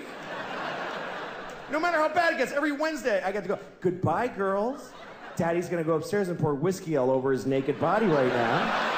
No 1.72 1.80
matter 1.80 1.98
how 1.98 2.10
bad 2.10 2.34
it 2.34 2.38
gets, 2.38 2.52
every 2.52 2.72
Wednesday 2.72 3.24
I 3.24 3.32
get 3.32 3.44
to 3.44 3.50
go, 3.50 3.60
goodbye, 3.82 4.28
girls. 4.28 4.92
Daddy's 5.36 5.68
gonna 5.68 5.84
go 5.84 5.96
upstairs 5.96 6.30
and 6.30 6.38
pour 6.38 6.54
whiskey 6.54 6.98
all 6.98 7.10
over 7.10 7.32
his 7.32 7.46
naked 7.46 7.80
body 7.80 8.06
right 8.06 8.28
now. 8.28 8.94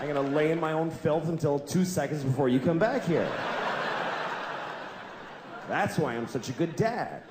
I'm 0.00 0.08
gonna 0.08 0.22
lay 0.22 0.50
in 0.50 0.58
my 0.58 0.72
own 0.72 0.90
filth 0.90 1.28
until 1.28 1.58
two 1.58 1.84
seconds 1.84 2.24
before 2.24 2.48
you 2.48 2.58
come 2.58 2.78
back 2.78 3.04
here. 3.04 3.30
That's 5.68 5.98
why 5.98 6.14
I'm 6.14 6.26
such 6.26 6.48
a 6.48 6.52
good 6.52 6.74
dad. 6.74 7.22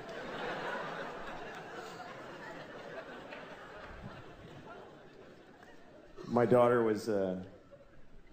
My 6.26 6.46
daughter 6.46 6.82
was 6.82 7.10
uh, 7.10 7.36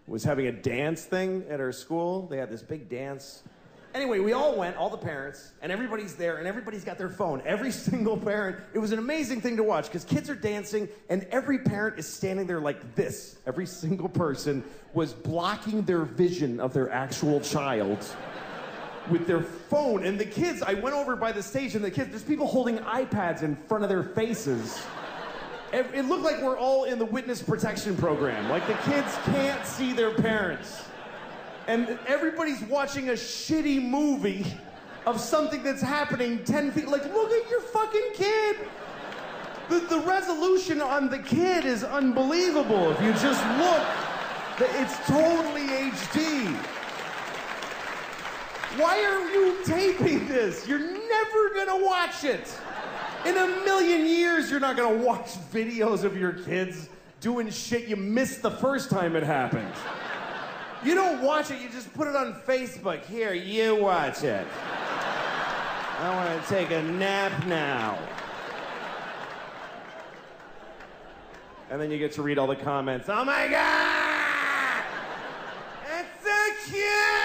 was 0.09 0.23
having 0.23 0.47
a 0.47 0.51
dance 0.51 1.05
thing 1.05 1.45
at 1.49 1.59
her 1.59 1.71
school. 1.71 2.27
They 2.27 2.37
had 2.37 2.49
this 2.49 2.63
big 2.63 2.89
dance. 2.89 3.43
Anyway, 3.93 4.19
we 4.19 4.33
all 4.33 4.55
went, 4.55 4.75
all 4.75 4.89
the 4.89 4.97
parents, 4.97 5.51
and 5.61 5.71
everybody's 5.71 6.15
there, 6.15 6.37
and 6.37 6.47
everybody's 6.47 6.83
got 6.83 6.97
their 6.97 7.09
phone. 7.09 7.41
Every 7.45 7.71
single 7.89 8.17
parent. 8.17 8.57
It 8.73 8.79
was 8.79 8.91
an 8.91 8.99
amazing 8.99 9.41
thing 9.41 9.57
to 9.57 9.63
watch 9.63 9.85
because 9.85 10.03
kids 10.03 10.29
are 10.29 10.35
dancing, 10.35 10.89
and 11.09 11.25
every 11.31 11.59
parent 11.59 11.97
is 11.99 12.11
standing 12.11 12.47
there 12.47 12.59
like 12.59 12.95
this. 12.95 13.37
Every 13.45 13.65
single 13.65 14.09
person 14.09 14.63
was 14.93 15.13
blocking 15.13 15.83
their 15.83 16.03
vision 16.03 16.59
of 16.59 16.73
their 16.73 16.91
actual 16.91 17.39
child 17.39 18.05
with 19.09 19.25
their 19.25 19.41
phone. 19.41 20.03
And 20.05 20.19
the 20.19 20.25
kids, 20.25 20.61
I 20.61 20.73
went 20.73 20.95
over 20.95 21.15
by 21.15 21.31
the 21.31 21.41
stage, 21.41 21.75
and 21.75 21.83
the 21.83 21.91
kids, 21.91 22.09
there's 22.09 22.23
people 22.23 22.47
holding 22.47 22.77
iPads 22.79 23.43
in 23.43 23.55
front 23.55 23.83
of 23.83 23.89
their 23.89 24.03
faces. 24.03 24.83
It 25.71 26.05
looked 26.05 26.23
like 26.23 26.41
we're 26.41 26.57
all 26.57 26.85
in 26.85 26.97
the 26.97 27.05
witness 27.05 27.41
protection 27.41 27.95
program. 27.95 28.49
Like 28.49 28.65
the 28.65 28.73
kids 28.91 29.15
can't 29.25 29.63
see 29.65 29.93
their 29.93 30.13
parents. 30.13 30.83
And 31.67 31.99
everybody's 32.07 32.61
watching 32.63 33.09
a 33.09 33.13
shitty 33.13 33.87
movie 33.87 34.45
of 35.05 35.19
something 35.19 35.61
that's 35.61 35.81
happening 35.81 36.43
10 36.43 36.71
feet. 36.71 36.87
Like, 36.87 37.05
look 37.13 37.31
at 37.31 37.49
your 37.49 37.61
fucking 37.61 38.09
kid. 38.15 38.57
The, 39.69 39.79
the 39.81 39.99
resolution 39.99 40.81
on 40.81 41.09
the 41.09 41.19
kid 41.19 41.65
is 41.65 41.83
unbelievable. 41.83 42.91
If 42.91 43.01
you 43.01 43.11
just 43.13 43.45
look, 43.59 43.85
it's 44.79 44.97
totally 45.07 45.67
HD. 45.67 46.47
Why 48.77 49.03
are 49.03 49.29
you 49.31 49.57
taping 49.65 50.27
this? 50.27 50.67
You're 50.67 50.79
never 50.79 51.53
gonna 51.55 51.83
watch 51.83 52.23
it. 52.23 52.59
In 53.25 53.37
a 53.37 53.47
million 53.65 54.05
years, 54.05 54.49
you're 54.49 54.59
not 54.59 54.77
gonna 54.77 55.03
watch 55.03 55.35
videos 55.51 56.03
of 56.03 56.17
your 56.17 56.31
kids 56.33 56.89
doing 57.19 57.49
shit 57.49 57.87
you 57.87 57.95
missed 57.95 58.41
the 58.41 58.51
first 58.51 58.89
time 58.89 59.15
it 59.15 59.23
happened. 59.23 59.73
You 60.83 60.95
don't 60.95 61.21
watch 61.21 61.51
it, 61.51 61.61
you 61.61 61.69
just 61.69 61.93
put 61.93 62.07
it 62.07 62.15
on 62.15 62.41
Facebook. 62.47 63.05
Here, 63.05 63.33
you 63.33 63.75
watch 63.75 64.23
it. 64.23 64.47
I 65.99 66.15
wanna 66.15 66.41
take 66.47 66.71
a 66.71 66.81
nap 66.81 67.45
now. 67.45 67.99
And 71.69 71.79
then 71.79 71.91
you 71.91 71.99
get 71.99 72.13
to 72.13 72.21
read 72.21 72.37
all 72.37 72.47
the 72.47 72.55
comments. 72.55 73.09
Oh 73.09 73.25
my 73.25 73.47
God! 73.47 74.83
It's 75.85 76.25
so 76.25 76.71
cute! 76.71 77.19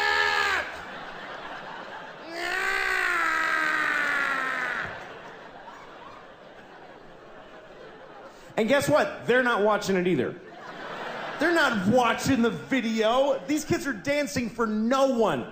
And 8.56 8.68
guess 8.68 8.88
what? 8.88 9.26
They're 9.26 9.42
not 9.42 9.62
watching 9.62 9.96
it 9.96 10.06
either. 10.06 10.34
They're 11.40 11.54
not 11.54 11.88
watching 11.88 12.42
the 12.42 12.50
video. 12.50 13.40
These 13.46 13.64
kids 13.64 13.86
are 13.86 13.92
dancing 13.92 14.48
for 14.48 14.66
no 14.66 15.08
one. 15.08 15.46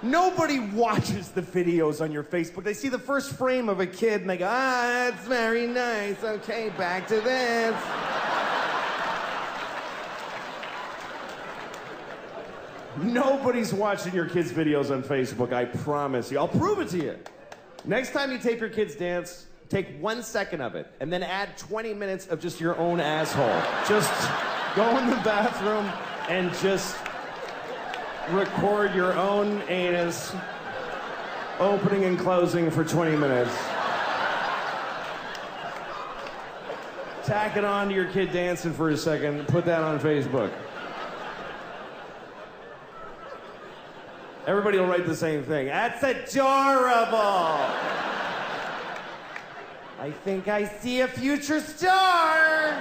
Nobody 0.00 0.60
watches 0.60 1.28
the 1.28 1.42
videos 1.42 2.00
on 2.00 2.12
your 2.12 2.22
Facebook. 2.22 2.62
They 2.62 2.72
see 2.72 2.88
the 2.88 3.00
first 3.00 3.32
frame 3.32 3.68
of 3.68 3.80
a 3.80 3.86
kid 3.86 4.20
and 4.20 4.30
they 4.30 4.36
go, 4.36 4.46
ah, 4.46 5.10
that's 5.10 5.26
very 5.26 5.66
nice. 5.66 6.22
Okay, 6.22 6.70
back 6.78 7.08
to 7.08 7.20
this. 7.20 7.74
Nobody's 13.02 13.74
watching 13.74 14.14
your 14.14 14.26
kids' 14.26 14.52
videos 14.52 14.90
on 14.90 15.02
Facebook, 15.02 15.52
I 15.52 15.64
promise 15.64 16.30
you. 16.30 16.38
I'll 16.38 16.48
prove 16.48 16.78
it 16.78 16.88
to 16.90 16.98
you. 16.98 17.18
Next 17.84 18.12
time 18.12 18.32
you 18.32 18.38
tape 18.38 18.60
your 18.60 18.70
kids 18.70 18.94
dance, 18.94 19.46
Take 19.68 20.00
one 20.00 20.22
second 20.22 20.62
of 20.62 20.74
it, 20.74 20.86
and 21.00 21.12
then 21.12 21.22
add 21.22 21.58
20 21.58 21.92
minutes 21.92 22.26
of 22.28 22.40
just 22.40 22.58
your 22.58 22.76
own 22.78 23.00
asshole. 23.00 23.60
Just 23.86 24.12
go 24.74 24.96
in 24.98 25.10
the 25.10 25.16
bathroom 25.16 25.84
and 26.28 26.54
just 26.54 26.96
record 28.30 28.94
your 28.94 29.12
own 29.14 29.62
anus 29.68 30.34
opening 31.58 32.04
and 32.04 32.18
closing 32.18 32.70
for 32.70 32.84
20 32.84 33.16
minutes. 33.16 33.54
Tack 37.24 37.58
it 37.58 37.64
on 37.64 37.88
to 37.88 37.94
your 37.94 38.06
kid 38.06 38.32
dancing 38.32 38.72
for 38.72 38.88
a 38.88 38.96
second, 38.96 39.46
put 39.48 39.66
that 39.66 39.82
on 39.82 40.00
Facebook. 40.00 40.50
Everybody 44.46 44.78
will 44.78 44.86
write 44.86 45.04
the 45.04 45.14
same 45.14 45.42
thing. 45.42 45.66
That's 45.66 46.02
adorable. 46.02 47.97
I 50.00 50.12
think 50.12 50.46
I 50.46 50.64
see 50.64 51.00
a 51.00 51.08
future 51.08 51.58
star. 51.58 52.80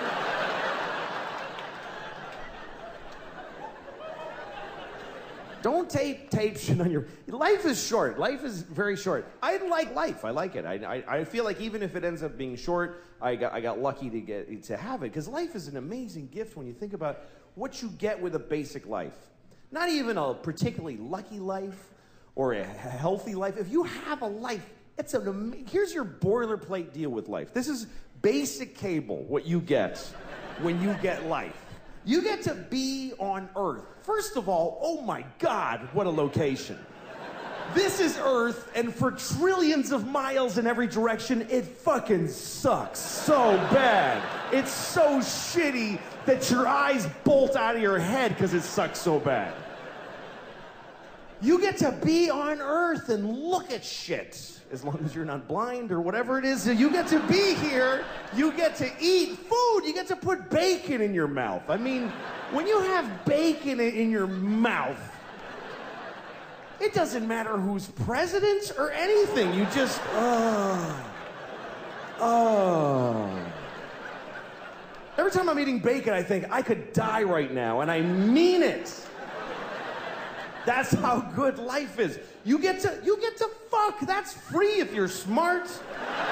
Don't 5.63 5.89
tape 5.89 6.29
tape 6.29 6.57
shit 6.57 6.79
on 6.79 6.91
your. 6.91 7.07
Life 7.25 7.65
is 7.65 7.83
short. 7.83 8.19
Life 8.19 8.43
is 8.43 8.61
very 8.61 8.95
short. 8.95 9.27
I 9.41 9.57
like 9.57 9.95
life. 9.95 10.23
I 10.23 10.29
like 10.29 10.55
it. 10.55 10.65
I, 10.65 10.75
I, 10.75 11.17
I 11.17 11.23
feel 11.23 11.43
like 11.43 11.59
even 11.59 11.81
if 11.81 11.95
it 11.95 12.03
ends 12.03 12.21
up 12.21 12.37
being 12.37 12.55
short, 12.55 13.03
I 13.19 13.35
got 13.35 13.51
I 13.51 13.61
got 13.61 13.79
lucky 13.79 14.11
to 14.11 14.21
get 14.21 14.63
to 14.65 14.77
have 14.77 15.01
it 15.01 15.11
because 15.11 15.27
life 15.27 15.55
is 15.55 15.67
an 15.67 15.77
amazing 15.77 16.27
gift 16.27 16.55
when 16.55 16.67
you 16.67 16.73
think 16.73 16.93
about 16.93 17.21
what 17.55 17.81
you 17.81 17.89
get 17.97 18.21
with 18.21 18.35
a 18.35 18.39
basic 18.39 18.85
life. 18.85 19.17
Not 19.71 19.89
even 19.89 20.19
a 20.19 20.35
particularly 20.35 20.97
lucky 20.97 21.39
life 21.39 21.93
or 22.35 22.53
a 22.53 22.63
healthy 22.63 23.33
life. 23.33 23.57
If 23.57 23.71
you 23.71 23.83
have 23.83 24.21
a 24.21 24.27
life 24.27 24.69
it's 24.97 25.13
an 25.13 25.65
here's 25.69 25.93
your 25.93 26.05
boilerplate 26.05 26.91
deal 26.93 27.09
with 27.09 27.27
life. 27.27 27.53
This 27.53 27.67
is 27.67 27.87
basic 28.21 28.75
cable, 28.75 29.23
what 29.23 29.45
you 29.45 29.59
get 29.59 29.97
when 30.61 30.81
you 30.81 30.93
get 31.01 31.25
life. 31.27 31.65
You 32.03 32.21
get 32.21 32.41
to 32.43 32.55
be 32.55 33.13
on 33.19 33.49
Earth. 33.55 33.85
First 34.01 34.37
of 34.37 34.47
all, 34.47 34.79
oh 34.81 35.01
my 35.01 35.25
God, 35.39 35.87
what 35.93 36.07
a 36.07 36.09
location. 36.09 36.79
This 37.73 37.99
is 37.99 38.17
Earth, 38.23 38.71
and 38.75 38.95
for 38.95 39.11
trillions 39.11 39.91
of 39.91 40.07
miles 40.07 40.57
in 40.57 40.65
every 40.65 40.87
direction, 40.87 41.45
it 41.49 41.65
fucking 41.65 42.29
sucks 42.29 42.97
so 42.97 43.57
bad. 43.73 44.23
It's 44.53 44.71
so 44.71 45.19
shitty 45.19 45.99
that 46.25 46.49
your 46.49 46.65
eyes 46.65 47.07
bolt 47.25 47.57
out 47.57 47.75
of 47.75 47.81
your 47.81 47.99
head 47.99 48.31
because 48.31 48.53
it 48.53 48.63
sucks 48.63 48.99
so 48.99 49.19
bad. 49.19 49.53
You 51.41 51.59
get 51.59 51.77
to 51.77 51.91
be 52.03 52.29
on 52.29 52.61
Earth 52.61 53.09
and 53.09 53.29
look 53.29 53.69
at 53.71 53.83
shit 53.83 54.56
as 54.71 54.83
long 54.83 54.99
as 55.05 55.15
you're 55.15 55.25
not 55.25 55.47
blind 55.47 55.91
or 55.91 56.01
whatever 56.01 56.37
it 56.37 56.45
is. 56.45 56.67
You 56.67 56.91
get 56.91 57.07
to 57.07 57.19
be 57.27 57.53
here, 57.55 58.03
you 58.35 58.51
get 58.51 58.75
to 58.77 58.91
eat 58.99 59.37
food, 59.37 59.81
you 59.85 59.93
get 59.93 60.07
to 60.07 60.15
put 60.15 60.49
bacon 60.49 61.01
in 61.01 61.13
your 61.13 61.27
mouth. 61.27 61.63
I 61.69 61.77
mean, 61.77 62.11
when 62.51 62.67
you 62.67 62.79
have 62.81 63.25
bacon 63.25 63.79
in 63.79 64.11
your 64.11 64.27
mouth, 64.27 64.99
it 66.79 66.93
doesn't 66.93 67.27
matter 67.27 67.57
who's 67.57 67.87
president 67.87 68.71
or 68.77 68.91
anything. 68.91 69.53
You 69.53 69.65
just, 69.73 70.01
oh, 70.11 71.05
oh. 72.19 73.39
Every 75.17 75.31
time 75.31 75.49
I'm 75.49 75.59
eating 75.59 75.79
bacon, 75.79 76.13
I 76.13 76.21
think 76.21 76.45
I 76.51 76.61
could 76.61 76.93
die 76.93 77.23
right 77.23 77.51
now, 77.51 77.81
and 77.81 77.89
I 77.89 78.01
mean 78.01 78.61
it. 78.61 79.07
That's 80.67 80.93
how 80.95 81.21
good 81.21 81.59
life 81.59 81.97
is. 81.97 82.19
You 82.43 82.59
get 82.59 82.81
to 82.81 82.99
you 83.01 83.17
get 83.21 83.37
to 83.37 83.49
fuck. 83.71 84.01
That's 84.01 84.33
free 84.33 84.81
if 84.81 84.93
you're 84.93 85.07
smart. 85.07 85.63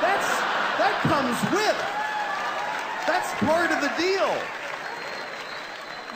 That's 0.02 0.30
that 0.78 1.00
comes 1.04 1.40
with. 1.56 1.78
That's 3.08 3.34
part 3.36 3.72
of 3.72 3.80
the 3.80 3.88
deal. 3.98 4.28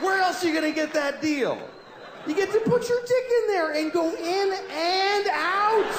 Where 0.04 0.20
else 0.20 0.44
are 0.44 0.48
you 0.48 0.52
gonna 0.52 0.70
get 0.70 0.92
that 0.92 1.22
deal? 1.22 1.66
You 2.26 2.34
get 2.34 2.52
to 2.52 2.60
put 2.60 2.90
your 2.90 3.00
dick 3.06 3.24
in 3.40 3.46
there 3.46 3.72
and 3.72 3.90
go 3.90 4.10
in 4.14 4.52
and 4.70 5.26
out. 5.30 5.90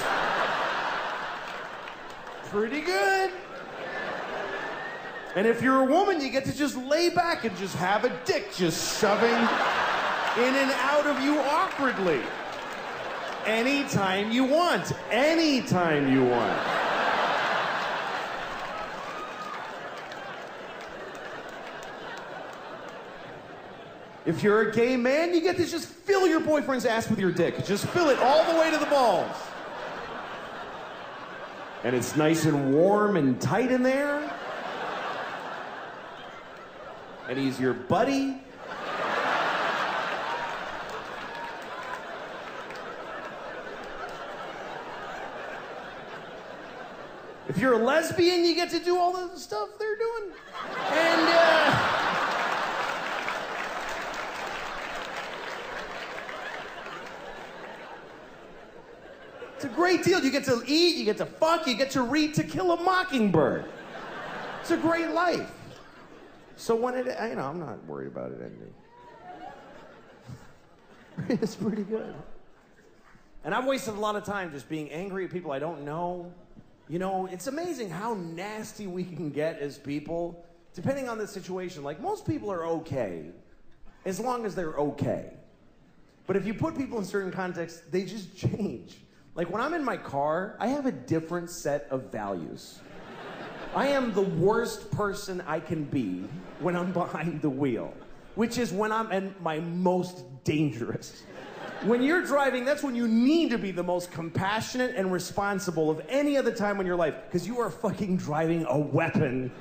Pretty 2.51 2.81
good. 2.81 3.31
And 5.35 5.47
if 5.47 5.63
you're 5.63 5.79
a 5.79 5.85
woman, 5.85 6.21
you 6.21 6.29
get 6.29 6.45
to 6.45 6.55
just 6.55 6.77
lay 6.77 7.09
back 7.09 7.45
and 7.45 7.57
just 7.57 7.75
have 7.77 8.05
a 8.05 8.15
dick 8.25 8.53
just 8.53 9.01
shoving 9.01 9.47
in 10.37 10.55
and 10.55 10.71
out 10.71 11.05
of 11.05 11.21
you 11.21 11.39
awkwardly. 11.39 12.21
Anytime 13.45 14.31
you 14.31 14.45
want. 14.45 14.93
Anytime 15.09 16.11
you 16.11 16.23
want. 16.23 16.81
If 24.25 24.43
you're 24.43 24.69
a 24.69 24.71
gay 24.71 24.95
man, 24.97 25.33
you 25.33 25.41
get 25.41 25.57
to 25.57 25.65
just 25.65 25.87
fill 25.87 26.27
your 26.27 26.39
boyfriend's 26.39 26.85
ass 26.85 27.09
with 27.09 27.19
your 27.19 27.31
dick. 27.31 27.65
Just 27.65 27.87
fill 27.87 28.09
it 28.09 28.19
all 28.19 28.51
the 28.53 28.59
way 28.59 28.69
to 28.69 28.77
the 28.77 28.85
balls. 28.85 29.35
And 31.83 31.95
it's 31.95 32.15
nice 32.15 32.45
and 32.45 32.73
warm 32.73 33.17
and 33.17 33.41
tight 33.41 33.71
in 33.71 33.81
there. 33.81 34.31
And 37.27 37.39
he's 37.39 37.59
your 37.59 37.73
buddy. 37.73 38.40
If 47.51 47.57
you're 47.57 47.73
a 47.73 47.77
lesbian, 47.77 48.45
you 48.45 48.55
get 48.55 48.69
to 48.69 48.79
do 48.79 48.97
all 48.97 49.11
the 49.11 49.37
stuff 49.37 49.67
they're 49.77 49.97
doing. 49.97 50.31
And, 50.89 51.21
uh, 51.27 51.97
It's 59.55 59.65
a 59.65 59.67
great 59.67 60.03
deal. 60.03 60.23
You 60.23 60.31
get 60.31 60.45
to 60.45 60.63
eat, 60.65 60.95
you 60.95 61.03
get 61.03 61.17
to 61.17 61.25
fuck, 61.25 61.67
you 61.67 61.75
get 61.75 61.91
to 61.91 62.03
read 62.03 62.33
To 62.35 62.43
Kill 62.43 62.71
a 62.71 62.81
Mockingbird. 62.81 63.65
It's 64.61 64.71
a 64.71 64.77
great 64.77 65.09
life. 65.09 65.51
So 66.55 66.73
when 66.73 66.95
it, 66.95 67.05
you 67.05 67.35
know, 67.35 67.43
I'm 67.43 67.59
not 67.59 67.85
worried 67.85 68.07
about 68.07 68.31
it 68.31 68.39
ending. 68.41 68.73
it's 71.41 71.55
pretty 71.55 71.83
good. 71.83 72.15
And 73.43 73.53
I've 73.53 73.65
wasted 73.65 73.95
a 73.95 73.99
lot 73.99 74.15
of 74.15 74.23
time 74.23 74.51
just 74.51 74.69
being 74.69 74.89
angry 74.89 75.25
at 75.25 75.31
people 75.31 75.51
I 75.51 75.59
don't 75.59 75.83
know. 75.83 76.31
You 76.91 76.99
know, 76.99 77.25
it's 77.27 77.47
amazing 77.47 77.89
how 77.89 78.15
nasty 78.15 78.85
we 78.85 79.05
can 79.05 79.29
get 79.29 79.59
as 79.59 79.77
people, 79.77 80.43
depending 80.73 81.07
on 81.07 81.17
the 81.17 81.25
situation. 81.25 81.85
Like, 81.85 82.01
most 82.01 82.27
people 82.27 82.51
are 82.51 82.65
okay 82.65 83.27
as 84.03 84.19
long 84.19 84.45
as 84.45 84.55
they're 84.55 84.75
okay. 84.75 85.31
But 86.27 86.35
if 86.35 86.45
you 86.45 86.53
put 86.53 86.77
people 86.77 86.99
in 86.99 87.05
certain 87.05 87.31
contexts, 87.31 87.83
they 87.89 88.03
just 88.03 88.35
change. 88.35 88.97
Like, 89.35 89.49
when 89.49 89.61
I'm 89.61 89.73
in 89.73 89.85
my 89.85 89.95
car, 89.95 90.57
I 90.59 90.67
have 90.67 90.85
a 90.85 90.91
different 90.91 91.49
set 91.49 91.87
of 91.89 92.11
values. 92.11 92.81
I 93.73 93.87
am 93.87 94.13
the 94.13 94.23
worst 94.23 94.91
person 94.91 95.41
I 95.47 95.61
can 95.61 95.85
be 95.85 96.25
when 96.59 96.75
I'm 96.75 96.91
behind 96.91 97.41
the 97.41 97.49
wheel, 97.49 97.93
which 98.35 98.57
is 98.57 98.73
when 98.73 98.91
I'm 98.91 99.09
at 99.13 99.41
my 99.41 99.61
most 99.61 100.25
dangerous. 100.43 101.23
When 101.83 102.03
you're 102.03 102.23
driving, 102.23 102.63
that's 102.63 102.83
when 102.83 102.93
you 102.93 103.07
need 103.07 103.49
to 103.49 103.57
be 103.57 103.71
the 103.71 103.81
most 103.81 104.11
compassionate 104.11 104.95
and 104.95 105.11
responsible 105.11 105.89
of 105.89 105.99
any 106.07 106.37
other 106.37 106.51
time 106.51 106.79
in 106.79 106.85
your 106.85 106.95
life, 106.95 107.15
because 107.25 107.47
you 107.47 107.59
are 107.59 107.71
fucking 107.71 108.17
driving 108.17 108.65
a 108.69 108.77
weapon 108.77 109.51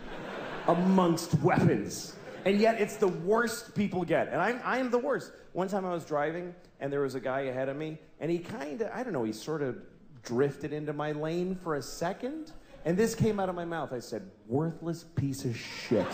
amongst 0.68 1.32
weapons. 1.40 2.16
And 2.44 2.60
yet, 2.60 2.78
it's 2.78 2.96
the 2.96 3.08
worst 3.08 3.74
people 3.74 4.04
get. 4.04 4.28
And 4.28 4.40
I'm, 4.40 4.60
I 4.64 4.78
am 4.78 4.90
the 4.90 4.98
worst. 4.98 5.32
One 5.54 5.66
time 5.66 5.86
I 5.86 5.94
was 5.94 6.04
driving, 6.04 6.54
and 6.78 6.92
there 6.92 7.00
was 7.00 7.14
a 7.14 7.20
guy 7.20 7.40
ahead 7.40 7.70
of 7.70 7.78
me, 7.78 7.98
and 8.20 8.30
he 8.30 8.38
kind 8.38 8.82
of, 8.82 8.90
I 8.92 9.02
don't 9.02 9.14
know, 9.14 9.24
he 9.24 9.32
sort 9.32 9.62
of 9.62 9.78
drifted 10.22 10.74
into 10.74 10.92
my 10.92 11.12
lane 11.12 11.54
for 11.54 11.76
a 11.76 11.82
second. 11.82 12.52
And 12.84 12.98
this 12.98 13.14
came 13.14 13.40
out 13.40 13.48
of 13.48 13.54
my 13.54 13.64
mouth. 13.64 13.94
I 13.94 13.98
said, 13.98 14.30
worthless 14.46 15.04
piece 15.04 15.46
of 15.46 15.56
shit. 15.56 16.06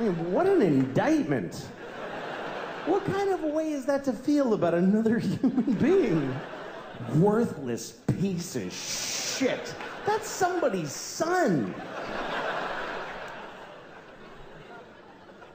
I 0.00 0.04
mean, 0.04 0.32
what 0.32 0.46
an 0.46 0.62
indictment. 0.62 1.54
What 2.86 3.04
kind 3.04 3.28
of 3.28 3.44
a 3.44 3.48
way 3.48 3.72
is 3.72 3.84
that 3.84 4.02
to 4.04 4.14
feel 4.14 4.54
about 4.54 4.72
another 4.72 5.18
human 5.18 5.74
being? 5.74 6.34
Worthless 7.16 7.98
piece 8.18 8.56
of 8.56 8.72
shit. 8.72 9.74
That's 10.06 10.26
somebody's 10.26 10.90
son. 10.90 11.74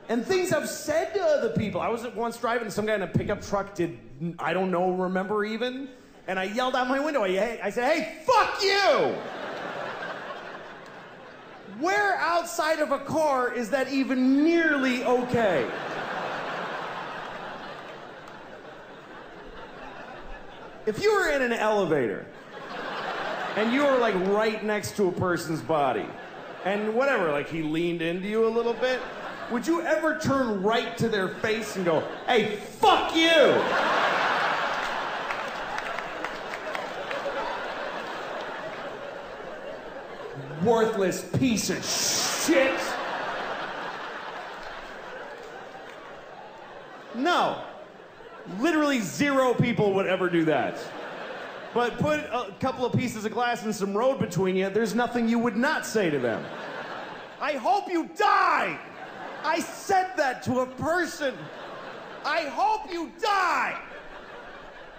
And 0.10 0.24
things 0.24 0.54
I've 0.54 0.70
said 0.70 1.16
to 1.16 1.24
other 1.24 1.50
people. 1.50 1.82
I 1.82 1.88
was 1.88 2.06
once 2.14 2.38
driving, 2.38 2.70
some 2.70 2.86
guy 2.86 2.94
in 2.94 3.02
a 3.02 3.08
pickup 3.08 3.42
truck 3.42 3.74
did, 3.74 3.98
I 4.38 4.54
don't 4.54 4.70
know, 4.70 4.92
remember 4.92 5.44
even? 5.44 5.90
And 6.28 6.38
I 6.38 6.44
yelled 6.44 6.76
out 6.76 6.88
my 6.88 7.00
window. 7.00 7.24
I, 7.24 7.60
I 7.64 7.72
said, 7.72 7.92
hey, 7.92 8.18
fuck 8.24 8.62
you! 8.62 9.16
Where 11.80 12.16
outside 12.18 12.80
of 12.80 12.92
a 12.92 13.00
car 13.00 13.54
is 13.54 13.70
that 13.72 13.92
even 13.92 14.44
nearly 14.44 15.04
okay? 15.04 15.70
If 20.86 21.02
you 21.02 21.14
were 21.14 21.32
in 21.32 21.42
an 21.42 21.52
elevator 21.52 22.26
and 23.58 23.74
you 23.74 23.84
were 23.84 23.98
like 23.98 24.16
right 24.28 24.64
next 24.64 24.96
to 24.98 25.08
a 25.08 25.12
person's 25.12 25.62
body 25.62 26.06
and 26.64 26.94
whatever, 26.96 27.32
like 27.32 27.50
he 27.50 27.62
leaned 27.62 28.02
into 28.02 28.28
you 28.28 28.48
a 28.48 28.50
little 28.50 28.74
bit, 28.74 29.02
would 29.52 29.68
you 29.68 29.82
ever 29.82 30.18
turn 30.20 30.64
right 30.64 30.98
to 30.98 31.10
their 31.10 31.28
face 31.28 31.76
and 31.76 31.86
go, 31.86 32.08
hey, 32.28 32.56
fuck 32.56 33.16
you? 33.16 33.95
Worthless 40.66 41.24
piece 41.38 41.70
of 41.70 41.86
shit. 41.86 42.80
No. 47.14 47.64
Literally 48.60 49.00
zero 49.00 49.54
people 49.54 49.94
would 49.94 50.08
ever 50.08 50.30
do 50.30 50.44
that. 50.46 50.78
But 51.74 51.98
put 51.98 52.20
a 52.20 52.54
couple 52.60 52.86
of 52.86 52.94
pieces 52.94 53.26
of 53.26 53.32
glass 53.32 53.64
and 53.64 53.76
some 53.76 53.96
road 53.96 54.20
between 54.20 54.56
you, 54.56 54.70
there's 54.70 54.96
nothing 54.96 55.28
you 55.28 55.40
would 55.40 55.58
not 55.58 55.86
say 55.86 56.10
to 56.10 56.20
them. 56.20 56.44
I 57.42 57.54
hope 57.54 57.92
you 57.92 58.10
die! 58.18 58.80
I 59.44 59.60
said 59.60 60.14
that 60.18 60.42
to 60.44 60.62
a 60.62 60.66
person. 60.66 61.36
I 62.24 62.44
hope 62.44 62.92
you 62.92 63.12
die! 63.22 63.80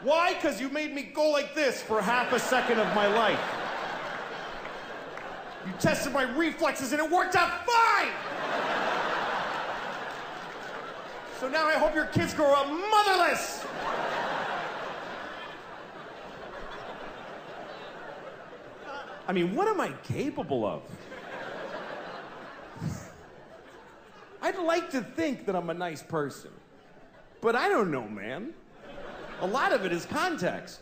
Why? 0.02 0.34
Because 0.34 0.60
you 0.60 0.68
made 0.68 0.94
me 0.94 1.02
go 1.02 1.30
like 1.30 1.54
this 1.54 1.82
for 1.82 2.02
half 2.02 2.32
a 2.32 2.38
second 2.38 2.78
of 2.78 2.94
my 2.94 3.06
life. 3.06 3.40
You 5.66 5.72
tested 5.80 6.12
my 6.12 6.22
reflexes 6.22 6.92
and 6.92 7.00
it 7.00 7.10
worked 7.10 7.34
out 7.34 7.66
fine! 7.66 8.12
So 11.40 11.48
now 11.48 11.66
I 11.66 11.72
hope 11.72 11.94
your 11.94 12.06
kids 12.06 12.32
grow 12.32 12.54
up 12.54 12.68
motherless! 12.68 13.66
I 19.28 19.32
mean, 19.32 19.54
what 19.56 19.66
am 19.66 19.80
I 19.80 19.92
capable 20.04 20.64
of? 20.64 20.82
I'd 24.40 24.58
like 24.58 24.90
to 24.90 25.02
think 25.02 25.46
that 25.46 25.56
I'm 25.56 25.70
a 25.70 25.74
nice 25.74 26.02
person, 26.02 26.52
but 27.40 27.56
I 27.56 27.68
don't 27.68 27.90
know, 27.90 28.06
man. 28.06 28.54
A 29.40 29.46
lot 29.46 29.72
of 29.72 29.84
it 29.84 29.92
is 29.92 30.06
context. 30.06 30.80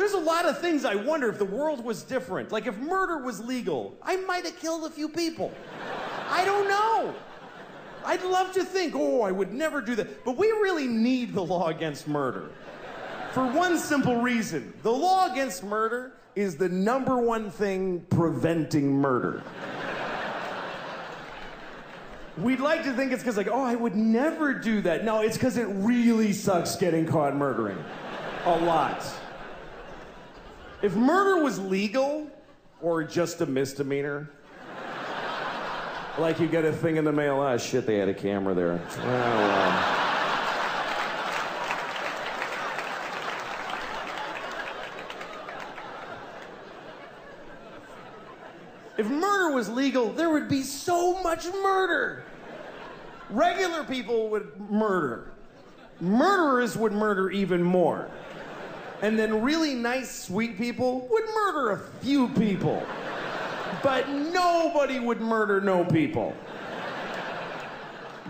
There's 0.00 0.14
a 0.14 0.18
lot 0.18 0.46
of 0.46 0.58
things 0.58 0.86
I 0.86 0.94
wonder 0.94 1.28
if 1.28 1.36
the 1.36 1.44
world 1.44 1.84
was 1.84 2.02
different. 2.02 2.52
Like 2.52 2.66
if 2.66 2.74
murder 2.78 3.18
was 3.18 3.38
legal, 3.38 3.98
I 4.02 4.16
might 4.16 4.46
have 4.46 4.58
killed 4.58 4.84
a 4.84 4.90
few 4.90 5.10
people. 5.10 5.52
I 6.30 6.42
don't 6.46 6.66
know. 6.66 7.14
I'd 8.06 8.22
love 8.22 8.50
to 8.54 8.64
think, 8.64 8.94
oh, 8.96 9.20
I 9.20 9.30
would 9.30 9.52
never 9.52 9.82
do 9.82 9.94
that. 9.96 10.24
But 10.24 10.38
we 10.38 10.46
really 10.46 10.86
need 10.86 11.34
the 11.34 11.44
law 11.44 11.68
against 11.68 12.08
murder. 12.08 12.48
For 13.32 13.46
one 13.46 13.76
simple 13.76 14.22
reason 14.22 14.72
the 14.82 14.90
law 14.90 15.30
against 15.30 15.62
murder 15.62 16.14
is 16.34 16.56
the 16.56 16.70
number 16.70 17.18
one 17.18 17.50
thing 17.50 18.00
preventing 18.08 18.90
murder. 18.90 19.42
We'd 22.38 22.60
like 22.60 22.84
to 22.84 22.94
think 22.94 23.12
it's 23.12 23.22
because, 23.22 23.36
like, 23.36 23.48
oh, 23.48 23.62
I 23.62 23.74
would 23.74 23.96
never 23.96 24.54
do 24.54 24.80
that. 24.80 25.04
No, 25.04 25.20
it's 25.20 25.36
because 25.36 25.58
it 25.58 25.66
really 25.66 26.32
sucks 26.32 26.74
getting 26.74 27.04
caught 27.04 27.36
murdering. 27.36 27.76
A 28.46 28.56
lot. 28.60 29.04
If 30.82 30.94
murder 30.96 31.42
was 31.42 31.58
legal 31.58 32.30
or 32.80 33.04
just 33.04 33.40
a 33.40 33.46
misdemeanor, 33.46 34.30
like 36.18 36.40
you 36.40 36.46
get 36.46 36.64
a 36.64 36.72
thing 36.72 36.96
in 36.96 37.04
the 37.04 37.12
mail, 37.12 37.40
ah, 37.40 37.56
shit, 37.56 37.86
they 37.86 37.98
had 37.98 38.08
a 38.08 38.14
camera 38.14 38.54
there. 38.54 38.80
Oh, 38.98 39.06
well. 39.06 40.00
was 49.60 49.68
legal, 49.68 50.10
there 50.10 50.30
would 50.30 50.48
be 50.48 50.62
so 50.62 51.22
much 51.22 51.44
murder. 51.62 52.24
Regular 53.28 53.84
people 53.84 54.30
would 54.30 54.58
murder. 54.70 55.32
Murderers 56.00 56.78
would 56.78 56.92
murder 56.92 57.30
even 57.30 57.62
more. 57.62 58.08
And 59.02 59.18
then 59.18 59.42
really 59.42 59.74
nice, 59.74 60.24
sweet 60.24 60.58
people 60.58 61.08
would 61.10 61.24
murder 61.34 61.70
a 61.70 61.78
few 62.02 62.28
people. 62.28 62.86
But 63.82 64.08
nobody 64.08 64.98
would 64.98 65.20
murder 65.20 65.60
no 65.60 65.84
people. 65.84 66.34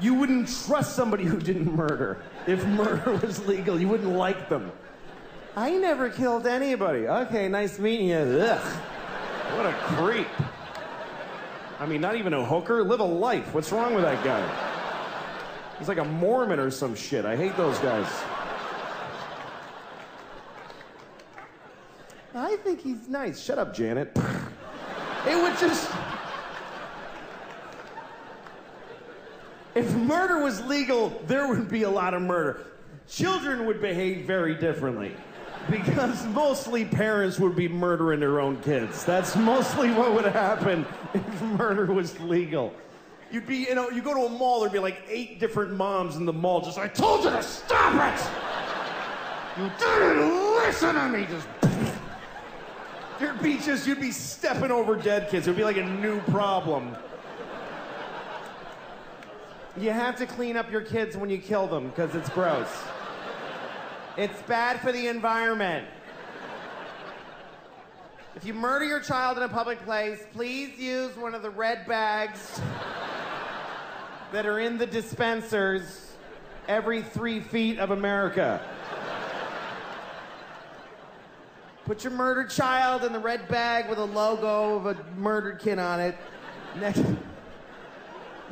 You 0.00 0.14
wouldn't 0.14 0.48
trust 0.66 0.94
somebody 0.94 1.24
who 1.24 1.38
didn't 1.38 1.74
murder. 1.74 2.22
If 2.46 2.64
murder 2.66 3.12
was 3.16 3.44
legal, 3.46 3.78
you 3.78 3.88
wouldn't 3.88 4.12
like 4.12 4.48
them. 4.48 4.70
I 5.56 5.72
never 5.72 6.08
killed 6.08 6.46
anybody. 6.46 7.08
Okay, 7.08 7.48
nice 7.48 7.78
meeting 7.78 8.08
you. 8.08 8.16
Ugh. 8.16 8.82
What 9.56 9.66
a 9.66 9.72
creep. 9.72 10.28
I 11.80 11.86
mean, 11.86 12.00
not 12.00 12.14
even 12.14 12.32
a 12.32 12.44
hooker. 12.44 12.84
Live 12.84 13.00
a 13.00 13.04
life. 13.04 13.52
What's 13.52 13.72
wrong 13.72 13.94
with 13.94 14.04
that 14.04 14.22
guy? 14.24 14.70
He's 15.78 15.88
like 15.88 15.98
a 15.98 16.04
Mormon 16.04 16.60
or 16.60 16.70
some 16.70 16.94
shit. 16.94 17.24
I 17.24 17.36
hate 17.36 17.56
those 17.56 17.78
guys. 17.78 18.06
I 22.34 22.56
think 22.56 22.80
he's 22.80 23.08
nice. 23.08 23.40
Shut 23.40 23.58
up, 23.58 23.74
Janet. 23.74 24.16
It 25.26 25.36
would 25.36 25.58
just. 25.58 25.90
If 29.74 29.94
murder 29.94 30.42
was 30.42 30.64
legal, 30.64 31.10
there 31.26 31.46
would 31.46 31.68
be 31.68 31.82
a 31.82 31.90
lot 31.90 32.14
of 32.14 32.22
murder. 32.22 32.64
Children 33.06 33.66
would 33.66 33.82
behave 33.82 34.24
very 34.24 34.54
differently. 34.54 35.14
Because 35.68 36.24
mostly 36.28 36.86
parents 36.86 37.38
would 37.38 37.54
be 37.54 37.68
murdering 37.68 38.18
their 38.18 38.40
own 38.40 38.62
kids. 38.62 39.04
That's 39.04 39.36
mostly 39.36 39.90
what 39.90 40.14
would 40.14 40.24
happen 40.24 40.86
if 41.12 41.42
murder 41.42 41.84
was 41.92 42.18
legal. 42.20 42.72
You'd 43.30 43.46
be, 43.46 43.58
you 43.58 43.74
know, 43.74 43.90
you 43.90 44.00
go 44.00 44.14
to 44.14 44.20
a 44.20 44.28
mall, 44.28 44.60
there'd 44.60 44.72
be 44.72 44.78
like 44.78 45.02
eight 45.08 45.38
different 45.38 45.72
moms 45.74 46.16
in 46.16 46.24
the 46.24 46.32
mall, 46.32 46.62
just, 46.62 46.78
I 46.78 46.88
told 46.88 47.24
you 47.24 47.30
to 47.30 47.42
stop 47.42 47.94
it! 47.94 49.60
You 49.60 49.70
didn't 49.78 50.54
listen 50.56 50.94
to 50.94 51.08
me! 51.10 51.26
Just. 51.30 51.69
There'd 53.20 53.42
be 53.42 53.58
just, 53.58 53.86
you'd 53.86 54.00
be 54.00 54.12
stepping 54.12 54.70
over 54.70 54.96
dead 54.96 55.28
kids. 55.28 55.46
It 55.46 55.50
would 55.50 55.58
be 55.58 55.62
like 55.62 55.76
a 55.76 55.84
new 55.84 56.20
problem. 56.22 56.96
You 59.76 59.90
have 59.90 60.16
to 60.16 60.26
clean 60.26 60.56
up 60.56 60.72
your 60.72 60.80
kids 60.80 61.18
when 61.18 61.28
you 61.28 61.36
kill 61.36 61.66
them 61.66 61.90
because 61.90 62.14
it's 62.14 62.30
gross. 62.30 62.70
It's 64.16 64.40
bad 64.42 64.80
for 64.80 64.90
the 64.90 65.06
environment. 65.08 65.86
If 68.36 68.46
you 68.46 68.54
murder 68.54 68.86
your 68.86 69.00
child 69.00 69.36
in 69.36 69.42
a 69.42 69.48
public 69.50 69.84
place, 69.84 70.24
please 70.32 70.78
use 70.78 71.14
one 71.14 71.34
of 71.34 71.42
the 71.42 71.50
red 71.50 71.86
bags 71.86 72.58
that 74.32 74.46
are 74.46 74.60
in 74.60 74.78
the 74.78 74.86
dispensers 74.86 76.12
every 76.68 77.02
three 77.02 77.40
feet 77.40 77.78
of 77.80 77.90
America. 77.90 78.62
Put 81.90 82.04
your 82.04 82.12
murdered 82.12 82.50
child 82.50 83.02
in 83.02 83.12
the 83.12 83.18
red 83.18 83.48
bag 83.48 83.88
with 83.88 83.98
a 83.98 84.04
logo 84.04 84.76
of 84.76 84.86
a 84.86 84.96
murdered 85.16 85.58
kid 85.58 85.80
on 85.80 85.98
it. 85.98 86.16
Next, 86.78 87.02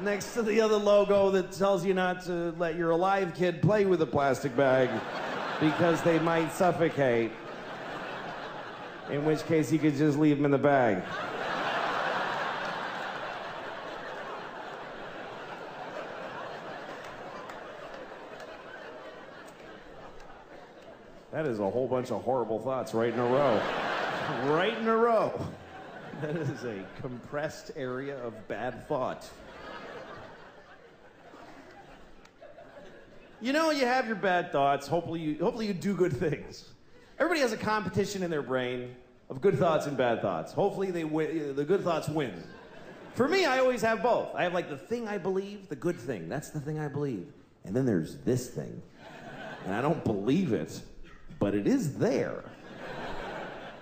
next 0.01 0.35
to 0.35 0.43
the 0.43 0.61
other 0.61 0.75
logo 0.75 1.31
that 1.31 1.53
tells 1.53 1.87
you 1.87 1.95
not 1.95 2.25
to 2.25 2.53
let 2.59 2.75
your 2.75 2.91
alive 2.91 3.35
kid 3.37 3.63
play 3.63 3.85
with 3.85 4.03
a 4.03 4.07
plastic 4.07 4.57
bag 4.57 4.91
because 5.61 6.03
they 6.03 6.19
might 6.19 6.53
suffocate. 6.53 7.31
In 9.09 9.25
which 9.25 9.47
case, 9.47 9.71
you 9.71 9.79
could 9.79 9.95
just 9.95 10.19
leave 10.19 10.39
them 10.39 10.45
in 10.45 10.51
the 10.51 10.59
bag. 10.59 11.05
That 21.39 21.47
is 21.47 21.61
a 21.61 21.71
whole 21.71 21.87
bunch 21.87 22.11
of 22.11 22.25
horrible 22.25 22.59
thoughts 22.59 22.93
right 22.93 23.13
in 23.13 23.21
a 23.21 23.25
row. 23.25 23.63
right 24.53 24.77
in 24.77 24.89
a 24.89 24.97
row. 24.97 25.41
That 26.21 26.35
is 26.35 26.65
a 26.65 26.85
compressed 27.01 27.71
area 27.77 28.21
of 28.25 28.49
bad 28.49 28.89
thought. 28.89 29.25
You 33.41 33.53
know, 33.53 33.71
you 33.71 33.87
have 33.87 34.09
your 34.09 34.17
bad 34.17 34.51
thoughts. 34.51 34.89
Hopefully, 34.89 35.21
you, 35.21 35.39
hopefully 35.39 35.69
you 35.69 35.75
do 35.75 35.95
good 35.95 36.13
things. 36.13 36.71
Everybody 37.21 37.43
has 37.43 37.53
a 37.53 37.57
competition 37.57 38.25
in 38.25 38.33
their 38.33 38.43
brain 38.43 38.97
of 39.31 39.41
good 39.41 39.61
thoughts 39.61 39.87
and 39.87 39.97
bad 39.97 40.21
thoughts. 40.21 40.53
Hopefully, 40.53 40.91
they 40.91 41.05
win, 41.05 41.55
the 41.55 41.65
good 41.65 41.85
thoughts 41.85 42.09
win. 42.09 42.43
For 43.15 43.29
me, 43.29 43.45
I 43.45 43.61
always 43.61 43.83
have 43.83 44.03
both. 44.03 44.35
I 44.35 44.43
have 44.43 44.55
like 44.55 44.71
the 44.71 44.77
thing 44.77 45.07
I 45.07 45.19
believe, 45.19 45.69
the 45.69 45.77
good 45.77 46.01
thing. 46.01 46.29
That's 46.29 46.51
the 46.51 46.59
thing 46.59 46.81
I 46.81 46.89
believe. 46.89 47.29
And 47.65 47.77
then 47.77 47.87
there's 47.87 48.17
this 48.25 48.49
thing. 48.49 48.83
And 49.65 49.73
I 49.73 49.81
don't 49.81 50.03
believe 50.03 50.53
it, 50.53 50.81
but 51.39 51.55
it 51.55 51.67
is 51.67 51.99
there. 51.99 52.45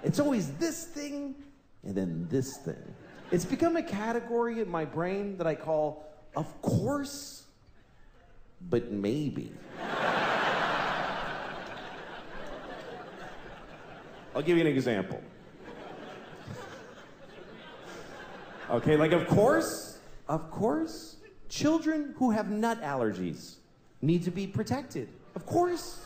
It's 0.02 0.20
always 0.20 0.52
this 0.52 0.84
thing 0.84 1.34
and 1.82 1.94
then 1.94 2.26
this 2.30 2.58
thing. 2.58 2.94
It's 3.30 3.44
become 3.44 3.76
a 3.76 3.82
category 3.82 4.60
in 4.60 4.68
my 4.68 4.84
brain 4.84 5.36
that 5.38 5.46
I 5.46 5.54
call, 5.54 6.06
of 6.36 6.62
course, 6.62 7.44
but 8.68 8.92
maybe. 8.92 9.52
I'll 14.34 14.42
give 14.42 14.58
you 14.58 14.66
an 14.66 14.70
example. 14.70 15.20
Okay, 18.68 18.96
like, 18.96 19.12
of 19.12 19.26
course, 19.28 19.98
of 20.28 20.50
course, 20.50 21.16
children 21.48 22.14
who 22.18 22.30
have 22.30 22.50
nut 22.50 22.82
allergies 22.82 23.54
need 24.02 24.24
to 24.24 24.30
be 24.30 24.46
protected. 24.46 25.08
Of 25.34 25.46
course. 25.46 26.05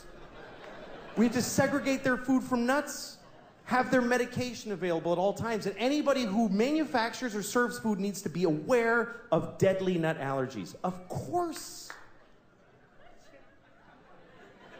We 1.21 1.27
have 1.27 1.35
to 1.35 1.41
segregate 1.43 2.03
their 2.03 2.17
food 2.17 2.41
from 2.41 2.65
nuts, 2.65 3.17
have 3.65 3.91
their 3.91 4.01
medication 4.01 4.71
available 4.71 5.11
at 5.11 5.19
all 5.19 5.33
times, 5.33 5.67
and 5.67 5.75
anybody 5.77 6.23
who 6.23 6.49
manufactures 6.49 7.35
or 7.35 7.43
serves 7.43 7.77
food 7.77 7.99
needs 7.99 8.23
to 8.23 8.29
be 8.29 8.45
aware 8.45 9.17
of 9.31 9.59
deadly 9.59 9.99
nut 9.99 10.19
allergies. 10.19 10.73
Of 10.83 11.07
course. 11.07 11.89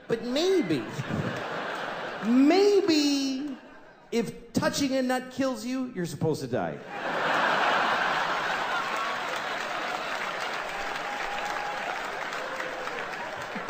But 0.07 0.25
maybe, 0.25 0.81
maybe 2.25 3.55
if 4.11 4.51
touching 4.51 4.95
a 4.95 5.03
nut 5.03 5.29
kills 5.29 5.63
you, 5.63 5.91
you're 5.93 6.07
supposed 6.07 6.41
to 6.41 6.47
die. 6.47 6.79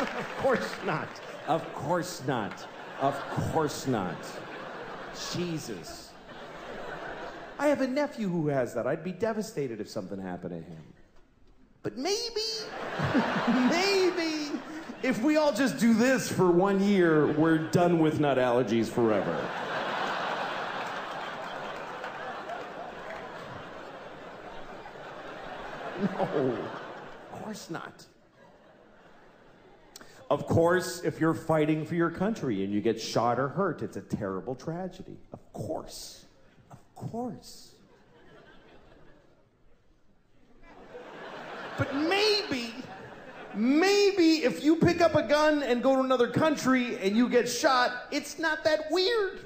of 0.00 0.36
course 0.38 0.70
not. 0.86 1.06
Of 1.52 1.70
course 1.74 2.22
not. 2.26 2.66
Of 2.98 3.14
course 3.52 3.86
not. 3.86 4.16
Jesus. 5.34 6.08
I 7.58 7.66
have 7.66 7.82
a 7.82 7.86
nephew 7.86 8.30
who 8.30 8.48
has 8.48 8.72
that. 8.72 8.86
I'd 8.86 9.04
be 9.04 9.12
devastated 9.12 9.78
if 9.78 9.86
something 9.86 10.18
happened 10.18 10.52
to 10.52 10.66
him. 10.66 10.82
But 11.82 11.98
maybe, 11.98 12.40
maybe, 13.68 14.58
if 15.02 15.22
we 15.22 15.36
all 15.36 15.52
just 15.52 15.78
do 15.78 15.92
this 15.92 16.32
for 16.32 16.50
one 16.50 16.80
year, 16.82 17.26
we're 17.32 17.58
done 17.58 17.98
with 17.98 18.18
nut 18.18 18.38
allergies 18.38 18.86
forever. 18.86 19.36
No, 26.02 26.56
of 27.30 27.42
course 27.42 27.70
not. 27.70 28.06
Of 30.32 30.46
course, 30.46 31.02
if 31.04 31.20
you're 31.20 31.34
fighting 31.34 31.84
for 31.84 31.94
your 31.94 32.08
country 32.08 32.64
and 32.64 32.72
you 32.72 32.80
get 32.80 32.98
shot 32.98 33.38
or 33.38 33.48
hurt, 33.48 33.82
it's 33.82 33.98
a 33.98 34.00
terrible 34.00 34.54
tragedy. 34.54 35.18
Of 35.30 35.52
course. 35.52 36.24
Of 36.70 36.78
course. 36.94 37.72
But 41.76 41.94
maybe, 41.94 42.72
maybe 43.54 44.42
if 44.42 44.64
you 44.64 44.76
pick 44.76 45.02
up 45.02 45.16
a 45.16 45.22
gun 45.22 45.62
and 45.62 45.82
go 45.82 45.96
to 45.96 46.00
another 46.00 46.28
country 46.28 46.96
and 47.02 47.14
you 47.14 47.28
get 47.28 47.46
shot, 47.46 47.90
it's 48.10 48.38
not 48.38 48.64
that 48.64 48.90
weird. 48.90 49.40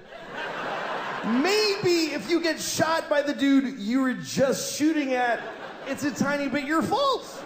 Maybe 1.25 2.15
if 2.15 2.31
you 2.31 2.41
get 2.41 2.61
shot 2.61 3.11
by 3.11 3.23
the 3.23 3.35
dude 3.35 3.81
you 3.81 4.03
were 4.03 4.15
just 4.15 4.77
shooting 4.77 5.15
at, 5.15 5.41
it's 5.89 6.05
a 6.05 6.13
tiny 6.13 6.47
bit 6.49 6.65
your 6.65 6.83
fault. 6.83 7.43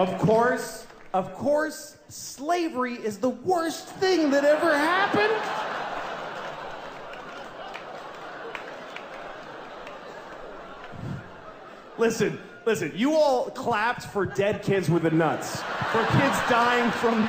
Of 0.00 0.16
course, 0.16 0.86
of 1.12 1.34
course, 1.34 1.98
slavery 2.08 2.94
is 2.94 3.18
the 3.18 3.28
worst 3.28 3.86
thing 3.86 4.30
that 4.30 4.46
ever 4.46 4.74
happened. 4.74 5.34
Listen, 11.98 12.40
listen, 12.64 12.92
you 12.94 13.12
all 13.12 13.50
clapped 13.50 14.04
for 14.04 14.24
dead 14.24 14.62
kids 14.62 14.88
with 14.88 15.02
the 15.02 15.10
nuts. 15.10 15.60
For 15.92 16.02
kids 16.06 16.38
dying 16.48 16.90
from 16.92 17.26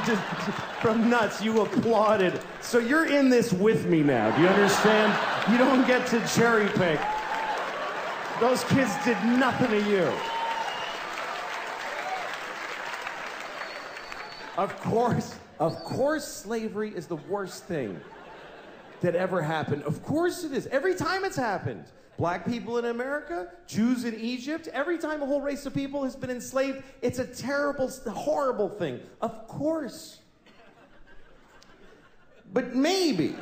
from 0.80 1.10
nuts, 1.10 1.44
you 1.44 1.64
applauded. 1.64 2.40
So 2.62 2.80
you're 2.80 3.08
in 3.08 3.30
this 3.30 3.52
with 3.52 3.86
me 3.86 4.02
now. 4.02 4.34
Do 4.34 4.44
you 4.44 4.48
understand? 4.48 5.12
You 5.52 5.58
don't 5.58 5.86
get 5.86 6.08
to 6.08 6.26
cherry 6.26 6.70
pick. 6.70 7.02
Those 8.40 8.64
kids 8.64 8.94
did 9.04 9.22
nothing 9.26 9.72
to 9.72 9.90
you. 9.92 10.10
Of 14.62 14.80
course, 14.80 15.34
of 15.58 15.76
course, 15.84 16.24
slavery 16.24 16.94
is 16.96 17.08
the 17.08 17.16
worst 17.16 17.64
thing 17.64 18.00
that 19.02 19.16
ever 19.16 19.42
happened. 19.42 19.82
Of 19.82 20.04
course 20.04 20.44
it 20.44 20.52
is. 20.52 20.68
Every 20.68 20.94
time 20.94 21.26
it's 21.26 21.36
happened. 21.36 21.86
Black 22.16 22.46
people 22.46 22.78
in 22.78 22.86
America, 22.86 23.48
Jews 23.66 24.04
in 24.06 24.14
Egypt, 24.20 24.68
every 24.72 25.00
time 25.00 25.24
a 25.24 25.26
whole 25.26 25.42
race 25.42 25.66
of 25.66 25.74
people 25.74 26.04
has 26.04 26.16
been 26.16 26.30
enslaved, 26.30 26.84
it's 27.02 27.18
a 27.18 27.26
terrible, 27.26 27.90
horrible 28.08 28.70
thing. 28.70 29.00
Of 29.20 29.48
course. 29.48 30.20
But 32.54 32.76
maybe, 32.76 33.36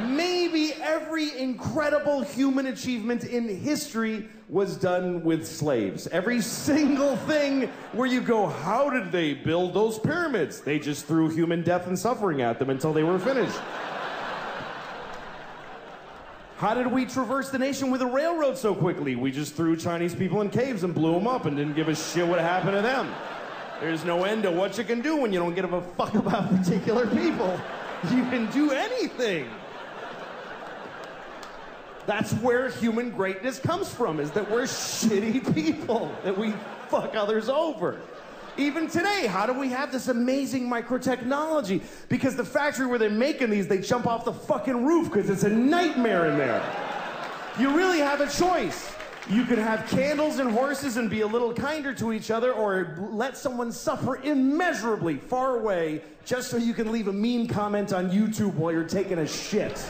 maybe 0.00 0.72
every 0.82 1.38
incredible 1.38 2.22
human 2.22 2.66
achievement 2.66 3.24
in 3.24 3.48
history 3.48 4.28
was 4.48 4.76
done 4.76 5.22
with 5.24 5.46
slaves. 5.46 6.06
Every 6.08 6.40
single 6.40 7.16
thing 7.16 7.68
where 7.92 8.06
you 8.06 8.20
go, 8.20 8.46
how 8.46 8.90
did 8.90 9.10
they 9.10 9.34
build 9.34 9.74
those 9.74 9.98
pyramids? 9.98 10.60
They 10.60 10.78
just 10.78 11.06
threw 11.06 11.28
human 11.28 11.62
death 11.62 11.86
and 11.86 11.98
suffering 11.98 12.42
at 12.42 12.58
them 12.58 12.70
until 12.70 12.92
they 12.92 13.02
were 13.02 13.18
finished. 13.18 13.58
How 16.56 16.72
did 16.72 16.86
we 16.86 17.04
traverse 17.04 17.50
the 17.50 17.58
nation 17.58 17.90
with 17.90 18.00
a 18.00 18.06
railroad 18.06 18.56
so 18.56 18.74
quickly? 18.74 19.16
We 19.16 19.32
just 19.32 19.54
threw 19.54 19.76
Chinese 19.76 20.14
people 20.14 20.40
in 20.40 20.50
caves 20.50 20.84
and 20.84 20.94
blew 20.94 21.12
them 21.12 21.26
up 21.26 21.46
and 21.46 21.56
didn't 21.56 21.74
give 21.74 21.88
a 21.88 21.94
shit 21.94 22.26
what 22.26 22.38
happened 22.38 22.76
to 22.76 22.82
them. 22.82 23.12
There's 23.80 24.04
no 24.04 24.24
end 24.24 24.44
to 24.44 24.50
what 24.50 24.78
you 24.78 24.84
can 24.84 25.00
do 25.00 25.16
when 25.16 25.32
you 25.32 25.40
don't 25.40 25.54
give 25.54 25.72
a 25.72 25.80
fuck 25.80 26.14
about 26.14 26.48
particular 26.48 27.06
people. 27.08 27.60
You 28.04 28.22
can 28.30 28.50
do 28.50 28.70
anything. 28.70 29.48
That's 32.06 32.32
where 32.34 32.68
human 32.68 33.10
greatness 33.10 33.58
comes 33.58 33.92
from, 33.92 34.20
is 34.20 34.30
that 34.32 34.50
we're 34.50 34.62
shitty 34.62 35.54
people, 35.54 36.12
that 36.22 36.36
we 36.36 36.52
fuck 36.88 37.14
others 37.14 37.48
over. 37.48 38.00
Even 38.56 38.86
today, 38.88 39.26
how 39.26 39.46
do 39.46 39.52
we 39.52 39.68
have 39.70 39.90
this 39.90 40.08
amazing 40.08 40.68
micro 40.68 40.98
technology? 40.98 41.82
Because 42.08 42.36
the 42.36 42.44
factory 42.44 42.86
where 42.86 42.98
they're 42.98 43.10
making 43.10 43.50
these, 43.50 43.66
they 43.66 43.80
jump 43.80 44.06
off 44.06 44.24
the 44.24 44.32
fucking 44.32 44.84
roof 44.84 45.10
because 45.10 45.28
it's 45.28 45.42
a 45.42 45.48
nightmare 45.48 46.26
in 46.26 46.38
there. 46.38 46.62
You 47.58 47.76
really 47.76 47.98
have 47.98 48.20
a 48.20 48.30
choice. 48.30 48.92
You 49.28 49.44
can 49.44 49.56
have 49.56 49.88
candles 49.88 50.38
and 50.38 50.50
horses 50.50 50.98
and 50.98 51.08
be 51.08 51.22
a 51.22 51.26
little 51.26 51.52
kinder 51.52 51.94
to 51.94 52.12
each 52.12 52.30
other, 52.30 52.52
or 52.52 52.96
let 53.10 53.36
someone 53.36 53.72
suffer 53.72 54.16
immeasurably 54.16 55.16
far 55.16 55.56
away 55.56 56.02
just 56.24 56.50
so 56.50 56.56
you 56.56 56.74
can 56.74 56.92
leave 56.92 57.08
a 57.08 57.12
mean 57.12 57.48
comment 57.48 57.92
on 57.92 58.10
YouTube 58.10 58.54
while 58.54 58.72
you're 58.72 58.84
taking 58.84 59.18
a 59.18 59.26
shit. 59.26 59.84